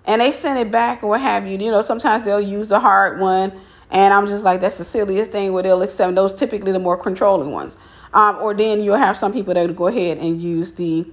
and 0.06 0.20
they 0.20 0.33
send 0.33 0.59
it 0.59 0.72
back 0.72 1.02
or 1.02 1.09
what 1.09 1.20
have 1.20 1.46
you, 1.46 1.59
you 1.59 1.70
know, 1.70 1.83
sometimes 1.83 2.24
they'll 2.24 2.40
use 2.40 2.68
the 2.68 2.80
hard 2.80 3.20
one. 3.20 3.52
And 3.90 4.14
I'm 4.14 4.26
just 4.26 4.44
like, 4.44 4.61
that's 4.61 4.78
the 4.78 4.85
silliest 4.85 5.33
thing 5.33 5.52
where 5.52 5.62
they'll 5.62 5.83
accept 5.83 6.14
those 6.14 6.33
typically 6.33 6.72
the 6.72 6.78
more 6.78 6.96
controlling 6.96 7.50
ones. 7.50 7.76
Um, 8.14 8.37
or 8.37 8.54
then 8.54 8.83
you'll 8.83 8.96
have 8.96 9.16
some 9.16 9.33
people 9.33 9.54
that 9.54 9.66
will 9.66 9.74
go 9.74 9.88
ahead 9.88 10.18
and 10.18 10.40
use 10.40 10.72
the 10.72 11.06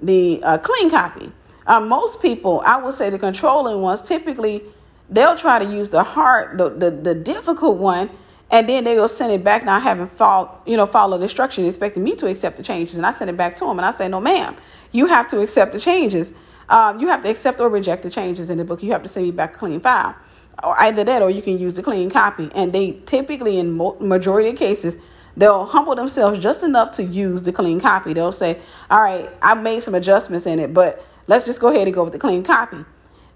the 0.00 0.42
uh, 0.42 0.58
clean 0.58 0.90
copy. 0.90 1.32
Uh, 1.66 1.80
most 1.80 2.20
people, 2.20 2.62
I 2.64 2.76
would 2.76 2.94
say 2.94 3.10
the 3.10 3.18
controlling 3.18 3.80
ones, 3.80 4.02
typically 4.02 4.62
they'll 5.10 5.36
try 5.36 5.58
to 5.58 5.64
use 5.64 5.90
the 5.90 6.02
hard, 6.02 6.58
the, 6.58 6.70
the, 6.70 6.90
the 6.90 7.14
difficult 7.14 7.78
one, 7.78 8.10
and 8.50 8.68
then 8.68 8.84
they'll 8.84 9.08
send 9.08 9.32
it 9.32 9.42
back 9.42 9.64
not 9.64 9.82
having 9.82 10.06
follow, 10.06 10.60
you 10.66 10.76
know, 10.76 10.86
followed 10.86 11.22
instructions, 11.22 11.66
expecting 11.66 12.04
me 12.04 12.14
to 12.16 12.26
accept 12.28 12.56
the 12.56 12.62
changes. 12.62 12.96
And 12.96 13.06
I 13.06 13.12
send 13.12 13.30
it 13.30 13.36
back 13.36 13.54
to 13.56 13.64
them 13.64 13.78
and 13.78 13.86
I 13.86 13.90
say, 13.90 14.08
no, 14.08 14.20
ma'am, 14.20 14.56
you 14.92 15.06
have 15.06 15.28
to 15.28 15.40
accept 15.40 15.72
the 15.72 15.80
changes. 15.80 16.32
Um, 16.68 17.00
you 17.00 17.08
have 17.08 17.22
to 17.22 17.30
accept 17.30 17.60
or 17.60 17.68
reject 17.68 18.02
the 18.02 18.10
changes 18.10 18.50
in 18.50 18.58
the 18.58 18.64
book. 18.64 18.82
You 18.82 18.92
have 18.92 19.02
to 19.02 19.08
send 19.08 19.26
me 19.26 19.32
back 19.32 19.56
a 19.56 19.58
clean 19.58 19.80
file. 19.80 20.14
Or 20.62 20.78
either 20.80 21.02
that 21.04 21.20
or 21.20 21.30
you 21.30 21.42
can 21.42 21.58
use 21.58 21.74
the 21.74 21.82
clean 21.82 22.10
copy. 22.10 22.48
And 22.54 22.72
they 22.72 22.92
typically, 23.06 23.58
in 23.58 23.72
mo- 23.72 23.96
majority 24.00 24.50
of 24.50 24.56
cases, 24.56 24.96
they'll 25.36 25.64
humble 25.64 25.94
themselves 25.96 26.38
just 26.38 26.62
enough 26.62 26.92
to 26.92 27.02
use 27.02 27.42
the 27.42 27.52
clean 27.52 27.80
copy. 27.80 28.12
They'll 28.12 28.32
say, 28.32 28.58
all 28.88 29.02
right, 29.02 29.28
I 29.42 29.54
made 29.54 29.82
some 29.82 29.94
adjustments 29.94 30.46
in 30.46 30.60
it, 30.60 30.72
but 30.72 31.04
let's 31.26 31.44
just 31.44 31.60
go 31.60 31.68
ahead 31.68 31.86
and 31.86 31.94
go 31.94 32.04
with 32.04 32.12
the 32.12 32.18
clean 32.18 32.42
copy. 32.42 32.84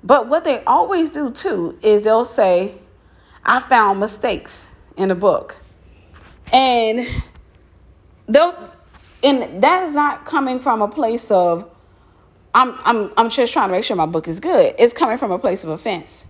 But 0.04 0.28
what 0.28 0.44
they 0.44 0.62
always 0.64 1.10
do 1.10 1.30
too 1.30 1.78
is 1.82 2.04
they'll 2.04 2.24
say, 2.24 2.74
I 3.44 3.60
found 3.60 4.00
mistakes 4.00 4.74
in 4.96 5.08
the 5.08 5.14
book. 5.14 5.56
And 6.52 7.06
they'll 8.28 8.54
and 9.22 9.62
that 9.62 9.82
is 9.82 9.94
not 9.94 10.24
coming 10.24 10.60
from 10.60 10.82
a 10.82 10.88
place 10.88 11.30
of 11.30 11.68
I'm 12.54 12.74
I'm 12.84 13.12
I'm 13.16 13.30
just 13.30 13.52
trying 13.52 13.68
to 13.68 13.72
make 13.72 13.84
sure 13.84 13.96
my 13.96 14.06
book 14.06 14.28
is 14.28 14.40
good. 14.40 14.74
It's 14.78 14.92
coming 14.92 15.18
from 15.18 15.32
a 15.32 15.38
place 15.38 15.64
of 15.64 15.70
offense. 15.70 16.24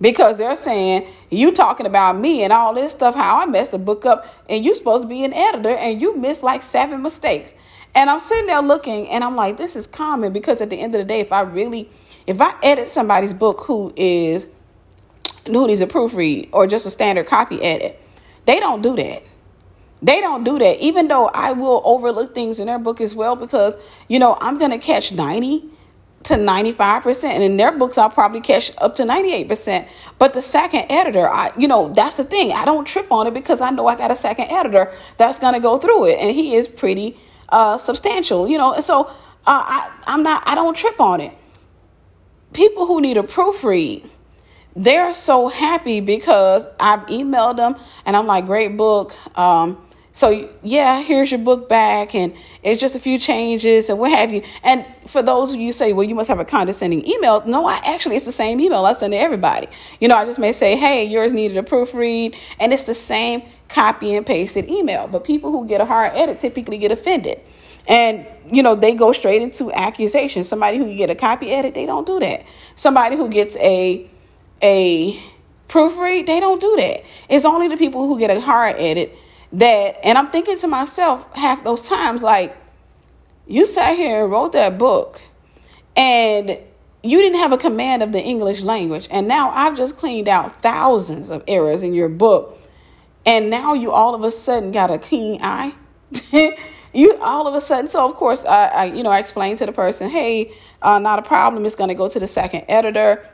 Because 0.00 0.38
they're 0.38 0.56
saying 0.56 1.06
you 1.30 1.52
talking 1.52 1.86
about 1.86 2.18
me 2.18 2.42
and 2.42 2.52
all 2.52 2.74
this 2.74 2.92
stuff, 2.92 3.14
how 3.14 3.40
I 3.40 3.46
messed 3.46 3.70
the 3.70 3.78
book 3.78 4.04
up, 4.04 4.26
and 4.48 4.64
you 4.64 4.74
supposed 4.74 5.02
to 5.02 5.08
be 5.08 5.24
an 5.24 5.32
editor 5.32 5.70
and 5.70 6.00
you 6.00 6.16
missed 6.16 6.42
like 6.42 6.62
seven 6.62 7.00
mistakes. 7.00 7.54
And 7.94 8.10
I'm 8.10 8.20
sitting 8.20 8.46
there 8.46 8.60
looking 8.60 9.08
and 9.08 9.22
I'm 9.22 9.36
like, 9.36 9.56
this 9.56 9.76
is 9.76 9.86
common 9.86 10.32
because 10.32 10.60
at 10.60 10.70
the 10.70 10.80
end 10.80 10.94
of 10.94 10.98
the 10.98 11.04
day, 11.04 11.20
if 11.20 11.32
I 11.32 11.42
really 11.42 11.88
if 12.26 12.40
I 12.40 12.54
edit 12.62 12.88
somebody's 12.88 13.34
book 13.34 13.60
who 13.66 13.92
is 13.96 14.46
who 15.46 15.66
needs 15.66 15.80
a 15.80 15.86
proofread 15.86 16.48
or 16.52 16.66
just 16.66 16.86
a 16.86 16.90
standard 16.90 17.26
copy 17.26 17.60
edit, 17.62 18.00
they 18.46 18.60
don't 18.60 18.82
do 18.82 18.96
that. 18.96 19.22
They 20.02 20.20
don't 20.20 20.44
do 20.44 20.58
that, 20.58 20.80
even 20.80 21.08
though 21.08 21.28
I 21.28 21.52
will 21.52 21.80
overlook 21.84 22.34
things 22.34 22.58
in 22.58 22.66
their 22.66 22.78
book 22.78 23.00
as 23.00 23.14
well, 23.14 23.36
because, 23.36 23.74
you 24.06 24.18
know, 24.18 24.36
I'm 24.38 24.58
going 24.58 24.70
to 24.70 24.78
catch 24.78 25.12
90 25.12 25.64
to 26.24 26.34
95%. 26.34 27.24
And 27.24 27.42
in 27.42 27.56
their 27.56 27.72
books, 27.72 27.96
I'll 27.96 28.10
probably 28.10 28.42
catch 28.42 28.70
up 28.78 28.94
to 28.96 29.04
98%. 29.04 29.88
But 30.18 30.34
the 30.34 30.42
second 30.42 30.86
editor, 30.90 31.26
I, 31.26 31.52
you 31.56 31.68
know, 31.68 31.90
that's 31.94 32.16
the 32.16 32.24
thing. 32.24 32.52
I 32.52 32.66
don't 32.66 32.84
trip 32.84 33.10
on 33.10 33.26
it 33.26 33.32
because 33.32 33.62
I 33.62 33.70
know 33.70 33.86
I 33.86 33.96
got 33.96 34.10
a 34.10 34.16
second 34.16 34.50
editor 34.50 34.92
that's 35.16 35.38
going 35.38 35.54
to 35.54 35.60
go 35.60 35.78
through 35.78 36.06
it. 36.06 36.18
And 36.18 36.34
he 36.34 36.54
is 36.54 36.68
pretty 36.68 37.18
uh, 37.54 37.78
substantial, 37.78 38.48
you 38.48 38.58
know. 38.58 38.80
So 38.80 39.06
uh, 39.06 39.12
I, 39.46 39.92
I'm 40.06 40.22
not, 40.24 40.42
I 40.46 40.54
don't 40.56 40.76
trip 40.76 41.00
on 41.00 41.20
it. 41.20 41.32
People 42.52 42.86
who 42.86 43.00
need 43.00 43.16
a 43.16 43.22
proofread, 43.22 44.04
they're 44.74 45.14
so 45.14 45.48
happy 45.48 46.00
because 46.00 46.66
I've 46.80 47.06
emailed 47.06 47.56
them 47.56 47.76
and 48.04 48.16
I'm 48.16 48.26
like, 48.26 48.46
great 48.46 48.76
book. 48.76 49.14
Um, 49.38 49.83
so 50.14 50.48
yeah, 50.62 51.02
here's 51.02 51.32
your 51.32 51.40
book 51.40 51.68
back, 51.68 52.14
and 52.14 52.34
it's 52.62 52.80
just 52.80 52.94
a 52.94 53.00
few 53.00 53.18
changes 53.18 53.88
and 53.88 53.98
what 53.98 54.12
have 54.12 54.32
you. 54.32 54.42
And 54.62 54.86
for 55.08 55.24
those 55.24 55.52
of 55.52 55.58
you 55.58 55.72
say, 55.72 55.92
well, 55.92 56.06
you 56.06 56.14
must 56.14 56.28
have 56.28 56.38
a 56.38 56.44
condescending 56.44 57.04
email. 57.04 57.44
No, 57.44 57.66
I 57.66 57.80
actually 57.84 58.14
it's 58.14 58.24
the 58.24 58.30
same 58.30 58.60
email 58.60 58.86
I 58.86 58.92
send 58.92 59.12
to 59.12 59.18
everybody. 59.18 59.66
You 59.98 60.06
know, 60.06 60.14
I 60.14 60.24
just 60.24 60.38
may 60.38 60.52
say, 60.52 60.76
hey, 60.76 61.04
yours 61.04 61.32
needed 61.32 61.56
a 61.56 61.64
proofread, 61.64 62.36
and 62.60 62.72
it's 62.72 62.84
the 62.84 62.94
same 62.94 63.42
copy 63.68 64.14
and 64.14 64.24
pasted 64.24 64.68
email. 64.68 65.08
But 65.08 65.24
people 65.24 65.50
who 65.50 65.66
get 65.66 65.80
a 65.80 65.84
hard 65.84 66.12
edit 66.14 66.38
typically 66.38 66.78
get 66.78 66.92
offended. 66.92 67.40
And 67.88 68.24
you 68.52 68.62
know, 68.62 68.76
they 68.76 68.94
go 68.94 69.10
straight 69.10 69.42
into 69.42 69.72
accusation. 69.72 70.44
Somebody 70.44 70.78
who 70.78 70.94
get 70.96 71.10
a 71.10 71.16
copy 71.16 71.50
edit, 71.50 71.74
they 71.74 71.86
don't 71.86 72.06
do 72.06 72.20
that. 72.20 72.44
Somebody 72.76 73.16
who 73.16 73.28
gets 73.28 73.56
a 73.56 74.08
a 74.62 75.20
proofread, 75.68 76.26
they 76.26 76.38
don't 76.38 76.60
do 76.60 76.76
that. 76.76 77.02
It's 77.28 77.44
only 77.44 77.66
the 77.66 77.76
people 77.76 78.06
who 78.06 78.16
get 78.16 78.30
a 78.30 78.40
hard 78.40 78.76
edit 78.78 79.18
that, 79.58 79.98
and 80.04 80.18
I'm 80.18 80.30
thinking 80.30 80.58
to 80.58 80.66
myself 80.66 81.26
half 81.34 81.64
those 81.64 81.86
times, 81.86 82.22
like, 82.22 82.56
you 83.46 83.66
sat 83.66 83.96
here 83.96 84.22
and 84.22 84.32
wrote 84.32 84.52
that 84.52 84.78
book 84.78 85.20
and 85.96 86.58
you 87.02 87.18
didn't 87.20 87.38
have 87.38 87.52
a 87.52 87.58
command 87.58 88.02
of 88.02 88.12
the 88.12 88.20
English 88.20 88.62
language. 88.62 89.06
And 89.10 89.28
now 89.28 89.50
I've 89.50 89.76
just 89.76 89.96
cleaned 89.96 90.28
out 90.28 90.62
thousands 90.62 91.30
of 91.30 91.44
errors 91.46 91.82
in 91.82 91.92
your 91.92 92.08
book. 92.08 92.58
And 93.26 93.50
now 93.50 93.74
you 93.74 93.92
all 93.92 94.14
of 94.14 94.22
a 94.22 94.32
sudden 94.32 94.72
got 94.72 94.90
a 94.90 94.98
keen 94.98 95.40
eye. 95.42 95.74
you 96.92 97.18
all 97.20 97.46
of 97.46 97.54
a 97.54 97.60
sudden, 97.60 97.88
so 97.88 98.08
of 98.08 98.14
course, 98.14 98.44
I, 98.44 98.66
I 98.66 98.84
you 98.86 99.02
know, 99.02 99.10
I 99.10 99.18
explained 99.18 99.58
to 99.58 99.66
the 99.66 99.72
person, 99.72 100.08
hey, 100.08 100.54
uh, 100.82 100.98
not 100.98 101.18
a 101.18 101.22
problem. 101.22 101.64
It's 101.66 101.76
going 101.76 101.88
to 101.88 101.94
go 101.94 102.08
to 102.08 102.18
the 102.18 102.28
second 102.28 102.64
editor. 102.68 103.28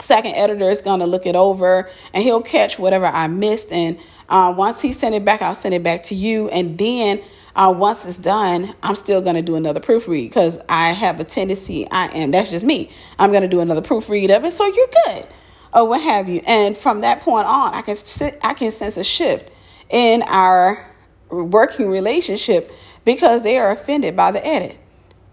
Second 0.00 0.34
editor 0.34 0.70
is 0.70 0.82
going 0.82 1.00
to 1.00 1.06
look 1.06 1.26
it 1.26 1.34
over 1.34 1.90
and 2.12 2.22
he'll 2.22 2.42
catch 2.42 2.78
whatever 2.78 3.06
I 3.06 3.28
missed. 3.28 3.72
And 3.72 3.98
uh, 4.28 4.54
once 4.56 4.80
he 4.80 4.92
sent 4.92 5.14
it 5.14 5.24
back, 5.24 5.42
I'll 5.42 5.54
send 5.54 5.74
it 5.74 5.82
back 5.82 6.04
to 6.04 6.14
you. 6.14 6.48
And 6.50 6.76
then 6.76 7.22
uh, 7.54 7.74
once 7.76 8.04
it's 8.04 8.18
done, 8.18 8.74
I'm 8.82 8.94
still 8.94 9.22
going 9.22 9.36
to 9.36 9.42
do 9.42 9.56
another 9.56 9.80
proofread 9.80 10.28
because 10.28 10.58
I 10.68 10.92
have 10.92 11.18
a 11.20 11.24
tendency, 11.24 11.88
I 11.90 12.08
am, 12.08 12.30
that's 12.30 12.50
just 12.50 12.64
me. 12.64 12.90
I'm 13.18 13.30
going 13.30 13.42
to 13.42 13.48
do 13.48 13.60
another 13.60 13.80
proofread 13.80 14.36
of 14.36 14.44
it. 14.44 14.52
So 14.52 14.66
you're 14.66 14.88
good 15.06 15.26
or 15.72 15.88
what 15.88 16.02
have 16.02 16.28
you. 16.28 16.42
And 16.46 16.76
from 16.76 17.00
that 17.00 17.22
point 17.22 17.46
on, 17.46 17.74
I 17.74 17.82
can 17.82 17.96
sit, 17.96 18.38
I 18.42 18.52
can 18.54 18.72
sense 18.72 18.96
a 18.96 19.04
shift 19.04 19.50
in 19.88 20.22
our 20.22 20.86
working 21.30 21.88
relationship 21.88 22.70
because 23.04 23.42
they 23.42 23.56
are 23.56 23.70
offended 23.70 24.16
by 24.16 24.32
the 24.32 24.44
edit. 24.46 24.78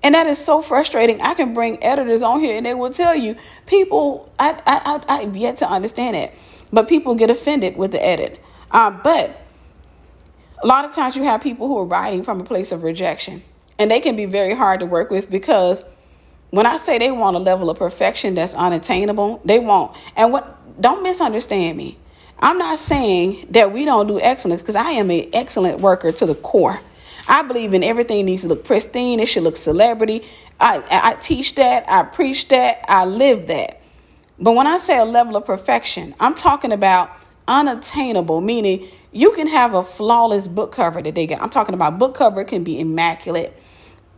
And 0.04 0.14
that 0.16 0.28
is 0.28 0.38
so 0.38 0.62
frustrating. 0.62 1.22
I 1.22 1.34
can 1.34 1.54
bring 1.54 1.82
editors 1.82 2.22
on 2.22 2.42
here 2.42 2.58
and 2.58 2.66
they 2.66 2.74
will 2.74 2.92
tell 2.92 3.16
you 3.16 3.38
people, 3.66 4.32
I, 4.38 4.52
I, 4.66 5.02
I, 5.08 5.22
I've 5.22 5.38
yet 5.38 5.58
to 5.58 5.70
understand 5.70 6.18
it, 6.18 6.34
but 6.74 6.90
people 6.90 7.16
get 7.16 7.30
offended 7.30 7.78
with 7.78 7.92
the 7.92 8.06
edit. 8.06 8.40
Uh, 8.72 8.92
but 8.92 9.42
a 10.62 10.68
lot 10.68 10.84
of 10.84 10.94
times 10.94 11.16
you 11.16 11.24
have 11.24 11.42
people 11.42 11.68
who 11.68 11.78
are 11.78 11.86
writing 11.86 12.24
from 12.24 12.42
a 12.42 12.44
place 12.44 12.72
of 12.72 12.84
rejection, 12.84 13.44
and 13.80 13.90
they 13.90 14.00
can 14.00 14.16
be 14.16 14.26
very 14.26 14.54
hard 14.56 14.82
to 14.82 14.86
work 14.86 15.10
with 15.10 15.30
because 15.30 15.86
when 16.50 16.66
I 16.66 16.78
say 16.78 16.98
they 16.98 17.12
want 17.12 17.36
a 17.36 17.40
level 17.40 17.70
of 17.70 17.78
perfection 17.78 18.36
that's 18.36 18.54
unattainable, 18.54 19.42
they 19.46 19.60
won't. 19.60 19.96
And 20.16 20.32
what 20.32 20.60
don't 20.82 21.04
misunderstand 21.04 21.78
me. 21.78 21.98
I'm 22.40 22.58
not 22.58 22.80
saying 22.80 23.48
that 23.52 23.72
we 23.72 23.86
don't 23.86 24.08
do 24.08 24.20
excellence 24.20 24.62
because 24.62 24.76
I 24.76 24.92
am 24.92 25.10
an 25.12 25.30
excellent 25.34 25.80
worker 25.80 26.12
to 26.12 26.26
the 26.26 26.36
core. 26.36 26.80
I 27.28 27.42
believe 27.44 27.74
in 27.74 27.84
everything 27.84 28.26
needs 28.26 28.42
to 28.42 28.48
look 28.48 28.64
pristine. 28.64 29.20
It 29.20 29.28
should 29.28 29.44
look 29.44 29.56
celebrity. 29.56 30.24
I, 30.60 30.84
I 30.90 31.14
teach 31.16 31.56
that. 31.56 31.86
I 31.90 32.04
preach 32.04 32.50
that. 32.50 32.86
I 32.88 33.06
live 33.06 33.48
that. 33.48 33.82
But 34.40 34.54
when 34.54 34.68
I 34.68 34.78
say 34.78 34.98
a 34.98 35.06
level 35.06 35.36
of 35.36 35.46
perfection, 35.46 36.16
I'm 36.20 36.34
talking 36.34 36.72
about 36.72 37.10
unattainable, 37.48 38.42
meaning 38.42 38.90
you 39.12 39.32
can 39.34 39.48
have 39.48 39.74
a 39.74 39.84
flawless 39.84 40.48
book 40.48 40.72
cover 40.72 41.02
that 41.02 41.16
they 41.16 41.28
got. 41.28 41.42
I'm 41.42 41.50
talking 41.50 41.76
about 41.76 42.00
book 42.00 42.16
cover 42.16 42.44
can 42.44 42.64
be 42.64 42.80
immaculate. 42.80 43.58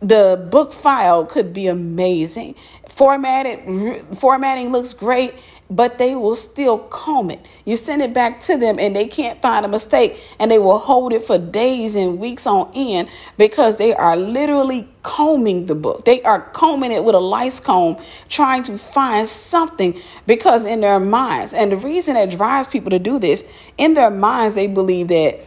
The 0.00 0.46
book 0.50 0.72
file 0.72 1.24
could 1.24 1.52
be 1.52 1.68
amazing. 1.68 2.54
Formatted 2.88 4.18
formatting 4.18 4.70
looks 4.72 4.92
great 4.92 5.34
but 5.68 5.98
they 5.98 6.14
will 6.14 6.36
still 6.36 6.78
comb 6.78 7.30
it. 7.30 7.44
You 7.64 7.76
send 7.76 8.00
it 8.00 8.12
back 8.12 8.40
to 8.42 8.56
them 8.56 8.78
and 8.78 8.94
they 8.94 9.06
can't 9.06 9.40
find 9.42 9.64
a 9.64 9.68
mistake 9.68 10.20
and 10.38 10.50
they 10.50 10.58
will 10.58 10.78
hold 10.78 11.12
it 11.12 11.24
for 11.24 11.38
days 11.38 11.96
and 11.96 12.18
weeks 12.18 12.46
on 12.46 12.70
end 12.74 13.08
because 13.36 13.76
they 13.76 13.92
are 13.92 14.16
literally 14.16 14.88
combing 15.02 15.66
the 15.66 15.74
book. 15.74 16.04
They 16.04 16.22
are 16.22 16.40
combing 16.40 16.92
it 16.92 17.02
with 17.02 17.14
a 17.14 17.20
lice 17.20 17.58
comb, 17.58 17.96
trying 18.28 18.62
to 18.64 18.78
find 18.78 19.28
something 19.28 20.00
because 20.26 20.64
in 20.64 20.80
their 20.80 21.00
minds, 21.00 21.52
and 21.52 21.72
the 21.72 21.76
reason 21.76 22.14
that 22.14 22.30
drives 22.30 22.68
people 22.68 22.90
to 22.90 23.00
do 23.00 23.18
this, 23.18 23.44
in 23.76 23.94
their 23.94 24.10
minds, 24.10 24.54
they 24.54 24.68
believe 24.68 25.08
that, 25.08 25.40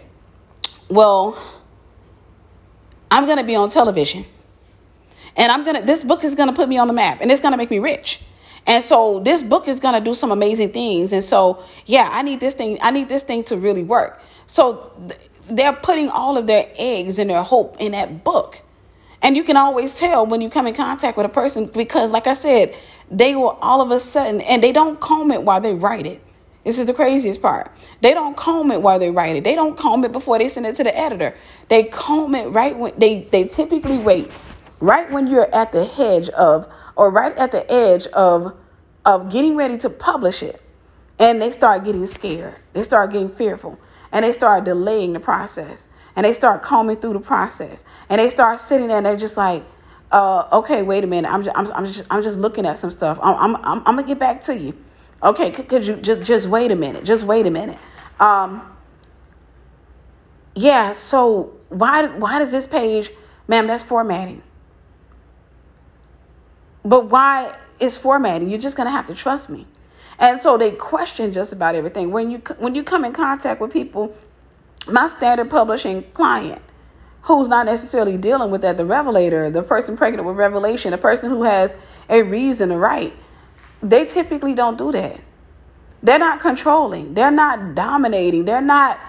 well, 0.89 1.41
I'm 3.09 3.25
going 3.25 3.37
to 3.37 3.43
be 3.43 3.55
on 3.55 3.69
television 3.69 4.25
and 5.37 5.51
I'm 5.51 5.63
going 5.63 5.77
to, 5.77 5.81
this 5.81 6.03
book 6.03 6.25
is 6.25 6.35
going 6.35 6.49
to 6.49 6.55
put 6.55 6.67
me 6.67 6.77
on 6.77 6.87
the 6.87 6.93
map 6.93 7.21
and 7.21 7.31
it's 7.31 7.41
going 7.41 7.53
to 7.53 7.57
make 7.57 7.71
me 7.71 7.79
rich. 7.79 8.21
And 8.65 8.83
so 8.83 9.19
this 9.19 9.41
book 9.41 9.67
is 9.67 9.79
going 9.79 9.95
to 9.95 10.01
do 10.01 10.13
some 10.13 10.31
amazing 10.31 10.71
things. 10.71 11.13
And 11.13 11.23
so, 11.23 11.63
yeah, 11.85 12.09
I 12.11 12.21
need 12.21 12.39
this 12.39 12.53
thing. 12.53 12.77
I 12.81 12.91
need 12.91 13.09
this 13.09 13.23
thing 13.23 13.43
to 13.45 13.57
really 13.57 13.83
work. 13.83 14.21
So 14.47 14.91
they're 15.49 15.73
putting 15.73 16.09
all 16.09 16.37
of 16.37 16.47
their 16.47 16.67
eggs 16.75 17.19
and 17.19 17.29
their 17.29 17.43
hope 17.43 17.77
in 17.79 17.93
that 17.93 18.23
book. 18.23 18.61
And 19.21 19.35
you 19.35 19.43
can 19.43 19.57
always 19.57 19.93
tell 19.93 20.25
when 20.25 20.41
you 20.41 20.49
come 20.49 20.67
in 20.67 20.73
contact 20.73 21.17
with 21.17 21.25
a 21.25 21.29
person 21.29 21.65
because, 21.65 22.11
like 22.11 22.27
I 22.27 22.33
said, 22.33 22.75
they 23.11 23.35
will 23.35 23.57
all 23.61 23.81
of 23.81 23.91
a 23.91 23.99
sudden, 23.99 24.39
and 24.41 24.63
they 24.63 24.71
don't 24.71 24.99
comb 24.99 25.31
it 25.31 25.43
while 25.43 25.59
they 25.59 25.73
write 25.73 26.05
it. 26.05 26.21
This 26.63 26.77
is 26.77 26.85
the 26.85 26.93
craziest 26.93 27.41
part. 27.41 27.71
They 28.01 28.13
don't 28.13 28.37
comb 28.37 28.71
it 28.71 28.81
while 28.81 28.99
they 28.99 29.09
write 29.09 29.35
it. 29.35 29.43
They 29.43 29.55
don't 29.55 29.77
comb 29.77 30.03
it 30.05 30.11
before 30.11 30.37
they 30.37 30.49
send 30.49 30.65
it 30.65 30.75
to 30.75 30.83
the 30.83 30.95
editor. 30.97 31.35
They 31.67 31.83
comb 31.83 32.35
it 32.35 32.47
right 32.47 32.77
when 32.77 32.93
they, 32.97 33.23
they 33.31 33.45
typically 33.45 33.97
wait 33.97 34.29
right 34.79 35.11
when 35.11 35.27
you're 35.27 35.53
at 35.53 35.71
the 35.71 35.85
hedge 35.85 36.29
of 36.29 36.67
or 36.95 37.09
right 37.09 37.35
at 37.37 37.51
the 37.51 37.69
edge 37.71 38.07
of 38.07 38.55
of 39.05 39.31
getting 39.31 39.55
ready 39.55 39.77
to 39.77 39.89
publish 39.89 40.43
it 40.43 40.61
and 41.17 41.41
they 41.41 41.51
start 41.51 41.83
getting 41.83 42.05
scared. 42.07 42.55
They 42.73 42.83
start 42.83 43.11
getting 43.11 43.29
fearful 43.29 43.77
and 44.11 44.23
they 44.23 44.31
start 44.31 44.63
delaying 44.63 45.13
the 45.13 45.19
process 45.19 45.87
and 46.15 46.25
they 46.25 46.33
start 46.33 46.61
combing 46.61 46.97
through 46.97 47.13
the 47.13 47.19
process 47.19 47.83
and 48.09 48.19
they 48.19 48.29
start 48.29 48.59
sitting 48.59 48.87
there 48.87 48.97
and 48.97 49.05
they're 49.05 49.17
just 49.17 49.37
like 49.37 49.63
uh, 50.11 50.47
okay 50.51 50.81
wait 50.81 51.03
a 51.03 51.07
minute. 51.07 51.31
I'm 51.31 51.43
just 51.43 51.57
i'm, 51.57 51.71
I'm 51.73 51.85
just 51.85 52.03
i'm 52.09 52.23
just 52.23 52.39
looking 52.39 52.65
at 52.65 52.77
some 52.77 52.89
stuff. 52.89 53.19
I'm 53.21 53.35
i'm, 53.35 53.55
I'm, 53.57 53.77
I'm 53.79 53.95
gonna 53.95 54.03
get 54.03 54.19
back 54.19 54.41
to 54.41 54.57
you. 54.57 54.77
Okay 55.21 55.51
could, 55.51 55.67
could 55.67 55.85
you 55.85 55.95
just 55.97 56.25
just 56.25 56.47
wait 56.47 56.71
a 56.71 56.75
minute. 56.75 57.03
Just 57.03 57.25
wait 57.25 57.45
a 57.45 57.51
minute. 57.51 57.77
Um 58.19 58.75
yeah 60.55 60.91
so 60.93 61.57
why 61.69 62.07
why 62.07 62.39
does 62.39 62.51
this 62.51 62.65
page 62.65 63.11
ma'am 63.47 63.67
that's 63.67 63.83
formatting 63.83 64.41
but 66.83 67.05
why 67.05 67.55
is 67.79 67.97
formatting? 67.97 68.49
You're 68.49 68.59
just 68.59 68.77
going 68.77 68.87
to 68.87 68.91
have 68.91 69.07
to 69.07 69.15
trust 69.15 69.49
me. 69.49 69.65
And 70.19 70.41
so 70.41 70.57
they 70.57 70.71
question 70.71 71.31
just 71.31 71.53
about 71.53 71.75
everything. 71.75 72.11
When 72.11 72.29
you 72.29 72.39
when 72.57 72.75
you 72.75 72.83
come 72.83 73.05
in 73.05 73.13
contact 73.13 73.61
with 73.61 73.71
people, 73.71 74.15
my 74.87 75.07
standard 75.07 75.49
publishing 75.49 76.03
client, 76.13 76.61
who's 77.21 77.47
not 77.47 77.65
necessarily 77.65 78.17
dealing 78.17 78.51
with 78.51 78.61
that, 78.61 78.75
the 78.75 78.85
revelator, 78.85 79.49
the 79.49 79.63
person 79.63 79.95
pregnant 79.95 80.27
with 80.27 80.35
revelation, 80.35 80.91
the 80.91 80.97
person 80.97 81.29
who 81.29 81.43
has 81.43 81.77
a 82.09 82.21
reason 82.21 82.69
to 82.69 82.77
write, 82.77 83.13
they 83.81 84.05
typically 84.05 84.55
don't 84.55 84.77
do 84.77 84.91
that. 84.91 85.23
They're 86.03 86.19
not 86.19 86.41
controlling. 86.41 87.13
They're 87.13 87.31
not 87.31 87.75
dominating. 87.75 88.45
They're 88.45 88.61
not 88.61 88.99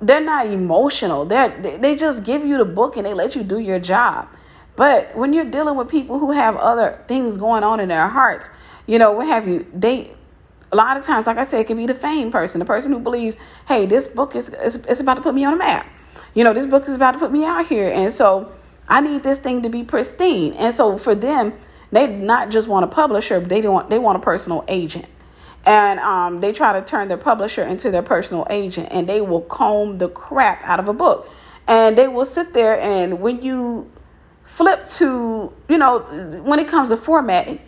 they're 0.00 0.20
not 0.20 0.46
emotional. 0.46 1.24
They're, 1.24 1.48
they 1.48 1.96
just 1.96 2.24
give 2.24 2.44
you 2.44 2.58
the 2.58 2.64
book 2.64 2.96
and 2.96 3.06
they 3.06 3.14
let 3.14 3.36
you 3.36 3.42
do 3.42 3.58
your 3.58 3.78
job. 3.78 4.28
But 4.76 5.16
when 5.16 5.32
you're 5.32 5.44
dealing 5.44 5.76
with 5.76 5.88
people 5.88 6.18
who 6.18 6.32
have 6.32 6.56
other 6.56 7.02
things 7.06 7.36
going 7.36 7.62
on 7.62 7.80
in 7.80 7.88
their 7.88 8.08
hearts, 8.08 8.50
you 8.86 8.98
know, 8.98 9.12
what 9.12 9.26
have 9.26 9.46
you, 9.46 9.66
they 9.72 10.14
a 10.72 10.76
lot 10.76 10.96
of 10.96 11.04
times, 11.04 11.28
like 11.28 11.38
I 11.38 11.44
said, 11.44 11.60
it 11.60 11.68
can 11.68 11.76
be 11.76 11.86
the 11.86 11.94
fame 11.94 12.32
person, 12.32 12.58
the 12.58 12.64
person 12.64 12.90
who 12.90 12.98
believes, 12.98 13.36
hey, 13.68 13.86
this 13.86 14.08
book 14.08 14.34
is 14.34 14.48
it's 14.48 15.00
about 15.00 15.16
to 15.16 15.22
put 15.22 15.34
me 15.34 15.44
on 15.44 15.54
a 15.54 15.56
map. 15.56 15.86
You 16.34 16.42
know, 16.42 16.52
this 16.52 16.66
book 16.66 16.88
is 16.88 16.96
about 16.96 17.12
to 17.12 17.20
put 17.20 17.30
me 17.30 17.44
out 17.44 17.66
here. 17.66 17.92
And 17.94 18.12
so 18.12 18.52
I 18.88 19.00
need 19.00 19.22
this 19.22 19.38
thing 19.38 19.62
to 19.62 19.68
be 19.68 19.84
pristine. 19.84 20.52
And 20.54 20.74
so 20.74 20.98
for 20.98 21.14
them, 21.14 21.54
they 21.92 22.08
not 22.08 22.50
just 22.50 22.66
want 22.66 22.84
a 22.84 22.88
publisher, 22.88 23.38
they 23.38 23.60
want 23.62 23.88
they 23.88 24.00
want 24.00 24.18
a 24.18 24.20
personal 24.20 24.64
agent. 24.66 25.06
And 25.64 26.00
um, 26.00 26.40
they 26.40 26.52
try 26.52 26.72
to 26.72 26.84
turn 26.84 27.06
their 27.06 27.18
publisher 27.18 27.62
into 27.62 27.90
their 27.90 28.02
personal 28.02 28.44
agent, 28.50 28.88
and 28.90 29.08
they 29.08 29.20
will 29.20 29.42
comb 29.42 29.96
the 29.98 30.08
crap 30.08 30.62
out 30.64 30.80
of 30.80 30.88
a 30.88 30.92
book. 30.92 31.30
And 31.68 31.96
they 31.96 32.08
will 32.08 32.26
sit 32.26 32.52
there, 32.52 32.78
and 32.80 33.20
when 33.20 33.40
you 33.40 33.90
flip 34.54 34.86
to, 34.86 35.52
you 35.68 35.78
know, 35.78 35.98
when 36.44 36.60
it 36.60 36.68
comes 36.68 36.88
to 36.88 36.96
formatting, 36.96 37.58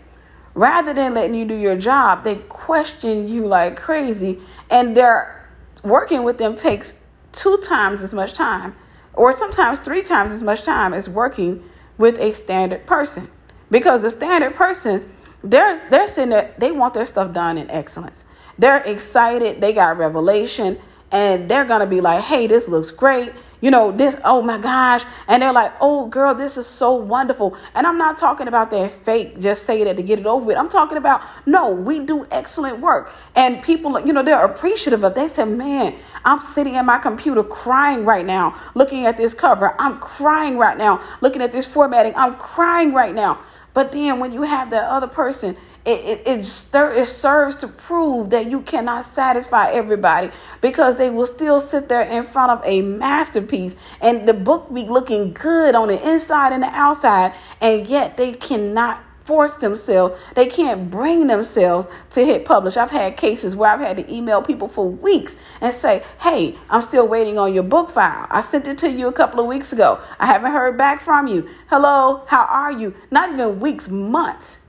rather 0.55 0.95
than 0.95 1.15
letting 1.15 1.35
you 1.35 1.45
do 1.45 1.57
your 1.57 1.77
job, 1.77 2.23
they 2.23 2.37
question 2.37 3.29
you 3.29 3.45
like 3.45 3.77
crazy. 3.77 4.39
And 4.71 4.97
they're 4.97 5.51
working 5.83 6.23
with 6.23 6.39
them 6.39 6.55
takes 6.55 6.95
two 7.33 7.59
times 7.59 8.03
as 8.03 8.15
much 8.15 8.35
time, 8.35 8.77
or 9.15 9.33
sometimes 9.33 9.81
three 9.81 10.01
times 10.01 10.31
as 10.31 10.45
much 10.45 10.63
time 10.63 10.95
as 10.95 11.11
working 11.11 11.61
with 11.99 12.21
a 12.21 12.33
standard 12.33 12.87
person. 12.87 13.27
Because 13.69 14.03
the 14.03 14.11
standard 14.11 14.55
person, 14.55 15.13
they're 15.43 15.77
they're 15.91 16.07
sitting 16.07 16.31
there, 16.31 16.55
they 16.59 16.71
want 16.71 16.95
their 16.95 17.07
stuff 17.07 17.33
done 17.33 17.59
in 17.59 17.69
excellence. 17.69 18.27
They're 18.61 18.83
excited, 18.85 19.61
they 19.61 19.73
got 19.73 19.99
revelation, 19.99 20.79
and 21.11 21.49
they're 21.49 21.65
gonna 21.65 21.87
be 21.89 22.01
like, 22.01 22.23
hey, 22.23 22.47
this 22.47 22.69
looks 22.69 22.93
great 22.93 23.33
you 23.61 23.71
know, 23.71 23.93
this, 23.93 24.17
oh 24.25 24.43
my 24.43 24.59
gosh. 24.59 25.05
And 25.29 25.43
they're 25.43 25.53
like, 25.53 25.73
oh, 25.81 26.07
girl, 26.07 26.35
this 26.35 26.57
is 26.57 26.67
so 26.67 26.93
wonderful. 26.93 27.57
And 27.75 27.87
I'm 27.87 27.99
not 27.99 28.17
talking 28.17 28.49
about 28.49 28.71
that 28.71 28.91
fake, 28.91 29.41
just 29.41 29.65
say 29.65 29.85
that 29.85 29.97
to 29.97 30.03
get 30.03 30.19
it 30.19 30.27
over 30.27 30.47
with. 30.47 30.57
I'm 30.57 30.69
talking 30.69 30.99
about, 30.99 31.23
no, 31.47 31.71
we 31.71 32.01
do 32.01 32.27
excellent 32.31 32.81
work. 32.81 33.13
And 33.35 33.63
people, 33.63 33.99
you 34.01 34.13
know, 34.13 34.23
they're 34.23 34.45
appreciative 34.45 35.05
of 35.05 35.15
They 35.15 35.29
said, 35.29 35.47
man, 35.47 35.95
I'm 36.25 36.41
sitting 36.41 36.77
at 36.77 36.85
my 36.85 36.99
computer 36.99 37.43
crying 37.43 38.05
right 38.05 38.27
now, 38.27 38.55
looking 38.75 39.07
at 39.07 39.17
this 39.17 39.35
cover. 39.35 39.75
I'm 39.79 39.99
crying 39.99 40.59
right 40.59 40.77
now, 40.77 41.03
looking 41.21 41.43
at 41.43 41.53
this 41.53 41.73
formatting. 41.73 42.15
I'm 42.17 42.37
crying 42.37 42.93
right 42.93 43.15
now. 43.15 43.39
But 43.75 43.93
then 43.93 44.21
when 44.21 44.33
you 44.33 44.43
have 44.43 44.71
that 44.71 44.85
other 44.89 45.07
person 45.07 45.57
it, 45.87 46.21
it, 46.27 46.29
it, 46.29 46.45
stir, 46.45 46.93
it 46.95 47.07
serves 47.07 47.55
to 47.57 47.69
prove 47.69 48.31
that 48.31 48.51
you 48.51 48.61
cannot 48.63 49.05
satisfy 49.05 49.71
everybody 49.71 50.31
because 50.61 50.97
they 50.97 51.11
will 51.11 51.27
still 51.27 51.61
sit 51.61 51.89
there 51.89 52.03
in 52.03 52.25
front 52.25 52.51
of 52.51 52.61
a 52.65 52.83
masterpiece 52.83 53.77
and 54.01 54.27
the 54.27 54.35
book 54.35 54.73
be 54.75 54.83
looking 54.83 55.33
good 55.33 55.77
on 55.77 55.87
the 55.87 56.11
inside 56.11 56.53
and 56.53 56.65
the 56.65 56.71
outside, 56.73 57.33
and 57.61 57.87
yet 57.87 58.17
they 58.17 58.33
cannot 58.33 59.03
force 59.25 59.57
themselves, 59.57 60.21
they 60.35 60.47
can't 60.47 60.89
bring 60.89 61.27
themselves 61.27 61.89
to 62.11 62.25
hit 62.25 62.45
publish. 62.45 62.77
I've 62.77 62.91
had 62.91 63.17
cases 63.17 63.57
where 63.57 63.73
I've 63.73 63.81
had 63.81 63.97
to 63.97 64.13
email 64.13 64.41
people 64.41 64.69
for 64.69 64.89
weeks 64.89 65.37
and 65.61 65.73
say, 65.73 66.03
Hey, 66.21 66.55
I'm 66.71 66.83
still 66.83 67.09
waiting 67.09 67.37
on 67.37 67.53
your 67.53 67.65
book 67.65 67.91
file. 67.91 68.27
I 68.31 68.41
sent 68.41 68.69
it 68.69 68.79
to 68.79 68.91
you 68.91 69.09
a 69.09 69.13
couple 69.13 69.41
of 69.41 69.47
weeks 69.47 69.73
ago. 69.73 70.01
I 70.21 70.27
haven't 70.27 70.53
heard 70.53 70.79
back 70.79 71.01
from 71.01 71.27
you. 71.27 71.49
Hello, 71.69 72.25
how 72.29 72.47
are 72.47 72.71
you? 72.71 72.95
Not 73.11 73.33
even 73.33 73.59
weeks, 73.59 73.89
months 73.89 74.61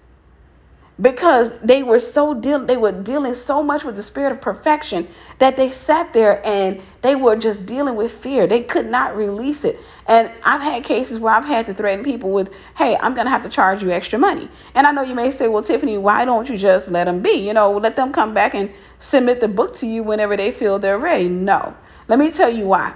because 0.99 1.61
they 1.61 1.83
were 1.83 1.99
so 1.99 2.33
deal 2.33 2.65
they 2.65 2.77
were 2.77 2.91
dealing 2.91 3.35
so 3.35 3.61
much 3.61 3.83
with 3.83 3.95
the 3.95 4.01
spirit 4.01 4.31
of 4.31 4.41
perfection 4.41 5.07
that 5.37 5.55
they 5.55 5.69
sat 5.69 6.11
there 6.13 6.43
and 6.45 6.81
they 7.01 7.15
were 7.15 7.35
just 7.35 7.67
dealing 7.67 7.95
with 7.95 8.11
fear. 8.11 8.47
They 8.47 8.63
could 8.63 8.87
not 8.87 9.15
release 9.15 9.63
it. 9.63 9.79
And 10.07 10.31
i've 10.43 10.61
had 10.61 10.83
cases 10.83 11.19
where 11.19 11.33
i've 11.33 11.45
had 11.45 11.67
to 11.67 11.73
threaten 11.73 12.03
people 12.03 12.31
with 12.31 12.51
hey 12.75 12.95
i'm 12.99 13.13
going 13.13 13.25
to 13.25 13.31
have 13.31 13.43
to 13.43 13.49
charge 13.49 13.83
you 13.83 13.91
extra 13.91 14.17
money. 14.17 14.49
And 14.73 14.87
i 14.87 14.91
know 14.91 15.03
you 15.03 15.13
may 15.13 15.29
say 15.29 15.47
well 15.47 15.61
tiffany 15.61 15.97
why 15.97 16.25
don't 16.25 16.49
you 16.49 16.57
just 16.57 16.89
let 16.89 17.05
them 17.05 17.21
be? 17.21 17.45
You 17.47 17.53
know 17.53 17.71
let 17.71 17.95
them 17.95 18.11
come 18.11 18.33
back 18.33 18.55
and 18.55 18.71
submit 18.97 19.39
the 19.39 19.47
book 19.47 19.73
to 19.75 19.87
you 19.87 20.01
whenever 20.01 20.35
they 20.35 20.51
feel 20.51 20.79
they're 20.79 20.97
ready. 20.97 21.29
No. 21.29 21.75
Let 22.07 22.19
me 22.19 22.31
tell 22.31 22.49
you 22.49 22.65
why. 22.65 22.95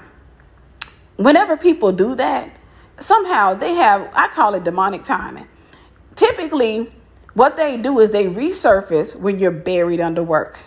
Whenever 1.18 1.56
people 1.56 1.92
do 1.92 2.16
that 2.16 2.58
somehow 2.98 3.54
they 3.54 3.74
have 3.74 4.10
i 4.16 4.28
call 4.30 4.56
it 4.56 4.64
demonic 4.64 5.04
timing. 5.04 5.48
Typically 6.16 6.92
what 7.34 7.56
they 7.56 7.78
do 7.78 8.00
is 8.00 8.12
they 8.12 8.26
resurface 8.26 9.16
when 9.16 9.40
you're 9.40 9.52
buried 9.52 10.00
under 10.00 10.24
work. 10.24 10.60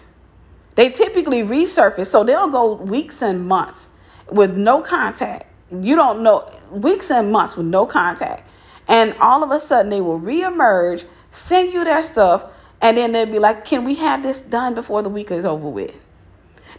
They 0.77 0.91
typically 0.91 1.43
resurface, 1.43 2.07
so 2.07 2.25
they'll 2.25 2.49
go 2.49 2.75
weeks 2.75 3.23
and 3.23 3.47
months 3.47 3.91
with 4.31 4.57
no 4.57 4.81
contact. 4.81 5.47
You 5.71 5.97
don't 5.97 6.23
know, 6.23 6.51
weeks 6.71 7.11
and 7.11 7.31
months 7.31 7.57
with 7.57 7.67
no 7.67 7.87
contact. 7.87 8.49
And 8.89 9.15
all 9.21 9.43
of 9.43 9.51
a 9.51 9.61
sudden, 9.61 9.91
they 9.91 10.01
will 10.01 10.21
reemerge, 10.21 11.05
send 11.31 11.73
you 11.73 11.85
their 11.85 12.03
stuff, 12.03 12.51
and 12.81 12.97
then 12.97 13.13
they'll 13.13 13.27
be 13.27 13.39
like, 13.39 13.65
Can 13.65 13.85
we 13.85 13.95
have 13.97 14.23
this 14.23 14.41
done 14.41 14.75
before 14.75 15.03
the 15.03 15.09
week 15.09 15.31
is 15.31 15.45
over 15.45 15.69
with? 15.69 16.04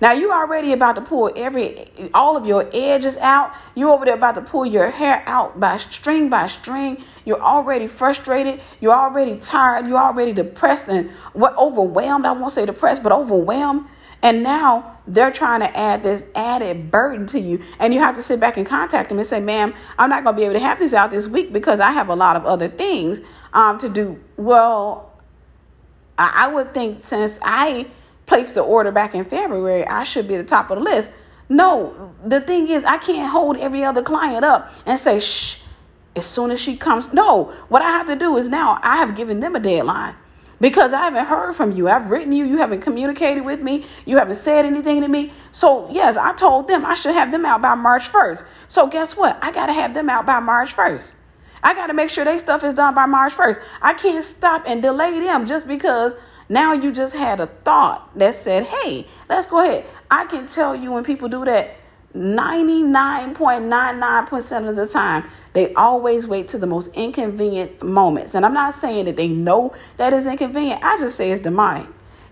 Now 0.02 0.12
you 0.14 0.32
already 0.32 0.74
about 0.74 0.96
to 0.96 1.02
pull 1.02 1.32
every 1.36 1.88
all 2.14 2.36
of 2.36 2.46
your 2.46 2.70
edges 2.74 3.18
out. 3.18 3.54
You 3.76 3.92
over 3.92 4.06
there 4.06 4.16
about 4.16 4.36
to 4.36 4.42
pull 4.42 4.66
your 4.66 4.90
hair 4.90 5.24
out 5.28 5.60
by 5.60 5.78
string 5.78 6.30
by 6.30 6.48
string. 6.48 7.02
You're 7.26 7.42
already 7.42 7.88
frustrated. 7.88 8.62
You're 8.82 8.94
already 8.94 9.40
tired. 9.40 9.88
You're 9.88 9.98
already 9.98 10.34
depressed 10.34 10.90
and 10.90 11.10
what 11.34 11.58
overwhelmed. 11.58 12.26
I 12.26 12.32
won't 12.32 12.52
say 12.52 12.66
depressed, 12.66 13.04
but 13.04 13.12
overwhelmed. 13.12 13.88
And 14.22 14.42
now 14.42 14.98
they're 15.08 15.32
trying 15.32 15.60
to 15.60 15.78
add 15.78 16.02
this 16.02 16.24
added 16.34 16.90
burden 16.90 17.28
to 17.28 17.40
you. 17.40 17.62
And 17.80 17.94
you 17.94 18.00
have 18.00 18.16
to 18.16 18.24
sit 18.24 18.40
back 18.40 18.58
and 18.58 18.66
contact 18.66 19.10
them 19.10 19.20
and 19.20 19.28
say, 19.28 19.40
ma'am, 19.40 19.74
I'm 20.00 20.10
not 20.10 20.24
going 20.24 20.36
to 20.36 20.40
be 20.40 20.46
able 20.46 20.56
to 20.56 20.60
have 20.62 20.80
this 20.80 20.94
out 20.94 21.12
this 21.12 21.28
week 21.28 21.54
because 21.54 21.80
I 21.80 21.92
have 21.92 22.10
a 22.10 22.16
lot 22.16 22.36
of 22.36 22.46
other 22.46 22.68
things 22.68 23.22
um, 23.54 23.78
to 23.78 23.90
do. 23.90 24.20
Well, 24.38 25.14
I 26.18 26.48
would 26.48 26.74
think 26.74 26.98
since 26.98 27.40
I 27.44 27.88
placed 28.26 28.56
the 28.56 28.62
order 28.62 28.92
back 28.92 29.16
in 29.16 29.26
February, 29.26 29.86
I 29.88 30.04
should 30.04 30.28
be 30.28 30.36
at 30.36 30.40
the 30.40 30.44
top 30.44 30.72
of 30.72 30.78
the 30.78 30.84
list. 30.84 31.12
No, 31.48 32.14
the 32.24 32.42
thing 32.42 32.68
is, 32.70 32.84
I 32.84 32.98
can't 32.98 33.32
hold 33.32 33.58
every 33.58 33.84
other 33.84 34.02
client 34.02 34.44
up 34.44 34.72
and 34.86 34.98
say, 34.98 35.20
shh, 35.20 35.60
as 36.16 36.26
soon 36.26 36.52
as 36.52 36.60
she 36.60 36.76
comes. 36.76 37.12
No, 37.14 37.54
what 37.70 37.82
I 37.82 37.90
have 37.92 38.08
to 38.08 38.16
do 38.16 38.38
is 38.38 38.50
now 38.50 38.80
I 38.82 38.98
have 38.98 39.16
given 39.16 39.40
them 39.40 39.56
a 39.56 39.60
deadline 39.60 40.16
because 40.60 40.94
I 40.94 41.02
haven't 41.02 41.26
heard 41.26 41.54
from 41.54 41.74
you. 41.74 41.88
I've 41.88 42.10
written 42.10 42.32
you, 42.32 42.46
you 42.46 42.58
haven't 42.58 42.82
communicated 42.82 43.46
with 43.46 43.62
me, 43.62 43.86
you 44.06 44.18
haven't 44.18 44.36
said 44.36 44.66
anything 44.66 45.02
to 45.02 45.08
me. 45.08 45.32
So, 45.52 45.88
yes, 45.92 46.18
I 46.18 46.34
told 46.34 46.68
them 46.68 46.86
I 46.86 46.96
should 46.96 47.14
have 47.14 47.32
them 47.32 47.46
out 47.46 47.62
by 47.62 47.76
March 47.76 48.10
1st. 48.12 48.44
So, 48.68 48.88
guess 48.88 49.16
what? 49.16 49.38
I 49.44 49.52
got 49.52 49.68
to 49.68 49.74
have 49.74 49.94
them 49.94 50.10
out 50.10 50.26
by 50.26 50.40
March 50.40 50.76
1st. 50.76 51.16
I 51.64 51.74
got 51.74 51.88
to 51.88 51.94
make 51.94 52.10
sure 52.10 52.24
their 52.24 52.38
stuff 52.38 52.64
is 52.64 52.74
done 52.74 52.94
by 52.94 53.06
March 53.06 53.34
1st. 53.34 53.60
I 53.82 53.94
can't 53.94 54.24
stop 54.24 54.64
and 54.68 54.82
delay 54.82 55.20
them 55.20 55.46
just 55.46 55.68
because 55.68 56.16
now 56.50 56.74
you 56.74 56.92
just 56.92 57.16
had 57.16 57.40
a 57.40 57.48
thought 57.48 58.10
that 58.18 58.36
said, 58.36 58.66
hey, 58.66 59.08
let's 59.30 59.48
go 59.48 59.64
ahead. 59.64 59.86
I 60.12 60.26
can 60.26 60.46
tell 60.46 60.76
you 60.76 60.92
when 60.92 61.04
people 61.04 61.30
do 61.30 61.46
that, 61.46 61.78
99.99% 62.16 64.70
of 64.70 64.76
the 64.76 64.88
time, 64.88 65.28
they 65.54 65.74
always 65.74 66.28
wait 66.28 66.48
to 66.50 66.58
the 66.58 66.68
most 66.68 66.94
inconvenient 66.96 67.84
moments. 67.84 68.36
And 68.36 68.46
I'm 68.46 68.54
not 68.54 68.74
saying 68.74 69.06
that 69.06 69.18
they 69.18 69.28
know 69.28 69.74
that 69.98 70.14
is 70.14 70.26
inconvenient, 70.26 70.82
I 70.84 70.98
just 70.98 71.18
say 71.18 71.32
it's 71.32 71.42
demonic. 71.42 71.88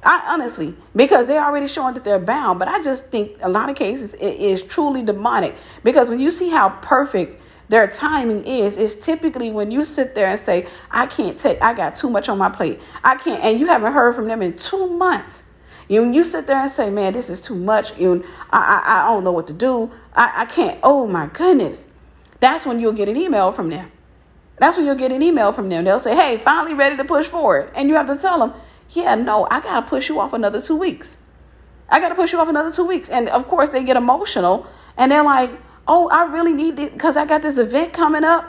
I 0.05 0.23
honestly, 0.27 0.75
because 0.95 1.27
they're 1.27 1.43
already 1.43 1.67
showing 1.67 1.93
that 1.93 2.03
they're 2.03 2.19
bound, 2.19 2.59
but 2.59 2.67
I 2.67 2.81
just 2.81 3.07
think 3.07 3.37
a 3.41 3.49
lot 3.49 3.69
of 3.69 3.75
cases 3.75 4.13
it 4.15 4.33
is 4.33 4.61
truly 4.61 5.03
demonic. 5.03 5.55
Because 5.83 6.09
when 6.09 6.19
you 6.19 6.31
see 6.31 6.49
how 6.49 6.69
perfect 6.81 7.41
their 7.69 7.87
timing 7.87 8.45
is 8.45 8.77
is 8.77 8.95
typically 8.95 9.51
when 9.51 9.71
you 9.71 9.83
sit 9.85 10.15
there 10.15 10.27
and 10.27 10.39
say 10.39 10.67
i 10.91 11.05
can't 11.05 11.37
take 11.37 11.61
i 11.61 11.73
got 11.73 11.95
too 11.95 12.09
much 12.09 12.29
on 12.29 12.37
my 12.37 12.49
plate. 12.49 12.79
I 13.03 13.15
can't 13.15 13.43
and 13.43 13.59
you 13.59 13.67
haven't 13.67 13.93
heard 13.93 14.15
from 14.15 14.27
them 14.27 14.41
in 14.41 14.55
two 14.55 14.87
months. 14.89 15.49
You, 15.89 16.09
you 16.11 16.23
sit 16.23 16.47
there 16.47 16.57
and 16.57 16.71
say 16.71 16.89
man 16.89 17.13
this 17.13 17.29
is 17.29 17.41
too 17.41 17.55
much 17.55 17.97
you 17.97 18.23
I, 18.51 18.81
I, 18.85 19.01
I 19.01 19.13
don't 19.13 19.23
know 19.23 19.31
what 19.31 19.47
to 19.47 19.53
do. 19.53 19.91
I, 20.13 20.33
I 20.37 20.45
can't 20.45 20.79
oh 20.83 21.07
my 21.07 21.27
goodness. 21.27 21.91
That's 22.39 22.65
when 22.65 22.79
you'll 22.79 22.93
get 22.93 23.07
an 23.07 23.15
email 23.15 23.51
from 23.51 23.69
them. 23.69 23.89
That's 24.57 24.77
when 24.77 24.85
you'll 24.85 24.95
get 24.95 25.11
an 25.11 25.23
email 25.23 25.51
from 25.51 25.69
them. 25.69 25.85
They'll 25.85 25.99
say 25.99 26.15
hey 26.15 26.37
finally 26.37 26.73
ready 26.73 26.97
to 26.97 27.05
push 27.05 27.27
forward 27.27 27.71
and 27.75 27.89
you 27.89 27.95
have 27.95 28.07
to 28.07 28.17
tell 28.17 28.39
them 28.39 28.53
yeah 28.89 29.15
no 29.15 29.47
i 29.49 29.59
gotta 29.61 29.87
push 29.87 30.09
you 30.09 30.19
off 30.19 30.33
another 30.33 30.61
two 30.61 30.75
weeks. 30.75 31.19
I 31.89 31.99
gotta 31.99 32.15
push 32.15 32.33
you 32.33 32.39
off 32.39 32.49
another 32.49 32.71
two 32.71 32.85
weeks 32.85 33.09
and 33.09 33.29
of 33.29 33.47
course 33.47 33.69
they 33.69 33.83
get 33.83 33.97
emotional 33.97 34.67
and 34.97 35.11
they're 35.11 35.23
like 35.23 35.51
oh, 35.87 36.09
I 36.09 36.25
really 36.25 36.53
need 36.53 36.79
it 36.79 36.93
because 36.93 37.17
I 37.17 37.25
got 37.25 37.41
this 37.41 37.57
event 37.57 37.93
coming 37.93 38.23
up 38.23 38.45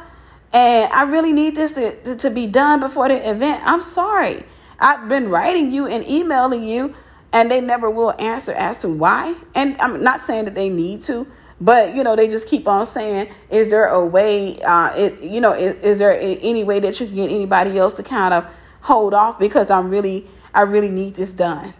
and 0.55 0.93
I 0.93 1.03
really 1.03 1.33
need 1.33 1.57
this 1.57 1.73
to, 1.73 1.97
to, 2.03 2.17
to, 2.17 2.31
be 2.31 2.47
done 2.47 2.79
before 2.79 3.09
the 3.09 3.29
event. 3.29 3.61
I'm 3.65 3.81
sorry. 3.81 4.45
I've 4.79 5.09
been 5.09 5.29
writing 5.29 5.73
you 5.73 5.87
and 5.87 6.07
emailing 6.09 6.63
you, 6.63 6.95
and 7.33 7.51
they 7.51 7.61
never 7.61 7.91
will 7.91 8.15
answer 8.21 8.53
as 8.53 8.79
to 8.79 8.89
why. 8.89 9.35
And 9.57 9.77
I'm 9.81 10.03
not 10.03 10.21
saying 10.21 10.45
that 10.45 10.55
they 10.55 10.69
need 10.69 11.03
to, 11.03 11.27
but 11.61 11.97
you 11.97 12.05
know, 12.05 12.15
they 12.15 12.29
just 12.29 12.49
keep 12.49 12.69
on 12.69 12.87
saying, 12.87 13.29
"Is 13.51 13.69
there 13.69 13.87
a 13.87 14.05
way? 14.05 14.61
Uh, 14.63 14.93
it, 14.97 15.23
you 15.23 15.41
know, 15.41 15.53
is, 15.53 15.77
is 15.81 15.99
there 15.99 16.17
any 16.21 16.63
way 16.63 16.79
that 16.79 17.01
you 17.01 17.07
can 17.07 17.17
get 17.17 17.31
anybody 17.31 17.77
else 17.77 17.95
to 17.95 18.05
kind 18.05 18.33
of 18.33 18.47
hold 18.81 19.13
off 19.13 19.39
because 19.41 19.71
I'm 19.71 19.91
really, 19.91 20.27
I 20.55 20.63
really 20.63 20.91
need 20.91 21.17
this 21.17 21.33
done." 21.33 21.75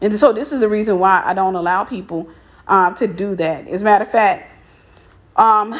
And 0.00 0.14
so 0.14 0.32
this 0.32 0.52
is 0.52 0.60
the 0.60 0.68
reason 0.68 1.00
why 1.00 1.22
I 1.24 1.34
don't 1.34 1.56
allow 1.56 1.82
people 1.82 2.28
um, 2.68 2.94
to 2.96 3.08
do 3.08 3.34
that. 3.36 3.66
As 3.66 3.82
a 3.82 3.84
matter 3.84 4.04
of 4.04 4.10
fact, 4.10 4.53
um, 5.36 5.74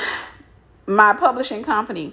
my 0.87 1.13
publishing 1.15 1.63
company, 1.63 2.13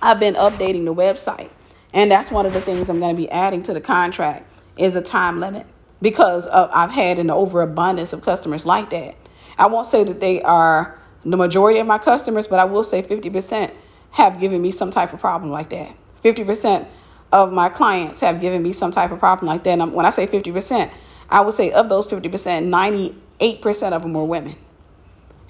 I've 0.00 0.20
been 0.20 0.34
updating 0.34 0.84
the 0.84 0.94
website. 0.94 1.50
And 1.92 2.10
that's 2.10 2.30
one 2.30 2.46
of 2.46 2.52
the 2.52 2.60
things 2.60 2.90
I'm 2.90 3.00
going 3.00 3.14
to 3.14 3.20
be 3.20 3.30
adding 3.30 3.62
to 3.64 3.74
the 3.74 3.80
contract 3.80 4.46
is 4.76 4.96
a 4.96 5.02
time 5.02 5.40
limit 5.40 5.66
because 6.02 6.46
of, 6.46 6.70
I've 6.72 6.90
had 6.90 7.18
an 7.18 7.30
overabundance 7.30 8.12
of 8.12 8.22
customers 8.22 8.66
like 8.66 8.90
that. 8.90 9.14
I 9.58 9.66
won't 9.66 9.86
say 9.86 10.04
that 10.04 10.20
they 10.20 10.42
are 10.42 10.98
the 11.24 11.36
majority 11.36 11.78
of 11.78 11.86
my 11.86 11.98
customers, 11.98 12.46
but 12.46 12.58
I 12.58 12.64
will 12.64 12.84
say 12.84 13.02
50% 13.02 13.72
have 14.10 14.38
given 14.38 14.60
me 14.60 14.70
some 14.70 14.90
type 14.90 15.12
of 15.12 15.20
problem 15.20 15.50
like 15.50 15.70
that. 15.70 15.90
50% 16.22 16.86
of 17.32 17.52
my 17.52 17.68
clients 17.68 18.20
have 18.20 18.40
given 18.40 18.62
me 18.62 18.72
some 18.72 18.90
type 18.90 19.10
of 19.10 19.18
problem 19.18 19.46
like 19.46 19.64
that. 19.64 19.78
And 19.78 19.92
when 19.92 20.04
I 20.04 20.10
say 20.10 20.26
50%, 20.26 20.90
I 21.30 21.40
would 21.40 21.54
say 21.54 21.72
of 21.72 21.88
those 21.88 22.06
50%, 22.06 23.14
98% 23.40 23.92
of 23.92 24.02
them 24.02 24.12
were 24.12 24.24
women 24.24 24.54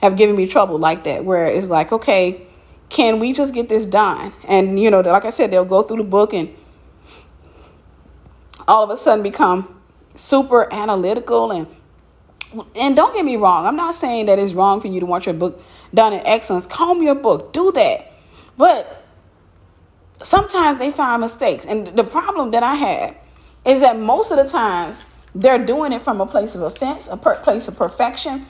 have 0.02 0.16
given 0.16 0.36
me 0.36 0.46
trouble 0.46 0.78
like 0.78 1.04
that, 1.04 1.24
where 1.24 1.46
it's 1.46 1.68
like, 1.68 1.92
okay, 1.92 2.46
can 2.88 3.18
we 3.18 3.32
just 3.32 3.54
get 3.54 3.68
this 3.68 3.86
done? 3.86 4.32
And, 4.46 4.78
you 4.80 4.90
know, 4.90 5.00
like 5.00 5.24
I 5.24 5.30
said, 5.30 5.50
they'll 5.50 5.64
go 5.64 5.82
through 5.82 5.98
the 5.98 6.04
book 6.04 6.32
and 6.32 6.54
all 8.68 8.82
of 8.82 8.90
a 8.90 8.96
sudden 8.96 9.22
become 9.22 9.80
super 10.14 10.72
analytical 10.72 11.52
and 11.52 11.66
and 12.76 12.96
don't 12.96 13.14
get 13.14 13.24
me 13.24 13.36
wrong, 13.36 13.66
I'm 13.66 13.76
not 13.76 13.94
saying 13.94 14.26
that 14.26 14.38
it's 14.38 14.54
wrong 14.54 14.80
for 14.80 14.86
you 14.86 15.00
to 15.00 15.06
want 15.06 15.26
your 15.26 15.34
book 15.34 15.62
done 15.92 16.12
in 16.12 16.24
excellence. 16.26 16.66
Comb 16.66 17.02
your 17.02 17.14
book, 17.14 17.52
do 17.52 17.72
that. 17.72 18.12
But 18.56 19.04
sometimes 20.22 20.78
they 20.78 20.90
find 20.90 21.20
mistakes. 21.20 21.66
And 21.66 21.88
the 21.88 22.04
problem 22.04 22.52
that 22.52 22.62
I 22.62 22.74
have 22.74 23.16
is 23.66 23.80
that 23.80 23.98
most 23.98 24.30
of 24.30 24.38
the 24.38 24.48
times 24.48 25.02
they're 25.34 25.64
doing 25.64 25.92
it 25.92 26.02
from 26.02 26.20
a 26.20 26.26
place 26.26 26.54
of 26.54 26.62
offense, 26.62 27.08
a 27.08 27.16
per- 27.16 27.40
place 27.40 27.68
of 27.68 27.76
perfection, 27.76 28.46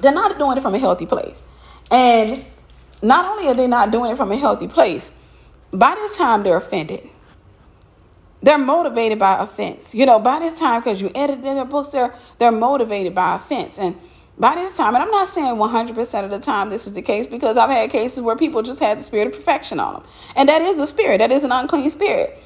they're 0.00 0.12
not 0.12 0.38
doing 0.38 0.56
it 0.56 0.60
from 0.60 0.74
a 0.74 0.78
healthy 0.78 1.06
place. 1.06 1.42
And 1.90 2.44
not 3.02 3.24
only 3.24 3.48
are 3.48 3.54
they 3.54 3.66
not 3.66 3.90
doing 3.90 4.10
it 4.10 4.16
from 4.16 4.32
a 4.32 4.36
healthy 4.36 4.68
place, 4.68 5.10
by 5.72 5.94
this 5.94 6.16
time 6.16 6.42
they're 6.42 6.56
offended. 6.56 7.08
They're 8.42 8.58
motivated 8.58 9.18
by 9.18 9.42
offense. 9.42 9.94
You 9.94 10.06
know, 10.06 10.20
by 10.20 10.38
this 10.38 10.58
time, 10.58 10.80
because 10.80 11.00
you 11.00 11.10
edited 11.14 11.42
their 11.42 11.64
books, 11.64 11.88
they're 11.90 12.14
they're 12.38 12.52
motivated 12.52 13.14
by 13.14 13.36
offense. 13.36 13.78
And 13.78 13.96
by 14.38 14.54
this 14.54 14.76
time, 14.76 14.94
and 14.94 15.02
I'm 15.02 15.10
not 15.10 15.26
saying 15.26 15.56
100% 15.56 16.24
of 16.24 16.30
the 16.30 16.38
time 16.38 16.70
this 16.70 16.86
is 16.86 16.92
the 16.94 17.02
case 17.02 17.26
because 17.26 17.56
I've 17.56 17.70
had 17.70 17.90
cases 17.90 18.22
where 18.22 18.36
people 18.36 18.62
just 18.62 18.78
had 18.78 18.98
the 18.98 19.02
spirit 19.02 19.26
of 19.26 19.32
perfection 19.34 19.80
on 19.80 19.94
them. 19.94 20.04
And 20.36 20.48
that 20.48 20.62
is 20.62 20.78
a 20.78 20.86
spirit, 20.86 21.18
that 21.18 21.32
is 21.32 21.42
an 21.42 21.50
unclean 21.50 21.90
spirit. 21.90 22.38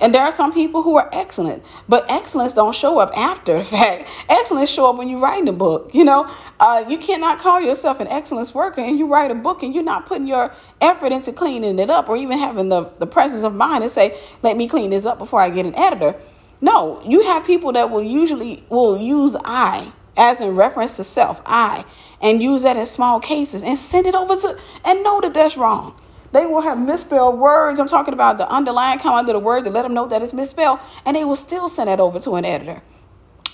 And 0.00 0.14
there 0.14 0.22
are 0.22 0.30
some 0.30 0.52
people 0.52 0.82
who 0.82 0.96
are 0.96 1.08
excellent, 1.12 1.64
but 1.88 2.08
excellence 2.08 2.52
don't 2.52 2.74
show 2.74 2.98
up 2.98 3.10
after 3.16 3.58
the 3.58 3.64
fact. 3.76 4.08
Excellence 4.28 4.70
show 4.70 4.90
up 4.90 4.96
when 4.96 5.08
you 5.08 5.18
write 5.18 5.48
a 5.48 5.52
book. 5.52 5.94
You 5.94 6.04
know, 6.04 6.32
uh, 6.60 6.84
you 6.88 6.98
cannot 6.98 7.38
call 7.38 7.60
yourself 7.60 8.00
an 8.00 8.06
excellence 8.06 8.54
worker 8.54 8.80
and 8.80 8.98
you 8.98 9.06
write 9.06 9.30
a 9.30 9.34
book 9.34 9.62
and 9.62 9.74
you're 9.74 9.84
not 9.84 10.06
putting 10.06 10.28
your 10.28 10.52
effort 10.80 11.12
into 11.12 11.32
cleaning 11.32 11.78
it 11.78 11.90
up 11.90 12.08
or 12.08 12.16
even 12.16 12.38
having 12.38 12.68
the, 12.68 12.84
the 12.98 13.06
presence 13.06 13.42
of 13.42 13.54
mind 13.54 13.82
to 13.82 13.90
say, 13.90 14.18
let 14.42 14.56
me 14.56 14.68
clean 14.68 14.90
this 14.90 15.04
up 15.04 15.18
before 15.18 15.40
I 15.40 15.50
get 15.50 15.66
an 15.66 15.74
editor. 15.74 16.14
No, 16.60 17.02
you 17.04 17.22
have 17.22 17.44
people 17.44 17.72
that 17.72 17.90
will 17.90 18.02
usually 18.02 18.64
will 18.68 19.00
use 19.00 19.36
I 19.44 19.92
as 20.16 20.40
in 20.40 20.56
reference 20.56 20.96
to 20.96 21.04
self, 21.04 21.40
I, 21.46 21.84
and 22.20 22.42
use 22.42 22.64
that 22.64 22.76
in 22.76 22.86
small 22.86 23.20
cases 23.20 23.62
and 23.62 23.78
send 23.78 24.06
it 24.06 24.14
over 24.16 24.34
to 24.34 24.58
and 24.84 25.04
know 25.04 25.20
that 25.20 25.32
that's 25.32 25.56
wrong. 25.56 25.94
They 26.32 26.46
will 26.46 26.60
have 26.60 26.78
misspelled 26.78 27.38
words. 27.38 27.80
I'm 27.80 27.86
talking 27.86 28.12
about 28.12 28.38
the 28.38 28.52
underline 28.52 28.98
come 28.98 29.14
under 29.14 29.32
the 29.32 29.38
word 29.38 29.62
to 29.64 29.70
let 29.70 29.82
them 29.82 29.94
know 29.94 30.08
that 30.08 30.22
it's 30.22 30.34
misspelled, 30.34 30.80
and 31.06 31.16
they 31.16 31.24
will 31.24 31.36
still 31.36 31.68
send 31.68 31.88
that 31.88 32.00
over 32.00 32.18
to 32.20 32.34
an 32.34 32.44
editor. 32.44 32.82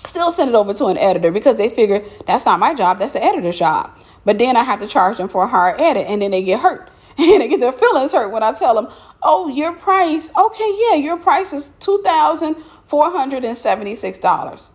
Still 0.04 0.30
send 0.30 0.50
it 0.50 0.54
over 0.54 0.74
to 0.74 0.86
an 0.86 0.98
editor 0.98 1.30
because 1.30 1.56
they 1.56 1.68
figure 1.68 2.04
that's 2.26 2.44
not 2.44 2.58
my 2.58 2.74
job, 2.74 2.98
that's 2.98 3.12
the 3.12 3.24
editor's 3.24 3.58
job. 3.58 3.96
But 4.24 4.38
then 4.38 4.56
I 4.56 4.64
have 4.64 4.80
to 4.80 4.88
charge 4.88 5.18
them 5.18 5.28
for 5.28 5.44
a 5.44 5.46
hard 5.46 5.80
edit, 5.80 6.06
and 6.08 6.22
then 6.22 6.32
they 6.32 6.42
get 6.42 6.60
hurt. 6.60 6.90
And 7.16 7.42
they 7.42 7.46
get 7.46 7.60
their 7.60 7.70
feelings 7.70 8.10
hurt 8.10 8.32
when 8.32 8.42
I 8.42 8.52
tell 8.52 8.74
them, 8.74 8.88
oh, 9.22 9.46
your 9.46 9.72
price, 9.72 10.32
okay, 10.36 10.78
yeah, 10.90 10.96
your 10.96 11.16
price 11.16 11.52
is 11.52 11.68
$2,476 11.78 14.70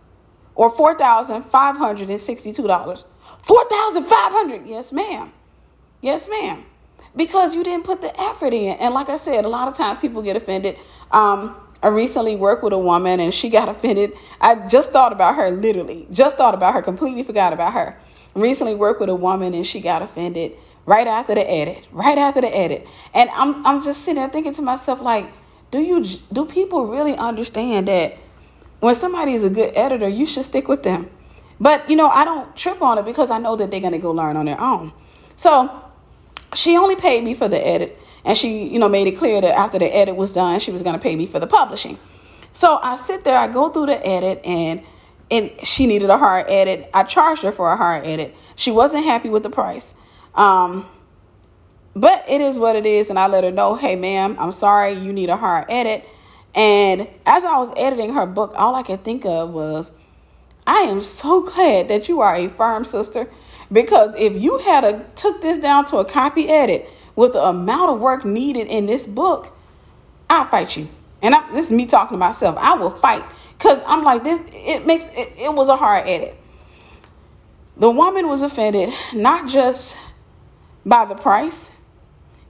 or 0.54 0.72
$4,562. 0.72 3.04
4500 3.42 4.66
Yes, 4.66 4.90
ma'am. 4.90 5.30
Yes, 6.00 6.30
ma'am 6.30 6.64
because 7.16 7.54
you 7.54 7.64
didn't 7.64 7.84
put 7.84 8.00
the 8.00 8.20
effort 8.20 8.52
in. 8.52 8.76
And 8.78 8.94
like 8.94 9.08
I 9.08 9.16
said, 9.16 9.44
a 9.44 9.48
lot 9.48 9.68
of 9.68 9.76
times 9.76 9.98
people 9.98 10.22
get 10.22 10.36
offended. 10.36 10.76
Um, 11.10 11.56
I 11.82 11.88
recently 11.88 12.36
worked 12.36 12.62
with 12.62 12.72
a 12.72 12.78
woman 12.78 13.20
and 13.20 13.32
she 13.32 13.50
got 13.50 13.68
offended. 13.74 14.12
I 14.40 14.66
just 14.68 14.90
thought 14.90 15.12
about 15.12 15.36
her, 15.36 15.50
literally, 15.50 16.06
just 16.12 16.36
thought 16.36 16.54
about 16.54 16.74
her, 16.74 16.82
completely 16.82 17.22
forgot 17.22 17.52
about 17.52 17.72
her. 17.72 17.96
Recently 18.34 18.74
worked 18.74 19.00
with 19.00 19.08
a 19.08 19.14
woman 19.14 19.54
and 19.54 19.66
she 19.66 19.80
got 19.80 20.02
offended 20.02 20.52
right 20.86 21.06
after 21.06 21.34
the 21.34 21.50
edit, 21.50 21.88
right 21.92 22.16
after 22.16 22.40
the 22.40 22.56
edit. 22.56 22.86
And 23.12 23.28
I'm, 23.30 23.66
I'm 23.66 23.82
just 23.82 24.02
sitting 24.02 24.20
there 24.20 24.28
thinking 24.28 24.52
to 24.54 24.62
myself, 24.62 25.00
like, 25.00 25.30
do 25.70 25.80
you, 25.80 26.04
do 26.32 26.44
people 26.44 26.86
really 26.86 27.16
understand 27.16 27.88
that 27.88 28.16
when 28.80 28.94
somebody 28.94 29.34
is 29.34 29.44
a 29.44 29.50
good 29.50 29.72
editor, 29.76 30.08
you 30.08 30.26
should 30.26 30.44
stick 30.44 30.68
with 30.68 30.82
them? 30.82 31.10
But, 31.60 31.90
you 31.90 31.96
know, 31.96 32.08
I 32.08 32.24
don't 32.24 32.56
trip 32.56 32.80
on 32.80 32.98
it 32.98 33.04
because 33.04 33.30
I 33.30 33.38
know 33.38 33.54
that 33.56 33.70
they're 33.70 33.80
going 33.80 33.92
to 33.92 33.98
go 33.98 34.12
learn 34.12 34.36
on 34.36 34.46
their 34.46 34.60
own. 34.60 34.92
So 35.36 35.70
she 36.54 36.76
only 36.76 36.96
paid 36.96 37.24
me 37.24 37.34
for 37.34 37.48
the 37.48 37.64
edit. 37.64 37.98
And 38.24 38.36
she, 38.36 38.68
you 38.68 38.78
know, 38.78 38.88
made 38.88 39.06
it 39.06 39.12
clear 39.12 39.40
that 39.40 39.58
after 39.58 39.78
the 39.78 39.86
edit 39.86 40.14
was 40.14 40.32
done, 40.32 40.60
she 40.60 40.70
was 40.70 40.82
going 40.82 40.94
to 40.94 41.00
pay 41.00 41.16
me 41.16 41.26
for 41.26 41.38
the 41.38 41.46
publishing. 41.46 41.98
So 42.52 42.78
I 42.82 42.96
sit 42.96 43.24
there, 43.24 43.36
I 43.36 43.48
go 43.48 43.70
through 43.70 43.86
the 43.86 44.06
edit, 44.06 44.44
and 44.44 44.82
and 45.30 45.50
she 45.62 45.86
needed 45.86 46.10
a 46.10 46.18
hard 46.18 46.46
edit. 46.48 46.90
I 46.92 47.04
charged 47.04 47.42
her 47.44 47.52
for 47.52 47.72
a 47.72 47.76
hard 47.76 48.04
edit. 48.04 48.34
She 48.56 48.72
wasn't 48.72 49.04
happy 49.04 49.28
with 49.30 49.44
the 49.44 49.50
price. 49.50 49.94
Um, 50.34 50.86
but 51.94 52.24
it 52.28 52.40
is 52.40 52.58
what 52.58 52.76
it 52.76 52.84
is, 52.84 53.10
and 53.10 53.18
I 53.18 53.28
let 53.28 53.44
her 53.44 53.50
know, 53.50 53.74
hey, 53.74 53.94
ma'am, 53.94 54.36
I'm 54.38 54.52
sorry, 54.52 54.92
you 54.92 55.12
need 55.12 55.28
a 55.28 55.36
hard 55.36 55.66
edit. 55.68 56.04
And 56.54 57.08
as 57.26 57.44
I 57.44 57.58
was 57.58 57.72
editing 57.76 58.12
her 58.14 58.26
book, 58.26 58.52
all 58.56 58.74
I 58.74 58.82
could 58.82 59.04
think 59.04 59.24
of 59.24 59.50
was, 59.50 59.92
I 60.66 60.80
am 60.80 61.00
so 61.00 61.42
glad 61.54 61.88
that 61.88 62.08
you 62.08 62.20
are 62.20 62.34
a 62.34 62.48
firm 62.48 62.84
sister 62.84 63.28
because 63.72 64.14
if 64.16 64.36
you 64.36 64.58
had 64.58 64.84
a, 64.84 65.04
took 65.14 65.40
this 65.42 65.58
down 65.58 65.84
to 65.86 65.98
a 65.98 66.04
copy 66.04 66.48
edit 66.48 66.88
with 67.16 67.32
the 67.32 67.42
amount 67.42 67.90
of 67.90 68.00
work 68.00 68.24
needed 68.24 68.66
in 68.66 68.86
this 68.86 69.06
book, 69.06 69.52
I'll 70.28 70.46
fight 70.46 70.76
you. 70.76 70.88
And 71.22 71.34
I, 71.34 71.52
this 71.52 71.66
is 71.66 71.72
me 71.72 71.86
talking 71.86 72.14
to 72.14 72.18
myself. 72.18 72.56
I 72.58 72.74
will 72.74 72.90
fight 72.90 73.24
because 73.58 73.82
I'm 73.86 74.04
like 74.04 74.24
this. 74.24 74.40
It 74.52 74.86
makes 74.86 75.04
it, 75.04 75.34
it 75.38 75.54
was 75.54 75.68
a 75.68 75.76
hard 75.76 76.06
edit. 76.06 76.36
The 77.76 77.90
woman 77.90 78.28
was 78.28 78.42
offended 78.42 78.90
not 79.14 79.48
just 79.48 79.98
by 80.84 81.04
the 81.04 81.14
price, 81.14 81.76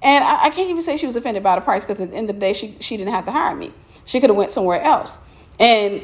and 0.03 0.25
I, 0.25 0.45
I 0.45 0.51
can't 0.51 0.71
even 0.71 0.83
say 0.83 0.97
she 0.97 1.07
was 1.07 1.17
offended 1.17 1.43
by 1.43 1.57
the 1.57 1.61
price 1.61 1.85
because 1.85 2.01
at 2.01 2.11
the 2.11 2.17
end 2.17 2.31
of 2.31 2.37
the 2.37 2.41
day, 2.41 2.53
she 2.53 2.77
she 2.81 2.97
didn't 2.97 3.13
have 3.13 3.27
to 3.27 3.33
hire 3.33 3.55
me. 3.55 3.73
She 4.05 4.21
could 4.21 4.31
have 4.31 4.37
went 4.37 4.51
somewhere 4.51 4.81
else. 4.81 5.19
And 5.59 6.03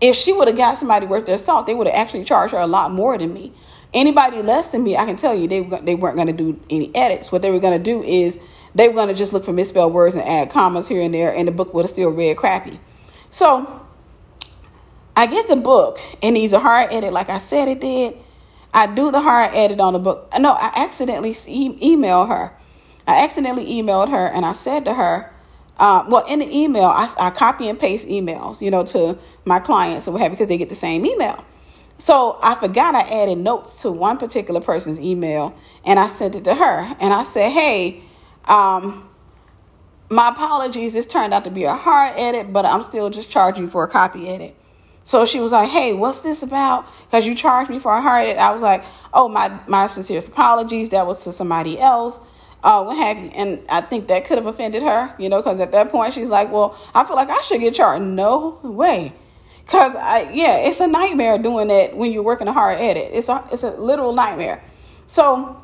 if 0.00 0.16
she 0.16 0.32
would 0.32 0.48
have 0.48 0.56
got 0.56 0.78
somebody 0.78 1.06
worth 1.06 1.26
their 1.26 1.38
salt, 1.38 1.66
they 1.66 1.74
would 1.74 1.86
have 1.86 1.96
actually 1.96 2.24
charged 2.24 2.52
her 2.52 2.58
a 2.58 2.66
lot 2.66 2.92
more 2.92 3.18
than 3.18 3.32
me. 3.32 3.52
Anybody 3.92 4.42
less 4.42 4.68
than 4.68 4.84
me, 4.84 4.96
I 4.96 5.04
can 5.04 5.16
tell 5.16 5.34
you, 5.34 5.48
they 5.48 5.60
they 5.60 5.94
weren't 5.94 6.16
going 6.16 6.28
to 6.28 6.32
do 6.32 6.60
any 6.70 6.94
edits. 6.94 7.32
What 7.32 7.42
they 7.42 7.50
were 7.50 7.58
going 7.58 7.76
to 7.76 7.82
do 7.82 8.02
is 8.02 8.38
they 8.74 8.88
were 8.88 8.94
going 8.94 9.08
to 9.08 9.14
just 9.14 9.32
look 9.32 9.44
for 9.44 9.52
misspelled 9.52 9.92
words 9.92 10.14
and 10.14 10.24
add 10.26 10.50
commas 10.50 10.86
here 10.86 11.02
and 11.02 11.12
there, 11.12 11.34
and 11.34 11.48
the 11.48 11.52
book 11.52 11.74
would 11.74 11.82
have 11.82 11.90
still 11.90 12.10
read 12.10 12.36
crappy. 12.36 12.78
So 13.30 13.84
I 15.16 15.26
get 15.26 15.48
the 15.48 15.56
book, 15.56 15.98
and 16.22 16.34
needs 16.34 16.52
a 16.52 16.60
hard 16.60 16.92
edit, 16.92 17.12
like 17.12 17.28
I 17.28 17.38
said 17.38 17.68
it 17.68 17.80
did. 17.80 18.16
I 18.72 18.86
do 18.86 19.10
the 19.10 19.20
hard 19.20 19.50
edit 19.54 19.80
on 19.80 19.94
the 19.94 19.98
book. 19.98 20.32
No, 20.38 20.52
I 20.52 20.72
accidentally 20.76 21.34
e- 21.48 21.78
email 21.82 22.26
her. 22.26 22.52
I 23.06 23.24
accidentally 23.24 23.66
emailed 23.66 24.10
her, 24.10 24.26
and 24.28 24.46
I 24.46 24.52
said 24.52 24.84
to 24.84 24.94
her, 24.94 25.32
uh, 25.78 26.04
well, 26.08 26.24
in 26.26 26.38
the 26.38 26.56
email, 26.56 26.84
I, 26.84 27.12
I, 27.18 27.30
copy 27.30 27.68
and 27.68 27.78
paste 27.78 28.06
emails, 28.06 28.60
you 28.60 28.70
know, 28.70 28.84
to 28.86 29.18
my 29.46 29.58
clients 29.58 30.06
or 30.06 30.12
what 30.12 30.20
have 30.20 30.30
because 30.30 30.46
they 30.46 30.58
get 30.58 30.68
the 30.68 30.74
same 30.74 31.04
email. 31.06 31.42
So 32.00 32.38
I 32.42 32.54
forgot 32.56 32.94
I 32.94 33.02
added 33.02 33.38
notes 33.38 33.82
to 33.82 33.92
one 33.92 34.16
particular 34.16 34.60
person's 34.60 34.98
email, 34.98 35.54
and 35.84 35.98
I 35.98 36.08
sent 36.08 36.34
it 36.34 36.44
to 36.44 36.54
her, 36.54 36.96
and 37.00 37.12
I 37.12 37.22
said, 37.22 37.50
hey, 37.50 38.02
um, 38.46 39.08
my 40.10 40.30
apologies. 40.30 40.92
This 40.92 41.06
turned 41.06 41.32
out 41.32 41.44
to 41.44 41.50
be 41.50 41.64
a 41.64 41.74
hard 41.74 42.14
edit, 42.16 42.52
but 42.52 42.66
I'm 42.66 42.82
still 42.82 43.10
just 43.10 43.30
charging 43.30 43.68
for 43.68 43.84
a 43.84 43.88
copy 43.88 44.28
edit. 44.28 44.56
So 45.04 45.24
she 45.24 45.40
was 45.40 45.52
like, 45.52 45.68
"Hey, 45.70 45.94
what's 45.94 46.20
this 46.20 46.42
about? 46.42 46.86
Because 47.04 47.26
you 47.26 47.34
charged 47.34 47.70
me 47.70 47.78
for 47.78 47.92
a 47.92 48.00
hard 48.00 48.26
edit." 48.26 48.38
I 48.38 48.50
was 48.50 48.60
like, 48.60 48.84
"Oh, 49.14 49.28
my 49.28 49.56
my 49.66 49.86
sincerest 49.86 50.28
apologies. 50.28 50.88
That 50.90 51.06
was 51.06 51.24
to 51.24 51.32
somebody 51.32 51.78
else." 51.78 52.18
Uh, 52.62 52.82
what 52.82 52.96
have 52.96 53.18
you? 53.18 53.30
And 53.34 53.60
I 53.70 53.80
think 53.80 54.08
that 54.08 54.26
could 54.26 54.36
have 54.36 54.46
offended 54.46 54.82
her, 54.82 55.14
you 55.18 55.28
know, 55.28 55.38
because 55.40 55.60
at 55.60 55.72
that 55.72 55.90
point 55.90 56.12
she's 56.12 56.28
like, 56.28 56.52
"Well, 56.52 56.76
I 56.94 57.04
feel 57.04 57.16
like 57.16 57.30
I 57.30 57.40
should 57.42 57.60
get 57.60 57.74
charged." 57.74 58.04
No 58.04 58.58
way, 58.62 59.12
because 59.70 59.94
I 59.94 60.32
yeah, 60.32 60.56
it's 60.66 60.80
a 60.80 60.88
nightmare 60.88 61.38
doing 61.38 61.68
that 61.68 61.96
when 61.96 62.10
you're 62.10 62.24
working 62.24 62.48
a 62.48 62.52
hard 62.52 62.78
edit. 62.78 63.10
It's 63.12 63.28
a 63.28 63.46
it's 63.52 63.62
a 63.62 63.70
literal 63.70 64.12
nightmare. 64.12 64.60
So 65.06 65.62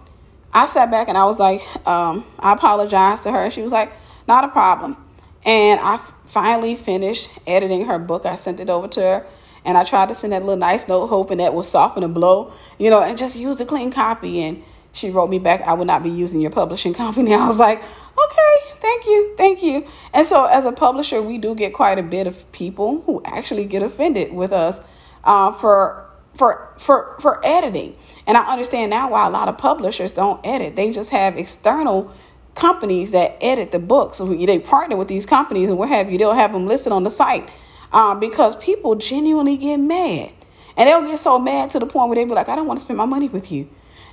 I 0.54 0.66
sat 0.66 0.92
back 0.92 1.08
and 1.08 1.18
I 1.18 1.24
was 1.24 1.40
like, 1.40 1.60
um, 1.88 2.24
I 2.38 2.52
apologized 2.52 3.24
to 3.24 3.32
her. 3.32 3.50
She 3.50 3.62
was 3.62 3.72
like, 3.72 3.92
not 4.28 4.44
a 4.44 4.48
problem. 4.48 4.96
And 5.44 5.80
I 5.80 5.96
finally 6.26 6.76
finished 6.76 7.28
editing 7.48 7.86
her 7.86 7.98
book. 7.98 8.26
I 8.26 8.36
sent 8.36 8.60
it 8.60 8.70
over 8.70 8.86
to 8.86 9.00
her. 9.00 9.26
And 9.64 9.76
I 9.76 9.82
tried 9.82 10.08
to 10.10 10.14
send 10.14 10.32
that 10.32 10.42
little 10.42 10.56
nice 10.56 10.86
note, 10.86 11.08
hoping 11.08 11.38
that 11.38 11.52
would 11.52 11.66
soften 11.66 12.02
the 12.02 12.08
blow, 12.08 12.52
you 12.78 12.90
know, 12.90 13.02
and 13.02 13.18
just 13.18 13.36
use 13.36 13.56
the 13.56 13.64
clean 13.64 13.90
copy. 13.90 14.40
And 14.42 14.62
she 14.96 15.10
wrote 15.10 15.28
me 15.28 15.38
back, 15.38 15.60
I 15.62 15.74
would 15.74 15.86
not 15.86 16.02
be 16.02 16.10
using 16.10 16.40
your 16.40 16.50
publishing 16.50 16.94
company. 17.02 17.34
I 17.34 17.46
was 17.46 17.58
like, 17.58 17.82
okay, 17.82 18.56
thank 18.80 19.06
you, 19.06 19.34
thank 19.36 19.62
you. 19.62 19.86
And 20.12 20.26
so, 20.26 20.46
as 20.46 20.64
a 20.64 20.72
publisher, 20.72 21.22
we 21.22 21.38
do 21.38 21.54
get 21.54 21.72
quite 21.74 21.98
a 21.98 22.02
bit 22.02 22.26
of 22.26 22.50
people 22.52 23.02
who 23.02 23.22
actually 23.24 23.66
get 23.66 23.82
offended 23.82 24.32
with 24.32 24.52
us 24.52 24.80
uh, 25.24 25.52
for 25.52 26.04
for 26.34 26.72
for 26.78 27.16
for 27.20 27.44
editing. 27.44 27.96
And 28.26 28.36
I 28.36 28.50
understand 28.50 28.90
now 28.90 29.10
why 29.10 29.26
a 29.26 29.30
lot 29.30 29.48
of 29.48 29.58
publishers 29.58 30.12
don't 30.12 30.44
edit. 30.44 30.76
They 30.76 30.90
just 30.90 31.10
have 31.10 31.36
external 31.36 32.12
companies 32.54 33.12
that 33.12 33.36
edit 33.40 33.70
the 33.70 33.78
books. 33.78 34.18
So 34.18 34.26
they 34.26 34.58
partner 34.58 34.96
with 34.96 35.08
these 35.08 35.26
companies 35.26 35.68
and 35.68 35.78
what 35.78 35.90
have 35.90 36.10
you. 36.10 36.18
They'll 36.18 36.34
have 36.34 36.52
them 36.52 36.66
listed 36.66 36.92
on 36.92 37.04
the 37.04 37.10
site 37.10 37.48
um, 37.92 38.18
because 38.18 38.56
people 38.56 38.94
genuinely 38.94 39.56
get 39.56 39.76
mad. 39.76 40.32
And 40.76 40.88
they'll 40.88 41.02
get 41.02 41.18
so 41.18 41.38
mad 41.38 41.70
to 41.70 41.78
the 41.78 41.86
point 41.86 42.08
where 42.08 42.16
they'll 42.16 42.26
be 42.26 42.34
like, 42.34 42.48
I 42.48 42.56
don't 42.56 42.66
want 42.66 42.78
to 42.80 42.84
spend 42.84 42.98
my 42.98 43.06
money 43.06 43.28
with 43.28 43.52
you. 43.52 43.68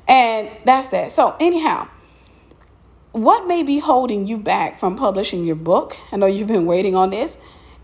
And 0.07 0.49
that's 0.65 0.89
that. 0.89 1.11
So, 1.11 1.35
anyhow, 1.39 1.87
what 3.13 3.47
may 3.47 3.63
be 3.63 3.79
holding 3.79 4.27
you 4.27 4.37
back 4.37 4.79
from 4.79 4.95
publishing 4.95 5.45
your 5.45 5.55
book? 5.55 5.95
I 6.11 6.17
know 6.17 6.25
you've 6.25 6.47
been 6.47 6.65
waiting 6.65 6.95
on 6.95 7.11
this. 7.11 7.37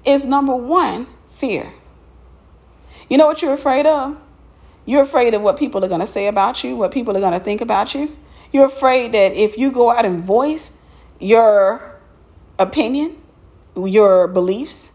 Is 0.05 0.25
number 0.25 0.55
one, 0.55 1.07
fear. 1.29 1.71
You 3.09 3.17
know 3.17 3.27
what 3.27 3.41
you're 3.41 3.53
afraid 3.53 3.85
of? 3.85 4.19
You're 4.85 5.03
afraid 5.03 5.33
of 5.33 5.41
what 5.41 5.57
people 5.57 5.83
are 5.85 5.87
going 5.87 5.99
to 5.99 6.07
say 6.07 6.27
about 6.27 6.63
you, 6.63 6.75
what 6.75 6.91
people 6.91 7.15
are 7.15 7.19
going 7.19 7.33
to 7.33 7.39
think 7.39 7.61
about 7.61 7.93
you. 7.93 8.15
You're 8.51 8.65
afraid 8.65 9.11
that 9.11 9.33
if 9.33 9.57
you 9.57 9.71
go 9.71 9.91
out 9.91 10.05
and 10.05 10.23
voice 10.23 10.71
your 11.19 11.99
opinion, 12.57 13.17
your 13.75 14.27
beliefs, 14.27 14.91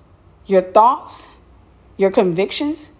your 0.46 0.62
thoughts, 0.62 1.28
your 1.96 2.10
convictions, 2.10 2.90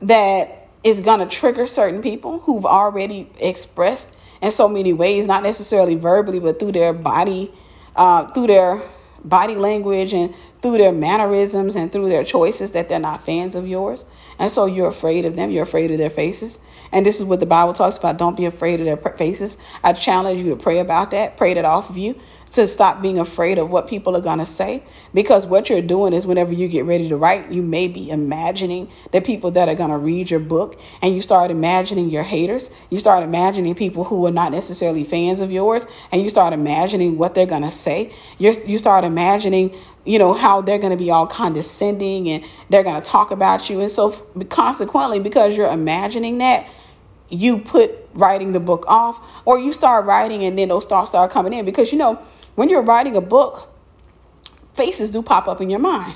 that 0.00 0.55
is 0.86 1.00
going 1.00 1.18
to 1.18 1.26
trigger 1.26 1.66
certain 1.66 2.00
people 2.00 2.38
who've 2.38 2.64
already 2.64 3.28
expressed 3.40 4.16
in 4.40 4.52
so 4.52 4.68
many 4.68 4.92
ways, 4.92 5.26
not 5.26 5.42
necessarily 5.42 5.96
verbally, 5.96 6.38
but 6.38 6.60
through 6.60 6.70
their 6.70 6.92
body, 6.92 7.52
uh, 7.96 8.28
through 8.28 8.46
their 8.46 8.80
body 9.24 9.56
language 9.56 10.14
and 10.14 10.32
through 10.62 10.78
their 10.78 10.92
mannerisms 10.92 11.74
and 11.74 11.90
through 11.90 12.08
their 12.08 12.22
choices 12.22 12.70
that 12.70 12.88
they're 12.88 13.00
not 13.00 13.20
fans 13.20 13.56
of 13.56 13.66
yours. 13.66 14.04
And 14.38 14.48
so 14.48 14.66
you're 14.66 14.86
afraid 14.86 15.24
of 15.24 15.34
them. 15.34 15.50
You're 15.50 15.64
afraid 15.64 15.90
of 15.90 15.98
their 15.98 16.10
faces. 16.10 16.60
And 16.92 17.04
this 17.04 17.18
is 17.18 17.24
what 17.24 17.40
the 17.40 17.46
Bible 17.46 17.72
talks 17.72 17.98
about. 17.98 18.16
Don't 18.16 18.36
be 18.36 18.44
afraid 18.44 18.78
of 18.78 18.86
their 18.86 18.96
faces. 18.96 19.58
I 19.82 19.92
challenge 19.92 20.40
you 20.40 20.50
to 20.50 20.56
pray 20.56 20.78
about 20.78 21.10
that, 21.10 21.36
pray 21.36 21.54
that 21.54 21.64
off 21.64 21.90
of 21.90 21.96
you, 21.96 22.14
to 22.52 22.66
stop 22.66 23.02
being 23.02 23.18
afraid 23.18 23.58
of 23.58 23.70
what 23.70 23.88
people 23.88 24.16
are 24.16 24.20
going 24.20 24.38
to 24.38 24.46
say. 24.46 24.82
Because 25.12 25.46
what 25.46 25.68
you're 25.68 25.82
doing 25.82 26.12
is 26.12 26.26
whenever 26.26 26.52
you 26.52 26.68
get 26.68 26.84
ready 26.84 27.08
to 27.08 27.16
write, 27.16 27.50
you 27.50 27.62
may 27.62 27.88
be 27.88 28.10
imagining 28.10 28.88
the 29.12 29.20
people 29.20 29.50
that 29.52 29.68
are 29.68 29.74
going 29.74 29.90
to 29.90 29.98
read 29.98 30.30
your 30.30 30.40
book. 30.40 30.80
And 31.02 31.14
you 31.14 31.20
start 31.20 31.50
imagining 31.50 32.08
your 32.08 32.22
haters. 32.22 32.70
You 32.90 32.98
start 32.98 33.22
imagining 33.22 33.74
people 33.74 34.04
who 34.04 34.26
are 34.26 34.32
not 34.32 34.52
necessarily 34.52 35.04
fans 35.04 35.40
of 35.40 35.50
yours. 35.50 35.86
And 36.12 36.22
you 36.22 36.28
start 36.28 36.52
imagining 36.52 37.18
what 37.18 37.34
they're 37.34 37.46
going 37.46 37.62
to 37.62 37.72
say. 37.72 38.12
You're, 38.38 38.54
you 38.64 38.78
start 38.78 39.04
imagining 39.04 39.74
you 40.04 40.20
know 40.20 40.32
how 40.32 40.60
they're 40.60 40.78
going 40.78 40.92
to 40.92 40.96
be 40.96 41.10
all 41.10 41.26
condescending 41.26 42.28
and 42.28 42.44
they're 42.70 42.84
going 42.84 43.02
to 43.02 43.04
talk 43.04 43.32
about 43.32 43.68
you 43.68 43.80
and 43.80 43.90
so 43.90 44.12
consequently 44.48 45.18
because 45.18 45.56
you're 45.56 45.68
imagining 45.68 46.38
that 46.38 46.64
you 47.28 47.58
put 47.58 47.92
writing 48.14 48.52
the 48.52 48.60
book 48.60 48.84
off 48.86 49.20
or 49.44 49.58
you 49.58 49.72
start 49.72 50.06
writing 50.06 50.44
and 50.44 50.58
then 50.58 50.68
those 50.68 50.86
thoughts 50.86 51.10
start 51.10 51.30
coming 51.30 51.52
in. 51.52 51.64
Because 51.64 51.92
you 51.92 51.98
know 51.98 52.18
when 52.54 52.68
you're 52.68 52.82
writing 52.82 53.16
a 53.16 53.20
book 53.20 53.72
faces 54.74 55.10
do 55.10 55.22
pop 55.22 55.48
up 55.48 55.60
in 55.60 55.70
your 55.70 55.80
mind. 55.80 56.14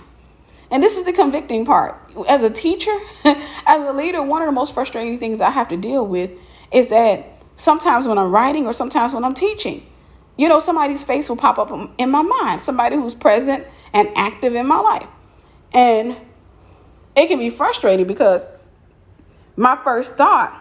And 0.73 0.83
this 0.83 0.97
is 0.97 1.05
the 1.05 1.13
convicting 1.13 1.65
part. 1.65 1.99
As 2.29 2.45
a 2.45 2.51
teacher 2.51 2.97
as 3.25 3.89
a 3.89 3.93
leader 3.93 4.23
one 4.23 4.43
of 4.43 4.47
the 4.47 4.53
most 4.53 4.75
frustrating 4.75 5.19
things 5.19 5.41
i 5.41 5.51
have 5.51 5.69
to 5.69 5.77
deal 5.77 6.07
with 6.07 6.31
is 6.73 6.89
that 6.89 7.25
sometimes 7.57 8.07
when 8.07 8.19
i'm 8.19 8.33
writing 8.33 8.67
or 8.67 8.73
sometimes 8.73 9.13
when 9.15 9.23
i'm 9.23 9.35
teaching 9.35 9.87
you 10.37 10.49
know 10.49 10.59
somebody's 10.59 11.05
face 11.05 11.29
will 11.29 11.37
pop 11.37 11.59
up 11.59 11.71
in 11.99 12.11
my 12.11 12.23
mind 12.23 12.61
somebody 12.61 12.97
who's 12.97 13.15
present 13.15 13.65
and 13.93 14.09
active 14.17 14.55
in 14.55 14.67
my 14.67 14.79
life. 14.79 15.07
And 15.73 16.17
it 17.17 17.29
can 17.29 17.39
be 17.39 17.51
frustrating 17.51 18.07
because 18.07 18.47
my 19.57 19.79
first 19.83 20.17
thought 20.17 20.60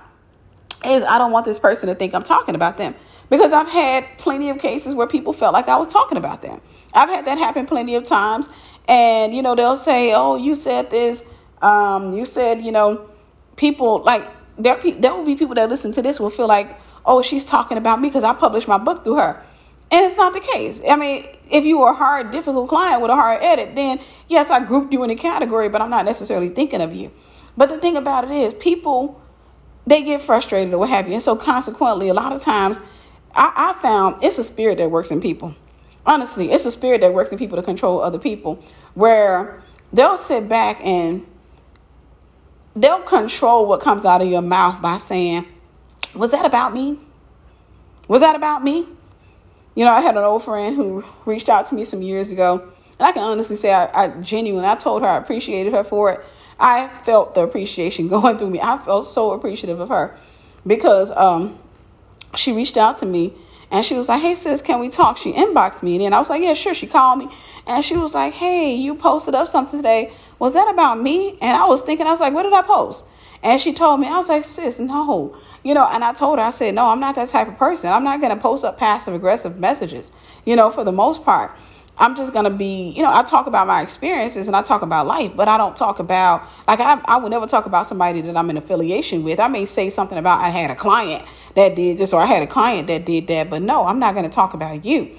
is 0.85 1.03
I 1.03 1.17
don't 1.17 1.31
want 1.31 1.45
this 1.45 1.59
person 1.59 1.89
to 1.89 1.95
think 1.95 2.13
I'm 2.13 2.23
talking 2.23 2.55
about 2.55 2.77
them. 2.77 2.95
Because 3.29 3.53
I've 3.53 3.67
had 3.67 4.05
plenty 4.17 4.49
of 4.49 4.57
cases 4.57 4.95
where 4.95 5.05
people 5.05 5.33
felt 5.33 5.53
like 5.53 5.67
I 5.67 5.77
was 5.77 5.87
talking 5.87 6.17
about 6.17 6.41
them. 6.41 6.61
I've 6.93 7.09
had 7.09 7.25
that 7.25 7.37
happen 7.37 7.67
plenty 7.67 7.95
of 7.95 8.03
times. 8.03 8.49
And, 8.87 9.35
you 9.35 9.43
know, 9.43 9.53
they'll 9.53 9.77
say, 9.77 10.13
oh, 10.13 10.35
you 10.35 10.55
said 10.55 10.89
this. 10.89 11.23
Um, 11.61 12.15
you 12.15 12.25
said, 12.25 12.61
you 12.61 12.71
know, 12.71 13.07
people 13.55 14.01
like 14.03 14.27
there, 14.57 14.79
there 14.97 15.13
will 15.13 15.25
be 15.25 15.35
people 15.35 15.55
that 15.55 15.69
listen 15.69 15.91
to 15.91 16.01
this 16.01 16.19
will 16.19 16.29
feel 16.29 16.47
like, 16.47 16.79
oh, 17.05 17.21
she's 17.21 17.45
talking 17.45 17.77
about 17.77 18.01
me 18.01 18.09
because 18.09 18.23
I 18.23 18.33
published 18.33 18.67
my 18.67 18.77
book 18.77 19.03
through 19.03 19.15
her. 19.15 19.43
And 19.91 20.05
it's 20.05 20.17
not 20.17 20.33
the 20.33 20.39
case. 20.39 20.81
I 20.87 20.95
mean, 20.95 21.27
if 21.49 21.65
you 21.65 21.79
were 21.79 21.89
a 21.89 21.93
hard, 21.93 22.31
difficult 22.31 22.69
client 22.69 23.01
with 23.01 23.11
a 23.11 23.15
hard 23.15 23.41
edit, 23.41 23.75
then 23.75 23.99
yes, 24.27 24.49
I 24.49 24.63
grouped 24.63 24.93
you 24.93 25.03
in 25.03 25.09
a 25.09 25.15
category, 25.15 25.69
but 25.69 25.81
I'm 25.81 25.89
not 25.89 26.05
necessarily 26.05 26.49
thinking 26.49 26.81
of 26.81 26.93
you. 26.93 27.11
But 27.57 27.69
the 27.69 27.79
thing 27.79 27.97
about 27.97 28.25
it 28.25 28.31
is, 28.31 28.53
people 28.53 29.21
they 29.89 30.03
get 30.03 30.21
frustrated 30.21 30.73
or 30.73 30.77
what 30.77 30.89
have 30.89 31.07
you, 31.07 31.13
and 31.13 31.23
so 31.23 31.35
consequently, 31.35 32.09
a 32.09 32.13
lot 32.13 32.31
of 32.31 32.41
times, 32.41 32.77
I, 33.33 33.51
I 33.55 33.81
found 33.81 34.23
it's 34.23 34.37
a 34.37 34.43
spirit 34.43 34.77
that 34.77 34.91
works 34.91 35.09
in 35.09 35.19
people. 35.19 35.55
Honestly, 36.05 36.51
it's 36.51 36.65
a 36.65 36.71
spirit 36.71 37.01
that 37.01 37.13
works 37.13 37.31
in 37.31 37.37
people 37.37 37.57
to 37.57 37.63
control 37.63 38.01
other 38.01 38.19
people, 38.19 38.63
where 38.93 39.61
they'll 39.91 40.17
sit 40.17 40.47
back 40.47 40.79
and 40.85 41.25
they'll 42.75 43.01
control 43.01 43.65
what 43.65 43.81
comes 43.81 44.05
out 44.05 44.21
of 44.21 44.27
your 44.27 44.43
mouth 44.43 44.81
by 44.81 44.99
saying, 44.99 45.45
"Was 46.13 46.31
that 46.31 46.45
about 46.45 46.73
me? 46.73 46.99
Was 48.07 48.21
that 48.21 48.35
about 48.35 48.63
me?" 48.63 48.87
You 49.75 49.85
know, 49.85 49.91
I 49.91 50.01
had 50.01 50.15
an 50.17 50.23
old 50.23 50.43
friend 50.43 50.75
who 50.75 51.03
reached 51.25 51.49
out 51.49 51.65
to 51.67 51.75
me 51.75 51.83
some 51.83 52.01
years 52.01 52.31
ago, 52.31 52.61
and 52.99 53.07
I 53.07 53.11
can 53.11 53.23
honestly 53.23 53.55
say 53.55 53.73
I, 53.73 54.03
I 54.03 54.07
genuinely, 54.21 54.67
I 54.69 54.75
told 54.75 55.01
her 55.01 55.07
I 55.07 55.17
appreciated 55.17 55.73
her 55.73 55.83
for 55.83 56.11
it. 56.11 56.25
I 56.59 56.87
felt 56.87 57.35
the 57.35 57.41
appreciation 57.43 58.07
going 58.09 58.37
through 58.37 58.49
me. 58.49 58.59
I 58.61 58.77
felt 58.77 59.07
so 59.07 59.31
appreciative 59.31 59.79
of 59.79 59.89
her 59.89 60.15
because 60.65 61.11
um, 61.11 61.59
she 62.35 62.51
reached 62.51 62.77
out 62.77 62.97
to 62.97 63.05
me 63.05 63.33
and 63.71 63.85
she 63.85 63.95
was 63.95 64.09
like, 64.09 64.21
Hey, 64.21 64.35
sis, 64.35 64.61
can 64.61 64.79
we 64.79 64.89
talk? 64.89 65.17
She 65.17 65.31
inboxed 65.33 65.83
me. 65.83 66.03
And 66.05 66.15
I 66.15 66.19
was 66.19 66.29
like, 66.29 66.41
Yeah, 66.41 66.53
sure. 66.53 66.73
She 66.73 66.87
called 66.87 67.19
me 67.19 67.29
and 67.67 67.83
she 67.83 67.95
was 67.95 68.13
like, 68.15 68.33
Hey, 68.33 68.73
you 68.75 68.95
posted 68.95 69.35
up 69.35 69.47
something 69.47 69.79
today. 69.79 70.11
Was 70.39 70.53
that 70.53 70.69
about 70.69 70.99
me? 70.99 71.37
And 71.41 71.55
I 71.55 71.65
was 71.65 71.81
thinking, 71.81 72.07
I 72.07 72.11
was 72.11 72.19
like, 72.19 72.33
What 72.33 72.43
did 72.43 72.53
I 72.53 72.61
post? 72.61 73.05
And 73.41 73.59
she 73.61 73.73
told 73.73 74.01
me, 74.01 74.07
I 74.07 74.17
was 74.17 74.27
like, 74.27 74.43
sis, 74.43 74.79
no. 74.79 75.35
You 75.63 75.73
know, 75.73 75.87
and 75.89 76.03
I 76.03 76.13
told 76.13 76.39
her, 76.39 76.45
I 76.45 76.49
said, 76.49 76.75
no, 76.75 76.87
I'm 76.87 76.99
not 76.99 77.15
that 77.15 77.29
type 77.29 77.47
of 77.47 77.57
person. 77.57 77.89
I'm 77.91 78.03
not 78.03 78.19
going 78.19 78.35
to 78.35 78.41
post 78.41 78.65
up 78.65 78.77
passive 78.77 79.13
aggressive 79.13 79.57
messages, 79.57 80.11
you 80.45 80.55
know, 80.55 80.69
for 80.69 80.83
the 80.83 80.91
most 80.91 81.23
part. 81.23 81.51
I'm 81.99 82.15
just 82.15 82.31
to 82.45 82.49
be, 82.49 82.93
you 82.95 83.03
know, 83.03 83.13
I 83.13 83.23
talk 83.23 83.45
about 83.45 83.67
my 83.67 83.81
experiences 83.81 84.47
and 84.47 84.55
I 84.55 84.61
talk 84.61 84.81
about 84.81 85.05
life, 85.05 85.33
but 85.35 85.49
I 85.49 85.57
don't 85.57 85.75
talk 85.75 85.99
about, 85.99 86.43
like, 86.65 86.79
I, 86.79 87.01
I 87.05 87.17
would 87.17 87.29
never 87.29 87.45
talk 87.45 87.65
about 87.65 87.87
somebody 87.87 88.21
that 88.21 88.37
I'm 88.37 88.49
in 88.49 88.55
affiliation 88.55 89.23
with. 89.23 89.39
I 89.39 89.49
may 89.49 89.65
say 89.65 89.89
something 89.89 90.17
about 90.17 90.41
I 90.41 90.47
had 90.47 90.71
a 90.71 90.75
client 90.75 91.25
that 91.55 91.75
did 91.75 91.97
this 91.97 92.13
or 92.13 92.21
I 92.21 92.25
had 92.25 92.41
a 92.41 92.47
client 92.47 92.87
that 92.87 93.05
did 93.05 93.27
that, 93.27 93.49
but 93.49 93.61
no, 93.61 93.85
I'm 93.85 93.99
not 93.99 94.13
to 94.23 94.29
talk 94.29 94.53
about 94.53 94.85
you. 94.85 95.13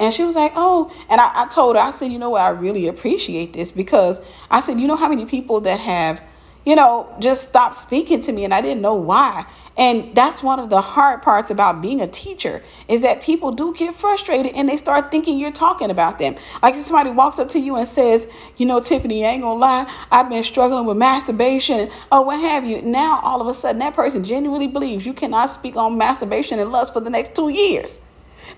And 0.00 0.12
she 0.12 0.24
was 0.24 0.34
like, 0.34 0.52
oh, 0.56 0.90
and 1.10 1.20
I, 1.20 1.42
I 1.42 1.46
told 1.48 1.76
her, 1.76 1.82
I 1.82 1.90
said, 1.90 2.10
you 2.10 2.18
know 2.18 2.30
what, 2.30 2.40
I 2.40 2.48
really 2.48 2.88
appreciate 2.88 3.52
this 3.52 3.70
because 3.70 4.20
I 4.50 4.60
said, 4.60 4.80
you 4.80 4.86
know 4.86 4.96
how 4.96 5.08
many 5.08 5.26
people 5.26 5.60
that 5.60 5.78
have 5.78 6.22
you 6.64 6.74
know, 6.74 7.14
just 7.20 7.48
stopped 7.48 7.74
speaking 7.74 8.20
to 8.22 8.32
me 8.32 8.44
and 8.44 8.54
I 8.54 8.60
didn't 8.60 8.80
know 8.80 8.94
why. 8.94 9.46
And 9.76 10.14
that's 10.14 10.40
one 10.42 10.60
of 10.60 10.70
the 10.70 10.80
hard 10.80 11.22
parts 11.22 11.50
about 11.50 11.82
being 11.82 12.00
a 12.00 12.06
teacher 12.06 12.62
is 12.86 13.00
that 13.02 13.22
people 13.22 13.50
do 13.50 13.74
get 13.74 13.96
frustrated 13.96 14.52
and 14.54 14.68
they 14.68 14.76
start 14.76 15.10
thinking 15.10 15.38
you're 15.38 15.50
talking 15.50 15.90
about 15.90 16.20
them. 16.20 16.36
Like 16.62 16.74
if 16.74 16.82
somebody 16.82 17.10
walks 17.10 17.40
up 17.40 17.48
to 17.50 17.58
you 17.58 17.74
and 17.74 17.86
says, 17.86 18.28
you 18.56 18.66
know, 18.66 18.78
Tiffany, 18.78 19.26
I 19.26 19.30
ain't 19.30 19.42
gonna 19.42 19.58
lie, 19.58 19.92
I've 20.12 20.28
been 20.28 20.44
struggling 20.44 20.84
with 20.84 20.96
masturbation 20.96 21.90
oh 22.12 22.22
what 22.22 22.38
have 22.38 22.64
you. 22.64 22.82
Now 22.82 23.20
all 23.20 23.40
of 23.40 23.48
a 23.48 23.54
sudden 23.54 23.80
that 23.80 23.94
person 23.94 24.22
genuinely 24.22 24.68
believes 24.68 25.04
you 25.04 25.12
cannot 25.12 25.50
speak 25.50 25.76
on 25.76 25.98
masturbation 25.98 26.60
and 26.60 26.70
lust 26.70 26.92
for 26.92 27.00
the 27.00 27.10
next 27.10 27.34
two 27.34 27.48
years. 27.48 28.00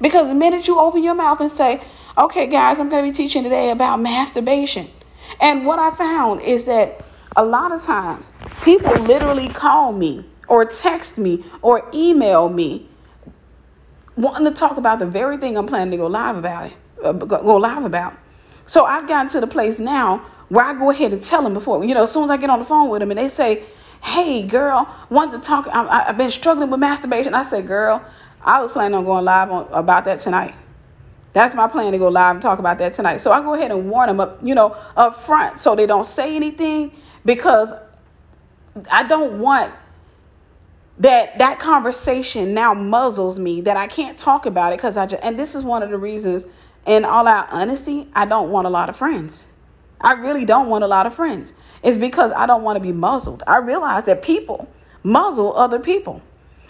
Because 0.02 0.28
the 0.28 0.34
minute 0.34 0.68
you 0.68 0.78
open 0.78 1.02
your 1.02 1.14
mouth 1.14 1.40
and 1.40 1.50
say, 1.50 1.80
okay 2.18 2.46
guys, 2.46 2.78
I'm 2.78 2.90
gonna 2.90 3.02
be 3.02 3.12
teaching 3.12 3.42
today 3.42 3.70
about 3.70 4.00
masturbation. 4.00 4.90
And 5.40 5.64
what 5.64 5.78
I 5.78 5.96
found 5.96 6.42
is 6.42 6.66
that 6.66 7.02
a 7.36 7.44
lot 7.44 7.72
of 7.72 7.82
times 7.82 8.30
people 8.62 8.92
literally 9.02 9.48
call 9.48 9.92
me 9.92 10.24
or 10.48 10.64
text 10.64 11.18
me 11.18 11.44
or 11.62 11.88
email 11.94 12.48
me 12.48 12.88
wanting 14.16 14.46
to 14.46 14.52
talk 14.52 14.76
about 14.76 14.98
the 14.98 15.06
very 15.06 15.36
thing 15.36 15.56
I'm 15.56 15.66
planning 15.66 15.90
to 15.92 15.96
go 15.96 16.06
live 16.06 16.36
about 16.36 16.66
it, 16.66 16.72
uh, 17.02 17.12
go 17.12 17.56
live 17.56 17.84
about. 17.84 18.16
So 18.66 18.84
I've 18.84 19.06
gotten 19.06 19.28
to 19.28 19.40
the 19.40 19.46
place 19.46 19.78
now 19.78 20.18
where 20.48 20.64
I 20.64 20.74
go 20.74 20.90
ahead 20.90 21.12
and 21.12 21.22
tell 21.22 21.42
them 21.42 21.54
before, 21.54 21.84
you 21.84 21.94
know, 21.94 22.04
as 22.04 22.12
soon 22.12 22.24
as 22.24 22.30
I 22.30 22.36
get 22.36 22.50
on 22.50 22.58
the 22.58 22.64
phone 22.64 22.88
with 22.88 23.00
them 23.00 23.10
and 23.10 23.18
they 23.18 23.28
say, 23.28 23.64
"Hey, 24.02 24.46
girl, 24.46 24.88
want 25.10 25.32
to 25.32 25.38
talk? 25.38 25.68
I, 25.68 26.04
have 26.04 26.16
been 26.16 26.30
struggling 26.30 26.70
with 26.70 26.80
masturbation." 26.80 27.34
I 27.34 27.42
said, 27.42 27.66
"Girl, 27.66 28.02
I 28.42 28.62
was 28.62 28.70
planning 28.70 28.96
on 28.96 29.04
going 29.04 29.24
live 29.24 29.50
on, 29.50 29.68
about 29.72 30.04
that 30.06 30.18
tonight." 30.18 30.54
That's 31.32 31.54
my 31.54 31.68
plan 31.68 31.92
to 31.92 31.98
go 31.98 32.08
live 32.08 32.36
and 32.36 32.42
talk 32.42 32.58
about 32.58 32.78
that 32.78 32.94
tonight. 32.94 33.18
So 33.18 33.30
I 33.30 33.40
go 33.40 33.52
ahead 33.52 33.70
and 33.70 33.90
warn 33.90 34.08
them 34.08 34.20
up, 34.20 34.38
you 34.42 34.54
know, 34.54 34.74
up 34.96 35.16
front 35.16 35.60
so 35.60 35.74
they 35.74 35.84
don't 35.84 36.06
say 36.06 36.34
anything 36.34 36.92
because 37.26 37.74
I 38.90 39.02
don't 39.02 39.38
want 39.38 39.70
that 40.98 41.38
that 41.38 41.58
conversation 41.58 42.54
now 42.54 42.74
muzzles 42.74 43.38
me 43.38 43.62
that 43.62 43.76
I 43.76 43.86
can't 43.86 44.16
talk 44.16 44.46
about 44.46 44.72
it 44.72 44.78
because 44.78 44.96
I 44.96 45.06
just, 45.06 45.22
and 45.22 45.38
this 45.38 45.54
is 45.54 45.62
one 45.62 45.82
of 45.82 45.90
the 45.90 45.98
reasons 45.98 46.46
in 46.86 47.04
all 47.04 47.26
out 47.26 47.48
honesty 47.50 48.08
I 48.14 48.24
don't 48.26 48.50
want 48.50 48.66
a 48.66 48.70
lot 48.70 48.88
of 48.88 48.96
friends. 48.96 49.46
I 50.00 50.12
really 50.12 50.44
don't 50.44 50.68
want 50.68 50.84
a 50.84 50.86
lot 50.86 51.06
of 51.06 51.14
friends. 51.14 51.54
It's 51.82 51.98
because 51.98 52.32
I 52.32 52.46
don't 52.46 52.62
want 52.62 52.76
to 52.76 52.82
be 52.82 52.92
muzzled. 52.92 53.42
I 53.46 53.58
realize 53.58 54.04
that 54.06 54.22
people 54.22 54.68
muzzle 55.02 55.56
other 55.56 55.78
people. 55.78 56.22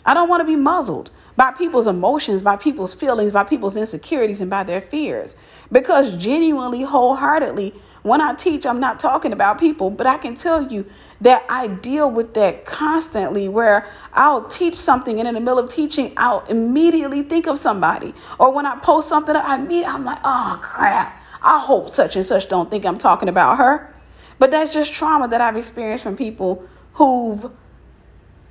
I 0.05 0.15
don't 0.15 0.29
want 0.29 0.41
to 0.41 0.45
be 0.47 0.57
muzzled 0.57 1.11
by 1.37 1.51
people's 1.53 1.87
emotions, 1.87 2.43
by 2.43 2.57
people's 2.57 2.95
feelings, 2.95 3.33
by 3.33 3.45
people's 3.45 3.77
insecurities, 3.77 4.41
and 4.41 4.51
by 4.51 4.63
their 4.63 4.81
fears. 4.81 5.35
Because 5.71 6.17
genuinely, 6.17 6.83
wholeheartedly, 6.83 7.75
when 8.03 8.21
I 8.21 8.35
teach, 8.35 8.67
I'm 8.67 8.79
not 8.79 9.01
talking 9.01 9.33
about 9.33 9.59
people, 9.59 9.91
but 9.91 10.07
I 10.07 10.17
can 10.17 10.37
tell 10.37 10.71
you 10.71 10.87
that 11.23 11.45
I 11.49 11.67
deal 11.67 12.09
with 12.09 12.35
that 12.35 12.65
constantly 12.65 13.49
where 13.49 13.87
I'll 14.13 14.45
teach 14.45 14.77
something 14.77 15.19
and 15.19 15.27
in 15.27 15.35
the 15.35 15.41
middle 15.41 15.59
of 15.59 15.71
teaching, 15.71 16.13
I'll 16.17 16.45
immediately 16.47 17.23
think 17.25 17.49
of 17.49 17.59
somebody. 17.59 18.15
Or 18.39 18.53
when 18.53 18.65
I 18.65 18.77
post 18.77 19.09
something 19.09 19.35
I 19.35 19.59
meet, 19.59 19.85
I'm 19.85 20.05
like, 20.05 20.21
oh 20.23 20.59
crap, 20.63 21.21
I 21.43 21.59
hope 21.59 21.91
such 21.91 22.15
and 22.15 22.25
such 22.25 22.49
don't 22.49 22.71
think 22.71 22.87
I'm 22.87 22.99
talking 22.99 23.29
about 23.29 23.59
her. 23.59 23.93
But 24.39 24.53
that's 24.53 24.73
just 24.73 24.95
trauma 24.95 25.27
that 25.29 25.41
I've 25.41 25.57
experienced 25.57 26.05
from 26.05 26.17
people 26.17 26.65
who've 26.93 27.51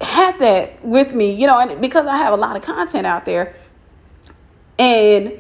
had 0.01 0.39
that 0.39 0.83
with 0.83 1.13
me, 1.13 1.31
you 1.31 1.47
know, 1.47 1.59
and 1.59 1.79
because 1.79 2.07
I 2.07 2.17
have 2.17 2.33
a 2.33 2.37
lot 2.37 2.57
of 2.57 2.63
content 2.63 3.07
out 3.07 3.23
there 3.23 3.55
and 4.77 5.39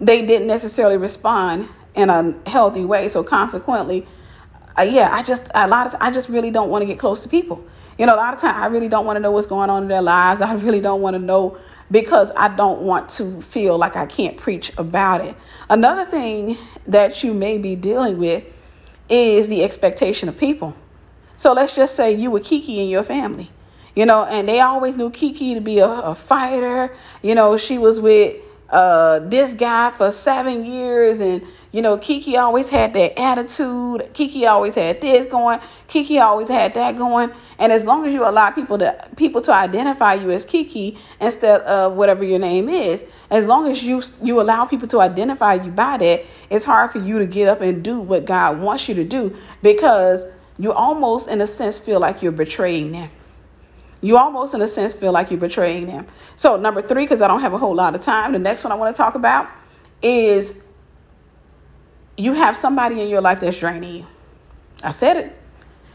they 0.00 0.24
didn't 0.24 0.48
necessarily 0.48 0.96
respond 0.96 1.68
in 1.94 2.10
a 2.10 2.34
healthy 2.46 2.84
way. 2.84 3.08
So 3.08 3.22
consequently, 3.22 4.06
uh, 4.78 4.82
yeah, 4.82 5.08
I 5.12 5.22
just 5.22 5.48
a 5.54 5.68
lot 5.68 5.86
of 5.86 5.96
I 6.00 6.10
just 6.10 6.28
really 6.28 6.50
don't 6.50 6.70
want 6.70 6.82
to 6.82 6.86
get 6.86 6.98
close 6.98 7.22
to 7.22 7.28
people. 7.28 7.64
You 7.98 8.06
know, 8.06 8.14
a 8.14 8.16
lot 8.16 8.34
of 8.34 8.40
times 8.40 8.56
I 8.56 8.66
really 8.66 8.88
don't 8.88 9.06
want 9.06 9.16
to 9.16 9.20
know 9.20 9.30
what's 9.30 9.46
going 9.46 9.70
on 9.70 9.84
in 9.84 9.88
their 9.88 10.02
lives. 10.02 10.40
I 10.40 10.52
really 10.66 10.80
don't 10.80 11.00
want 11.00 11.14
to 11.14 11.20
know 11.20 11.58
because 11.90 12.32
I 12.36 12.48
don't 12.48 12.82
want 12.82 13.08
to 13.10 13.40
feel 13.40 13.78
like 13.78 13.94
I 13.94 14.06
can't 14.06 14.36
preach 14.36 14.72
about 14.76 15.24
it. 15.24 15.36
Another 15.70 16.04
thing 16.04 16.56
that 16.86 17.22
you 17.22 17.32
may 17.34 17.58
be 17.58 17.76
dealing 17.76 18.18
with 18.18 18.44
is 19.08 19.48
the 19.48 19.62
expectation 19.62 20.28
of 20.28 20.36
people. 20.36 20.76
So 21.36 21.52
let's 21.52 21.76
just 21.76 21.94
say 21.94 22.14
you 22.14 22.30
were 22.30 22.40
Kiki 22.40 22.80
in 22.80 22.88
your 22.88 23.02
family 23.02 23.50
you 23.94 24.06
know, 24.06 24.24
and 24.24 24.48
they 24.48 24.60
always 24.60 24.96
knew 24.96 25.10
Kiki 25.10 25.54
to 25.54 25.60
be 25.60 25.78
a, 25.78 25.86
a 25.86 26.14
fighter. 26.14 26.92
You 27.22 27.34
know, 27.34 27.56
she 27.56 27.78
was 27.78 28.00
with 28.00 28.36
uh, 28.70 29.18
this 29.20 29.54
guy 29.54 29.90
for 29.90 30.10
seven 30.10 30.64
years, 30.64 31.20
and 31.20 31.42
you 31.70 31.82
know, 31.82 31.98
Kiki 31.98 32.36
always 32.36 32.70
had 32.70 32.94
that 32.94 33.18
attitude. 33.18 34.10
Kiki 34.14 34.46
always 34.46 34.74
had 34.74 35.00
this 35.00 35.26
going. 35.26 35.60
Kiki 35.86 36.18
always 36.18 36.48
had 36.48 36.74
that 36.74 36.96
going. 36.96 37.30
And 37.58 37.72
as 37.72 37.84
long 37.84 38.06
as 38.06 38.12
you 38.12 38.26
allow 38.26 38.50
people 38.50 38.78
to 38.78 39.08
people 39.16 39.40
to 39.42 39.52
identify 39.52 40.14
you 40.14 40.30
as 40.30 40.44
Kiki 40.44 40.98
instead 41.20 41.60
of 41.62 41.94
whatever 41.94 42.24
your 42.24 42.38
name 42.38 42.68
is, 42.68 43.04
as 43.30 43.46
long 43.46 43.70
as 43.70 43.82
you 43.82 44.02
you 44.22 44.40
allow 44.40 44.64
people 44.64 44.88
to 44.88 45.00
identify 45.00 45.54
you 45.54 45.70
by 45.70 45.98
that, 45.98 46.24
it's 46.50 46.64
hard 46.64 46.90
for 46.90 46.98
you 46.98 47.18
to 47.18 47.26
get 47.26 47.48
up 47.48 47.60
and 47.60 47.82
do 47.82 48.00
what 48.00 48.24
God 48.24 48.60
wants 48.60 48.88
you 48.88 48.94
to 48.94 49.04
do 49.04 49.36
because 49.62 50.26
you 50.58 50.72
almost, 50.72 51.28
in 51.28 51.40
a 51.40 51.46
sense, 51.46 51.78
feel 51.80 52.00
like 52.00 52.22
you're 52.22 52.32
betraying 52.32 52.92
them 52.92 53.10
you 54.04 54.18
almost, 54.18 54.52
in 54.52 54.60
a 54.60 54.68
sense, 54.68 54.92
feel 54.92 55.12
like 55.12 55.30
you're 55.30 55.40
betraying 55.40 55.86
them. 55.86 56.06
So, 56.36 56.56
number 56.56 56.82
three, 56.82 57.04
because 57.04 57.22
I 57.22 57.28
don't 57.28 57.40
have 57.40 57.54
a 57.54 57.58
whole 57.58 57.74
lot 57.74 57.94
of 57.94 58.02
time, 58.02 58.32
the 58.32 58.38
next 58.38 58.62
one 58.62 58.70
I 58.70 58.74
want 58.74 58.94
to 58.94 59.02
talk 59.02 59.14
about 59.14 59.50
is 60.02 60.62
you 62.18 62.34
have 62.34 62.54
somebody 62.54 63.00
in 63.00 63.08
your 63.08 63.22
life 63.22 63.40
that's 63.40 63.58
draining 63.58 63.94
you. 63.94 64.04
I 64.82 64.90
said 64.92 65.16
it. 65.16 65.36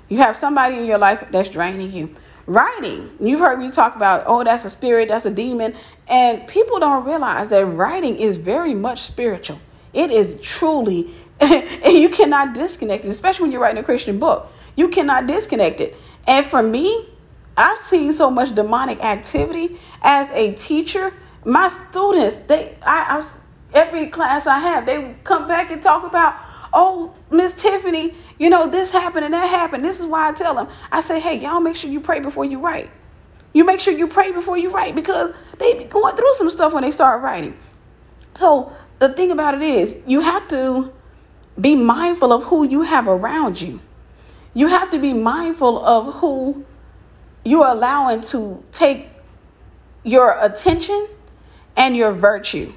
You 0.10 0.18
have 0.18 0.36
somebody 0.36 0.80
in 0.80 0.88
your 0.88 0.97
life 0.97 1.24
that's 1.30 1.49
draining 1.49 1.91
you. 1.91 2.16
Writing, 2.47 3.12
you've 3.20 3.41
heard 3.41 3.60
me 3.60 3.70
talk 3.70 3.95
about, 3.95 4.24
oh, 4.26 4.43
that's 4.43 4.66
a 4.66 4.72
spirit, 4.72 5.10
that's 5.10 5.28
a 5.28 5.32
demon. 5.32 5.76
And 6.07 6.47
people 6.47 6.80
don't 6.80 7.05
realize 7.05 7.49
that 7.49 7.64
writing 7.64 8.16
is 8.16 8.38
very 8.38 8.74
much 8.74 9.01
spiritual. 9.01 9.60
It 9.93 10.10
is 10.10 10.36
truly, 10.41 11.14
and 11.39 11.93
you 11.93 12.10
cannot 12.10 12.55
disconnect 12.55 13.05
it, 13.05 13.10
especially 13.10 13.43
when 13.43 13.51
you're 13.51 13.62
writing 13.62 13.80
a 13.80 13.86
Christian 13.86 14.18
book. 14.18 14.51
You 14.76 14.89
cannot 14.89 15.28
disconnect 15.28 15.80
it. 15.80 15.95
And 16.26 16.43
for 16.43 16.64
me, 16.64 17.07
I've 17.60 17.80
seen 17.80 18.14
so 18.14 18.32
much 18.32 18.55
demonic 18.55 19.03
activity 19.03 19.78
as 20.03 20.32
a 20.32 20.53
teacher. 20.55 21.14
My 21.45 21.70
students, 21.70 22.38
they, 22.38 22.78
I, 22.84 23.20
I 23.20 23.24
every 23.78 24.07
class 24.07 24.47
I 24.47 24.60
have, 24.60 24.88
they 24.88 25.16
come 25.26 25.47
back 25.47 25.72
and 25.72 25.84
talk 25.84 26.05
about, 26.05 26.36
oh, 26.74 27.16
Miss 27.32 27.53
Tiffany, 27.62 28.16
you 28.39 28.49
know, 28.51 28.68
this 28.68 28.91
happened 28.91 29.26
and 29.26 29.36
that 29.36 29.47
happened. 29.49 29.86
This 29.86 30.01
is 30.01 30.07
why 30.07 30.30
I 30.30 30.34
tell 30.34 30.55
them. 30.55 30.70
I 30.91 31.01
say, 31.01 31.20
hey, 31.22 31.39
y'all 31.39 31.62
make 31.62 31.78
sure 31.78 31.91
you 31.91 32.01
pray 32.01 32.22
before 32.22 32.45
you 32.45 32.60
write. 32.60 32.91
You 33.53 33.66
make 33.66 33.82
sure 33.82 33.93
you 33.93 34.07
pray 34.07 34.32
before 34.34 34.57
you 34.57 34.72
write 34.72 34.95
because 34.95 35.34
they 35.60 35.76
be 35.76 35.86
going 35.86 36.16
through 36.18 36.34
some 36.36 36.51
stuff 36.51 36.74
when 36.74 36.84
they 36.84 36.91
start 36.91 37.24
writing. 37.24 37.57
So 38.36 38.74
the 38.99 39.14
thing 39.14 39.32
about 39.32 39.55
it 39.55 39.64
is, 39.64 40.03
you 40.07 40.22
have 40.22 40.47
to 40.49 40.93
be 41.62 41.76
mindful 41.76 42.34
of 42.34 42.45
who 42.45 42.68
you 42.68 42.84
have 42.84 43.07
around 43.10 43.62
you. 43.62 43.80
you 44.55 44.68
have 44.68 44.91
to 44.91 44.99
be 44.99 45.14
mindful 45.14 45.84
of 45.86 46.16
who 46.16 46.66
you're 47.46 47.68
allowing 47.68 48.22
to 48.22 48.64
take 48.72 49.10
your 50.04 50.38
attention 50.42 51.08
and 51.78 51.96
your 51.96 52.12
virtue. 52.12 52.72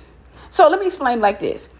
So 0.51 0.69
let 0.69 0.81
me 0.81 0.87
explain 0.87 1.21
like 1.21 1.41
this. 1.41 1.71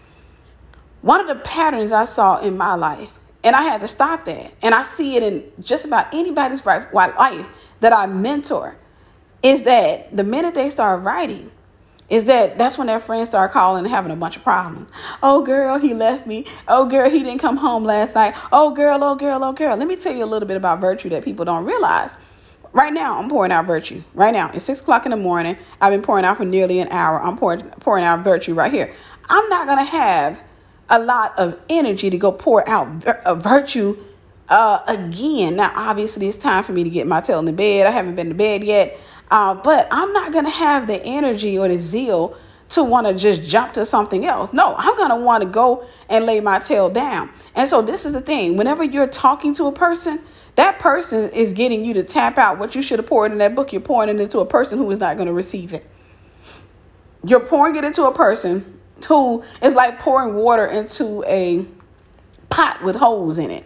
One 1.01 1.19
of 1.19 1.27
the 1.27 1.35
patterns 1.43 1.91
I 1.91 2.05
saw 2.05 2.39
in 2.39 2.57
my 2.57 2.75
life, 2.75 3.09
and 3.43 3.55
I 3.55 3.61
had 3.61 3.81
to 3.81 3.87
stop 3.87 4.25
that, 4.25 4.53
and 4.61 4.73
I 4.73 4.83
see 4.83 5.15
it 5.15 5.23
in 5.23 5.43
just 5.59 5.85
about 5.85 6.13
anybody's 6.13 6.65
life 6.65 7.47
that 7.81 7.93
I 7.93 8.05
mentor, 8.05 8.75
is 9.41 9.63
that 9.63 10.15
the 10.15 10.23
minute 10.23 10.55
they 10.55 10.69
start 10.69 11.03
writing, 11.03 11.51
is 12.09 12.25
that 12.25 12.57
that's 12.57 12.77
when 12.77 12.87
their 12.87 12.99
friends 12.99 13.29
start 13.29 13.51
calling 13.51 13.83
and 13.83 13.93
having 13.93 14.11
a 14.11 14.15
bunch 14.15 14.37
of 14.37 14.43
problems. 14.43 14.89
Oh, 15.21 15.41
girl, 15.41 15.77
he 15.77 15.93
left 15.93 16.27
me. 16.27 16.45
Oh, 16.67 16.85
girl, 16.85 17.09
he 17.09 17.23
didn't 17.23 17.39
come 17.39 17.57
home 17.57 17.83
last 17.83 18.15
night. 18.15 18.35
Oh, 18.51 18.71
girl, 18.71 19.03
oh, 19.03 19.15
girl, 19.15 19.43
oh, 19.43 19.53
girl. 19.53 19.75
Let 19.75 19.87
me 19.87 19.95
tell 19.95 20.13
you 20.13 20.23
a 20.23 20.25
little 20.25 20.47
bit 20.47 20.57
about 20.57 20.79
virtue 20.79 21.09
that 21.09 21.23
people 21.23 21.43
don't 21.43 21.65
realize. 21.65 22.13
Right 22.73 22.91
now, 22.91 23.19
I'm 23.19 23.29
pouring 23.29 23.51
out 23.51 23.67
virtue. 23.67 24.01
Right 24.15 24.33
now, 24.33 24.49
it's 24.51 24.65
six 24.65 24.81
o'clock 24.81 25.05
in 25.05 25.11
the 25.11 25.17
morning. 25.17 25.57
I've 25.79 25.91
been 25.91 26.01
pouring 26.01 26.25
out 26.25 26.37
for 26.37 26.45
nearly 26.45 26.79
an 26.79 26.87
hour. 26.89 27.21
I'm 27.21 27.37
pouring 27.37 27.61
pouring 27.79 28.03
out 28.03 28.23
virtue 28.23 28.55
right 28.55 28.71
here. 28.71 28.91
I'm 29.29 29.47
not 29.49 29.67
gonna 29.67 29.83
have 29.83 30.43
a 30.89 30.99
lot 30.99 31.37
of 31.37 31.59
energy 31.69 32.09
to 32.09 32.17
go 32.17 32.31
pour 32.31 32.67
out 32.67 33.03
a 33.25 33.35
virtue 33.35 33.95
uh, 34.49 34.79
again. 34.87 35.55
Now, 35.57 35.71
obviously, 35.75 36.27
it's 36.27 36.37
time 36.37 36.63
for 36.63 36.73
me 36.73 36.83
to 36.83 36.89
get 36.89 37.07
my 37.07 37.21
tail 37.21 37.39
in 37.39 37.45
the 37.45 37.53
bed. 37.53 37.87
I 37.87 37.91
haven't 37.91 38.15
been 38.15 38.29
to 38.29 38.35
bed 38.35 38.63
yet. 38.63 38.97
Uh, 39.31 39.53
but 39.53 39.87
I'm 39.89 40.11
not 40.13 40.31
going 40.31 40.45
to 40.45 40.51
have 40.51 40.87
the 40.87 41.01
energy 41.03 41.57
or 41.57 41.67
the 41.67 41.79
zeal 41.79 42.37
to 42.69 42.83
want 42.83 43.07
to 43.07 43.13
just 43.13 43.43
jump 43.43 43.73
to 43.73 43.85
something 43.85 44.25
else. 44.25 44.53
No, 44.53 44.75
I'm 44.77 44.95
going 44.97 45.09
to 45.09 45.15
want 45.15 45.43
to 45.43 45.49
go 45.49 45.85
and 46.09 46.25
lay 46.25 46.39
my 46.39 46.59
tail 46.59 46.89
down. 46.89 47.31
And 47.55 47.67
so, 47.67 47.81
this 47.81 48.05
is 48.05 48.13
the 48.13 48.21
thing 48.21 48.57
whenever 48.57 48.83
you're 48.83 49.07
talking 49.07 49.53
to 49.55 49.65
a 49.65 49.71
person, 49.71 50.19
that 50.55 50.79
person 50.79 51.29
is 51.31 51.53
getting 51.53 51.83
you 51.83 51.95
to 51.95 52.03
tap 52.03 52.37
out 52.37 52.59
what 52.59 52.75
you 52.75 52.81
should 52.81 52.99
have 52.99 53.07
poured 53.07 53.31
in 53.31 53.39
that 53.39 53.55
book. 53.55 53.73
You're 53.73 53.81
pouring 53.81 54.09
it 54.09 54.19
into 54.19 54.39
a 54.39 54.45
person 54.45 54.77
who 54.77 54.89
is 54.91 54.99
not 54.99 55.17
going 55.17 55.27
to 55.27 55.33
receive 55.33 55.73
it. 55.73 55.85
You're 57.25 57.39
pouring 57.39 57.75
it 57.75 57.83
into 57.83 58.03
a 58.03 58.13
person 58.13 58.79
who 59.07 59.43
is 59.61 59.75
like 59.75 59.99
pouring 59.99 60.35
water 60.35 60.65
into 60.67 61.23
a 61.25 61.65
pot 62.49 62.83
with 62.83 62.95
holes 62.95 63.39
in 63.39 63.49
it. 63.49 63.65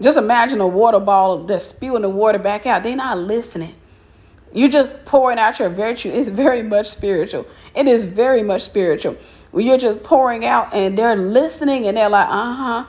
Just 0.00 0.18
imagine 0.18 0.60
a 0.60 0.66
water 0.66 1.00
ball 1.00 1.44
that's 1.44 1.64
spewing 1.64 2.02
the 2.02 2.10
water 2.10 2.38
back 2.38 2.66
out. 2.66 2.82
They're 2.82 2.96
not 2.96 3.18
listening. 3.18 3.74
You're 4.52 4.68
just 4.68 5.04
pouring 5.04 5.38
out 5.38 5.58
your 5.58 5.68
virtue. 5.68 6.10
It's 6.10 6.28
very 6.28 6.62
much 6.62 6.88
spiritual. 6.88 7.46
It 7.74 7.86
is 7.86 8.04
very 8.04 8.42
much 8.42 8.62
spiritual. 8.62 9.16
You're 9.54 9.78
just 9.78 10.02
pouring 10.02 10.44
out 10.44 10.72
and 10.74 10.96
they're 10.96 11.16
listening 11.16 11.86
and 11.86 11.96
they're 11.96 12.08
like, 12.08 12.28
uh 12.28 12.54
huh. 12.54 12.84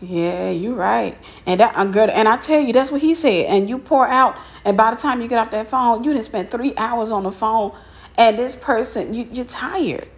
Yeah, 0.00 0.50
you're 0.50 0.74
right. 0.74 1.16
And 1.46 1.60
that 1.60 1.76
uh, 1.76 1.80
I'm 1.80 1.92
good. 1.92 2.08
And 2.08 2.26
I 2.26 2.36
tell 2.38 2.60
you, 2.60 2.72
that's 2.72 2.90
what 2.90 3.02
he 3.02 3.14
said. 3.14 3.46
And 3.46 3.68
you 3.68 3.78
pour 3.78 4.06
out, 4.06 4.36
and 4.64 4.76
by 4.76 4.90
the 4.90 4.96
time 4.96 5.20
you 5.20 5.28
get 5.28 5.38
off 5.38 5.50
that 5.50 5.68
phone, 5.68 6.04
you 6.04 6.12
didn't 6.12 6.24
spend 6.24 6.50
three 6.50 6.74
hours 6.76 7.12
on 7.12 7.22
the 7.22 7.32
phone. 7.32 7.76
And 8.16 8.38
this 8.38 8.56
person, 8.56 9.12
you, 9.12 9.28
you're 9.30 9.44
tired. 9.44 10.08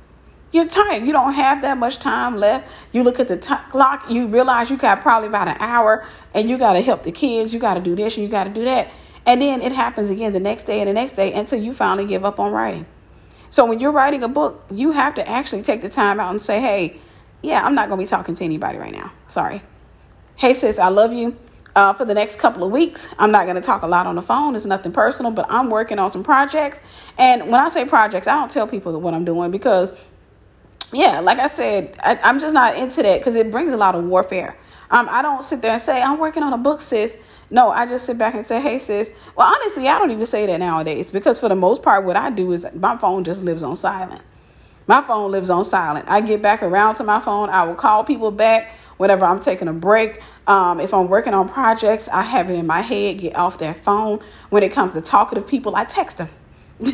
You're 0.53 0.67
tired. 0.67 1.05
You 1.05 1.13
don't 1.13 1.33
have 1.33 1.63
that 1.63 1.79
much 1.79 1.99
time 1.99 2.37
left. 2.37 2.71
You 2.93 3.03
look 3.03 3.19
at 3.19 3.27
the 3.27 3.37
t- 3.37 3.55
clock, 3.71 4.09
you 4.09 4.27
realize 4.27 4.71
you 4.71 4.77
got 4.77 5.01
probably 5.01 5.29
about 5.29 5.49
an 5.49 5.57
hour, 5.59 6.05
and 6.35 6.49
you 6.49 6.59
got 6.59 6.75
to 6.75 6.81
help 6.81 7.03
the 7.03 7.13
kids. 7.13 7.53
You 7.53 7.59
got 7.59 7.75
to 7.75 7.81
do 7.81 7.97
this 7.97 8.17
and 8.17 8.25
you 8.25 8.31
got 8.31 8.45
to 8.45 8.51
do 8.51 8.65
that. 8.65 8.89
And 9.25 9.41
then 9.41 9.63
it 9.63 9.73
happens 9.73 10.11
again 10.11 10.33
the 10.33 10.41
next 10.41 10.65
day 10.65 10.81
and 10.81 10.89
the 10.89 10.93
next 10.93 11.13
day 11.13 11.33
until 11.33 11.61
you 11.61 11.73
finally 11.73 12.05
give 12.05 12.25
up 12.25 12.39
on 12.39 12.53
writing. 12.53 12.87
So 13.51 13.65
when 13.67 13.81
you're 13.81 13.93
writing 13.93 14.23
a 14.23 14.29
book, 14.29 14.65
you 14.71 14.91
have 14.93 15.15
to 15.15 15.29
actually 15.29 15.63
take 15.63 15.81
the 15.83 15.89
time 15.89 16.19
out 16.19 16.31
and 16.31 16.41
say, 16.41 16.61
hey, 16.61 16.97
yeah, 17.43 17.65
I'm 17.65 17.75
not 17.75 17.89
going 17.89 17.99
to 17.99 18.05
be 18.05 18.09
talking 18.09 18.35
to 18.35 18.45
anybody 18.45 18.79
right 18.79 18.93
now. 18.93 19.13
Sorry. 19.29 19.63
Hey, 20.37 20.55
sis, 20.55 20.79
I 20.79 20.89
love 20.89 21.13
you. 21.13 21.37
Uh, 21.75 21.95
for 21.95 22.05
the 22.05 22.15
next 22.15 22.39
couple 22.39 22.65
of 22.65 22.71
weeks, 22.73 23.15
I'm 23.19 23.31
not 23.31 23.45
going 23.45 23.57
to 23.57 23.63
talk 23.63 23.83
a 23.83 23.87
lot 23.87 24.07
on 24.07 24.17
the 24.17 24.23
phone. 24.23 24.57
It's 24.57 24.67
nothing 24.67 24.93
personal, 24.93 25.31
but 25.31 25.47
I'm 25.49 25.71
working 25.71 25.99
on 25.99 26.11
some 26.11 26.23
projects. 26.25 26.83
And 27.17 27.43
when 27.43 27.61
I 27.61 27.69
say 27.69 27.85
projects, 27.87 28.27
I 28.27 28.35
don't 28.35 28.51
tell 28.51 28.67
people 28.67 28.99
what 29.01 29.15
I'm 29.15 29.25
doing 29.25 29.51
because, 29.51 29.93
yeah, 30.93 31.21
like 31.21 31.39
I 31.39 31.47
said, 31.47 31.97
I, 32.01 32.19
I'm 32.25 32.39
just 32.39 32.55
not 32.55 32.77
into 32.77 33.03
that 33.03 33.21
because 33.21 33.37
it 33.37 33.51
brings 33.51 33.73
a 33.73 33.77
lot 33.77 33.95
of 33.95 34.05
warfare. 34.05 34.59
Um, 34.91 35.09
I 35.11 35.23
don't 35.23 35.45
sit 35.45 35.63
there 35.63 35.73
and 35.73 35.81
say, 35.81 36.03
I'm 36.03 36.19
working 36.19 36.43
on 36.43 36.53
a 36.53 36.59
book, 36.59 36.83
sis. 36.83 37.17
No, 37.51 37.71
I 37.71 37.87
just 37.87 38.05
sit 38.05 38.19
back 38.19 38.35
and 38.35 38.45
say, 38.45 38.61
hey, 38.61 38.79
sis. 38.79 39.11
Well, 39.37 39.47
honestly, 39.47 39.89
I 39.89 39.99
don't 39.99 40.11
even 40.11 40.27
say 40.27 40.45
that 40.47 40.59
nowadays 40.59 41.13
because 41.13 41.41
for 41.41 41.49
the 41.49 41.57
most 41.57 41.83
part, 41.83 42.05
what 42.05 42.17
I 42.17 42.31
do 42.31 42.53
is 42.53 42.67
my 42.75 42.99
phone 42.99 43.25
just 43.25 43.45
lives 43.45 43.63
on 43.63 43.77
silent. 43.77 44.23
My 44.89 45.01
phone 45.01 45.31
lives 45.31 45.49
on 45.49 45.65
silent. 45.65 46.07
I 46.09 46.21
get 46.21 46.43
back 46.43 46.63
around 46.63 46.97
to 46.97 47.05
my 47.05 47.21
phone. 47.21 47.49
I 47.49 47.63
will 47.65 47.77
call 47.77 48.05
people 48.05 48.31
back 48.31 48.77
whenever 49.03 49.25
I'm 49.25 49.41
taking 49.41 49.67
a 49.67 49.73
break. 49.73 50.23
Um, 50.47 50.79
if 50.79 50.95
I'm 50.95 51.09
working 51.09 51.35
on 51.35 51.49
projects, 51.49 52.09
I 52.09 52.23
have 52.23 52.49
it 52.49 52.55
in 52.55 52.69
my 52.69 52.81
head, 52.81 53.19
get 53.19 53.35
off 53.35 53.59
that 53.59 53.77
phone. 53.77 54.21
When 54.51 54.63
it 54.63 54.71
comes 54.71 54.93
to 54.93 55.01
talkative 55.01 55.45
people, 55.45 55.75
I 55.75 55.85
text 55.85 56.19
them. 56.19 56.29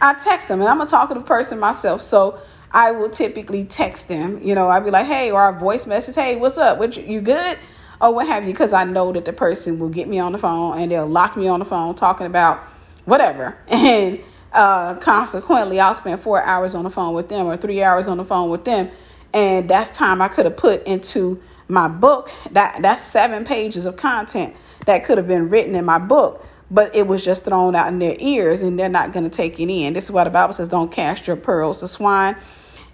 I 0.00 0.14
text 0.22 0.48
them, 0.48 0.60
and 0.60 0.68
I'm 0.68 0.82
a 0.82 0.86
talkative 0.86 1.24
person 1.24 1.58
myself. 1.58 2.02
So 2.02 2.38
I 2.70 2.90
will 2.90 3.08
typically 3.08 3.64
text 3.64 4.06
them. 4.06 4.42
You 4.42 4.54
know, 4.54 4.68
I'd 4.68 4.84
be 4.84 4.90
like, 4.90 5.06
hey, 5.06 5.30
or 5.30 5.48
a 5.48 5.58
voice 5.58 5.86
message, 5.86 6.14
hey, 6.14 6.36
what's 6.36 6.58
up? 6.58 6.78
What 6.78 6.94
you, 6.94 7.22
good? 7.22 7.58
Or 8.02 8.12
what 8.12 8.26
have 8.26 8.44
you? 8.44 8.52
Because 8.52 8.74
I 8.74 8.84
know 8.84 9.12
that 9.12 9.24
the 9.24 9.32
person 9.32 9.78
will 9.78 9.88
get 9.88 10.08
me 10.08 10.18
on 10.18 10.32
the 10.32 10.38
phone 10.38 10.78
and 10.78 10.92
they'll 10.92 11.06
lock 11.06 11.38
me 11.38 11.48
on 11.48 11.60
the 11.60 11.64
phone 11.64 11.94
talking 11.94 12.26
about 12.26 12.58
whatever. 13.06 13.56
And 13.68 14.20
uh, 14.52 14.94
consequently, 14.96 15.80
I'll 15.80 15.94
spend 15.94 16.20
four 16.20 16.42
hours 16.42 16.74
on 16.74 16.84
the 16.84 16.90
phone 16.90 17.14
with 17.14 17.30
them 17.30 17.46
or 17.46 17.56
three 17.56 17.82
hours 17.82 18.08
on 18.08 18.18
the 18.18 18.24
phone 18.26 18.50
with 18.50 18.64
them. 18.64 18.90
And 19.36 19.70
that's 19.70 19.90
time 19.90 20.20
I 20.20 20.26
could 20.26 20.46
have 20.46 20.56
put 20.56 20.84
into 20.84 21.40
my 21.68 21.86
book. 21.86 22.32
That 22.50 22.78
that's 22.82 23.02
seven 23.02 23.44
pages 23.44 23.86
of 23.86 23.96
content 23.96 24.56
that 24.86 25.04
could 25.04 25.18
have 25.18 25.28
been 25.28 25.48
written 25.48 25.76
in 25.76 25.84
my 25.84 25.98
book 25.98 26.44
but 26.70 26.94
it 26.94 27.06
was 27.06 27.24
just 27.24 27.44
thrown 27.44 27.74
out 27.74 27.88
in 27.88 27.98
their 27.98 28.16
ears 28.18 28.62
and 28.62 28.78
they're 28.78 28.88
not 28.88 29.12
going 29.12 29.24
to 29.24 29.30
take 29.30 29.60
it 29.60 29.70
in. 29.70 29.92
This 29.92 30.06
is 30.06 30.10
why 30.10 30.24
the 30.24 30.30
Bible 30.30 30.52
says, 30.52 30.68
Don't 30.68 30.90
cast 30.90 31.26
your 31.26 31.36
pearls 31.36 31.80
to 31.80 31.88
swine. 31.88 32.36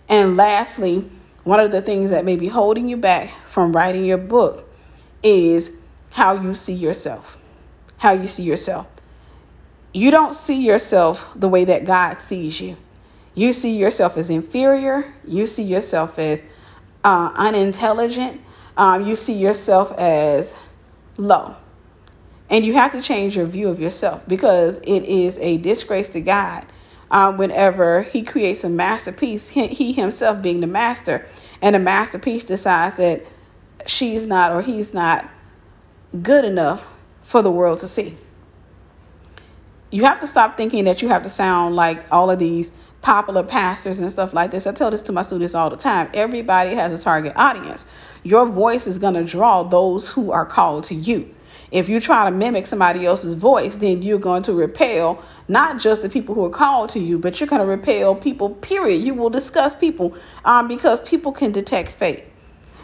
And 0.08 0.36
lastly, 0.36 1.08
one 1.44 1.60
of 1.60 1.70
the 1.70 1.82
things 1.82 2.10
that 2.10 2.24
may 2.24 2.36
be 2.36 2.48
holding 2.48 2.88
you 2.88 2.96
back 2.96 3.30
from 3.46 3.74
writing 3.74 4.04
your 4.04 4.18
book 4.18 4.68
is 5.22 5.78
how 6.10 6.34
you 6.34 6.54
see 6.54 6.74
yourself. 6.74 7.38
How 7.96 8.12
you 8.12 8.26
see 8.26 8.42
yourself. 8.42 8.88
You 9.94 10.10
don't 10.10 10.34
see 10.34 10.64
yourself 10.64 11.30
the 11.34 11.48
way 11.48 11.64
that 11.64 11.84
God 11.84 12.20
sees 12.20 12.60
you. 12.60 12.76
You 13.34 13.52
see 13.52 13.76
yourself 13.76 14.16
as 14.16 14.30
inferior. 14.30 15.04
You 15.26 15.46
see 15.46 15.62
yourself 15.62 16.18
as 16.18 16.42
uh, 17.04 17.32
unintelligent. 17.34 18.40
Um, 18.76 19.06
you 19.06 19.16
see 19.16 19.34
yourself 19.34 19.92
as 19.98 20.62
low. 21.16 21.54
And 22.50 22.64
you 22.64 22.74
have 22.74 22.92
to 22.92 23.00
change 23.00 23.36
your 23.36 23.46
view 23.46 23.68
of 23.68 23.80
yourself 23.80 24.26
because 24.28 24.78
it 24.78 25.04
is 25.04 25.38
a 25.38 25.56
disgrace 25.58 26.10
to 26.10 26.20
God 26.20 26.66
uh, 27.10 27.32
whenever 27.32 28.02
He 28.02 28.22
creates 28.22 28.64
a 28.64 28.70
masterpiece, 28.70 29.48
he, 29.48 29.68
he 29.68 29.92
Himself 29.92 30.42
being 30.42 30.60
the 30.60 30.66
master, 30.66 31.26
and 31.60 31.74
the 31.74 31.78
masterpiece 31.78 32.44
decides 32.44 32.96
that 32.96 33.24
she's 33.86 34.26
not 34.26 34.52
or 34.52 34.62
he's 34.62 34.94
not 34.94 35.28
good 36.22 36.44
enough 36.44 36.86
for 37.22 37.42
the 37.42 37.50
world 37.50 37.78
to 37.78 37.88
see. 37.88 38.16
You 39.90 40.04
have 40.04 40.20
to 40.20 40.26
stop 40.26 40.56
thinking 40.56 40.84
that 40.84 41.02
you 41.02 41.08
have 41.08 41.22
to 41.22 41.28
sound 41.28 41.76
like 41.76 42.04
all 42.10 42.30
of 42.30 42.38
these 42.38 42.72
popular 43.02 43.42
pastors 43.42 44.00
and 44.00 44.10
stuff 44.10 44.32
like 44.32 44.52
this. 44.52 44.66
I 44.66 44.72
tell 44.72 44.90
this 44.90 45.02
to 45.02 45.12
my 45.12 45.22
students 45.22 45.54
all 45.54 45.68
the 45.68 45.76
time. 45.76 46.08
Everybody 46.14 46.74
has 46.74 46.92
a 46.98 47.02
target 47.02 47.32
audience. 47.36 47.84
Your 48.22 48.46
voice 48.46 48.86
is 48.86 48.98
going 48.98 49.14
to 49.14 49.24
draw 49.24 49.64
those 49.64 50.08
who 50.08 50.30
are 50.30 50.46
called 50.46 50.84
to 50.84 50.94
you. 50.94 51.28
If 51.72 51.88
you 51.88 52.00
try 52.00 52.26
to 52.26 52.30
mimic 52.30 52.66
somebody 52.66 53.06
else's 53.06 53.34
voice, 53.34 53.76
then 53.76 54.02
you're 54.02 54.18
going 54.18 54.42
to 54.44 54.52
repel 54.52 55.22
not 55.48 55.80
just 55.80 56.02
the 56.02 56.08
people 56.08 56.34
who 56.34 56.44
are 56.44 56.50
called 56.50 56.90
to 56.90 57.00
you, 57.00 57.18
but 57.18 57.40
you're 57.40 57.48
going 57.48 57.62
to 57.62 57.66
repel 57.66 58.14
people, 58.14 58.50
period. 58.50 59.02
You 59.02 59.14
will 59.14 59.30
discuss 59.30 59.74
people 59.74 60.14
um, 60.44 60.68
because 60.68 61.00
people 61.00 61.32
can 61.32 61.50
detect 61.50 61.90
fate. 61.90 62.24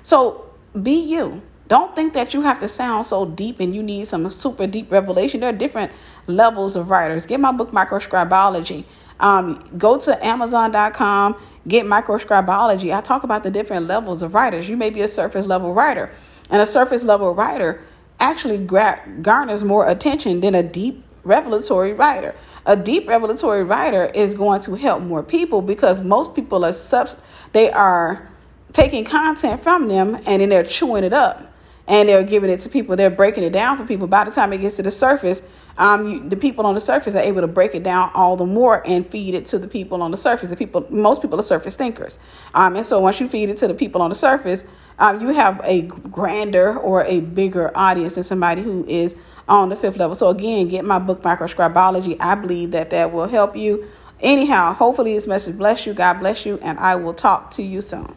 So 0.03 0.53
be 0.83 0.99
you. 0.99 1.43
Don't 1.69 1.95
think 1.95 2.14
that 2.14 2.33
you 2.33 2.41
have 2.41 2.61
to 2.61 2.69
sound 2.69 3.05
so 3.05 3.27
deep 3.27 3.61
and 3.61 3.75
you 3.75 3.83
need 3.83 4.09
some 4.09 4.31
super 4.31 4.66
deep 4.66 4.91
revelation. 4.91 5.41
There 5.41 5.51
are 5.51 5.57
different 5.57 5.93
levels 6.27 6.77
of 6.77 6.89
writers. 6.89 7.27
Get 7.27 7.41
my 7.41 7.53
book, 7.53 7.73
Microscribology. 7.73 8.87
Um, 9.21 9.62
go 9.79 9.99
to 9.99 10.27
Amazon.com, 10.27 11.37
get 11.66 11.87
Microscribology. 11.87 12.97
I 12.97 13.01
talk 13.01 13.25
about 13.25 13.43
the 13.43 13.51
different 13.51 13.87
levels 13.87 14.23
of 14.23 14.35
writers. 14.35 14.69
You 14.69 14.77
may 14.77 14.91
be 14.91 15.03
a 15.03 15.09
surface 15.09 15.47
level 15.47 15.75
writer, 15.75 16.11
and 16.51 16.62
a 16.62 16.66
surface 16.66 17.05
level 17.05 17.35
writer 17.35 17.81
actually 18.21 18.59
garners 18.59 19.64
more 19.64 19.89
attention 19.89 20.41
than 20.41 20.55
a 20.55 20.62
deep 20.62 21.05
revelatory 21.25 21.93
writer. 21.93 22.35
A 22.66 22.77
deep 22.77 23.09
revelatory 23.09 23.64
writer 23.64 24.07
is 24.14 24.35
going 24.35 24.61
to 24.62 24.75
help 24.75 25.03
more 25.03 25.23
people 25.23 25.62
because 25.62 26.03
most 26.03 26.35
people 26.35 26.64
are 26.64 26.73
sub 26.73 27.09
they 27.53 27.71
are 27.71 28.29
taking 28.73 29.05
content 29.05 29.61
from 29.61 29.89
them 29.89 30.16
and 30.27 30.43
then 30.43 30.49
they're 30.49 30.64
chewing 30.64 31.05
it 31.05 31.12
up. 31.12 31.45
and 31.87 32.09
they're 32.09 32.23
giving 32.23 32.51
it 32.51 32.61
to 32.61 32.69
people. 32.69 32.97
They're 32.97 33.11
breaking 33.11 33.45
it 33.45 33.53
down 33.53 33.79
for 33.79 33.85
people. 33.85 34.07
By 34.09 34.25
the 34.25 34.31
time 34.31 34.53
it 34.53 34.59
gets 34.59 34.77
to 34.77 34.83
the 34.83 34.91
surface, 34.91 35.43
um, 35.79 36.07
you, 36.07 36.29
the 36.29 36.37
people 36.37 36.66
on 36.66 36.74
the 36.74 36.81
surface 36.81 37.14
are 37.14 37.22
able 37.22 37.41
to 37.41 37.47
break 37.47 37.74
it 37.74 37.83
down 37.83 38.11
all 38.14 38.37
the 38.37 38.45
more 38.45 38.87
and 38.87 39.07
feed 39.07 39.35
it 39.35 39.47
to 39.47 39.59
the 39.59 39.68
people 39.68 40.03
on 40.03 40.11
the 40.11 40.16
surface. 40.16 40.51
The 40.51 40.57
people, 40.57 40.87
most 40.91 41.22
people 41.22 41.41
are 41.41 41.43
surface 41.43 41.76
thinkers, 41.76 42.18
um, 42.53 42.76
and 42.76 42.85
so 42.85 43.01
once 43.01 43.20
you 43.20 43.29
feed 43.29 43.49
it 43.49 43.59
to 43.59 43.68
the 43.68 43.74
people 43.74 44.03
on 44.03 44.11
the 44.11 44.16
surface, 44.16 44.64
um, 44.99 45.20
you 45.20 45.29
have 45.29 45.61
a 45.64 45.83
grander 45.83 46.76
or 46.76 47.05
a 47.05 47.20
bigger 47.20 47.70
audience 47.76 48.16
than 48.16 48.24
somebody 48.24 48.62
who 48.62 48.85
is 48.87 49.14
on 49.49 49.68
the 49.68 49.76
fifth 49.76 49.97
level. 49.97 50.14
So 50.14 50.29
again, 50.29 50.68
get 50.68 50.85
my 50.85 50.99
book 50.99 51.22
Microscribology. 51.22 52.16
I 52.20 52.35
believe 52.35 52.72
that 52.72 52.91
that 52.91 53.12
will 53.12 53.29
help 53.29 53.57
you. 53.57 53.89
Anyhow, 54.20 54.74
hopefully 54.74 55.14
this 55.14 55.26
message 55.26 55.57
bless 55.57 55.87
you. 55.87 55.95
God 55.95 56.14
bless 56.14 56.45
you, 56.45 56.59
and 56.61 56.79
I 56.79 56.97
will 56.97 57.14
talk 57.14 57.53
to 57.53 57.62
you 57.62 57.81
soon. 57.81 58.14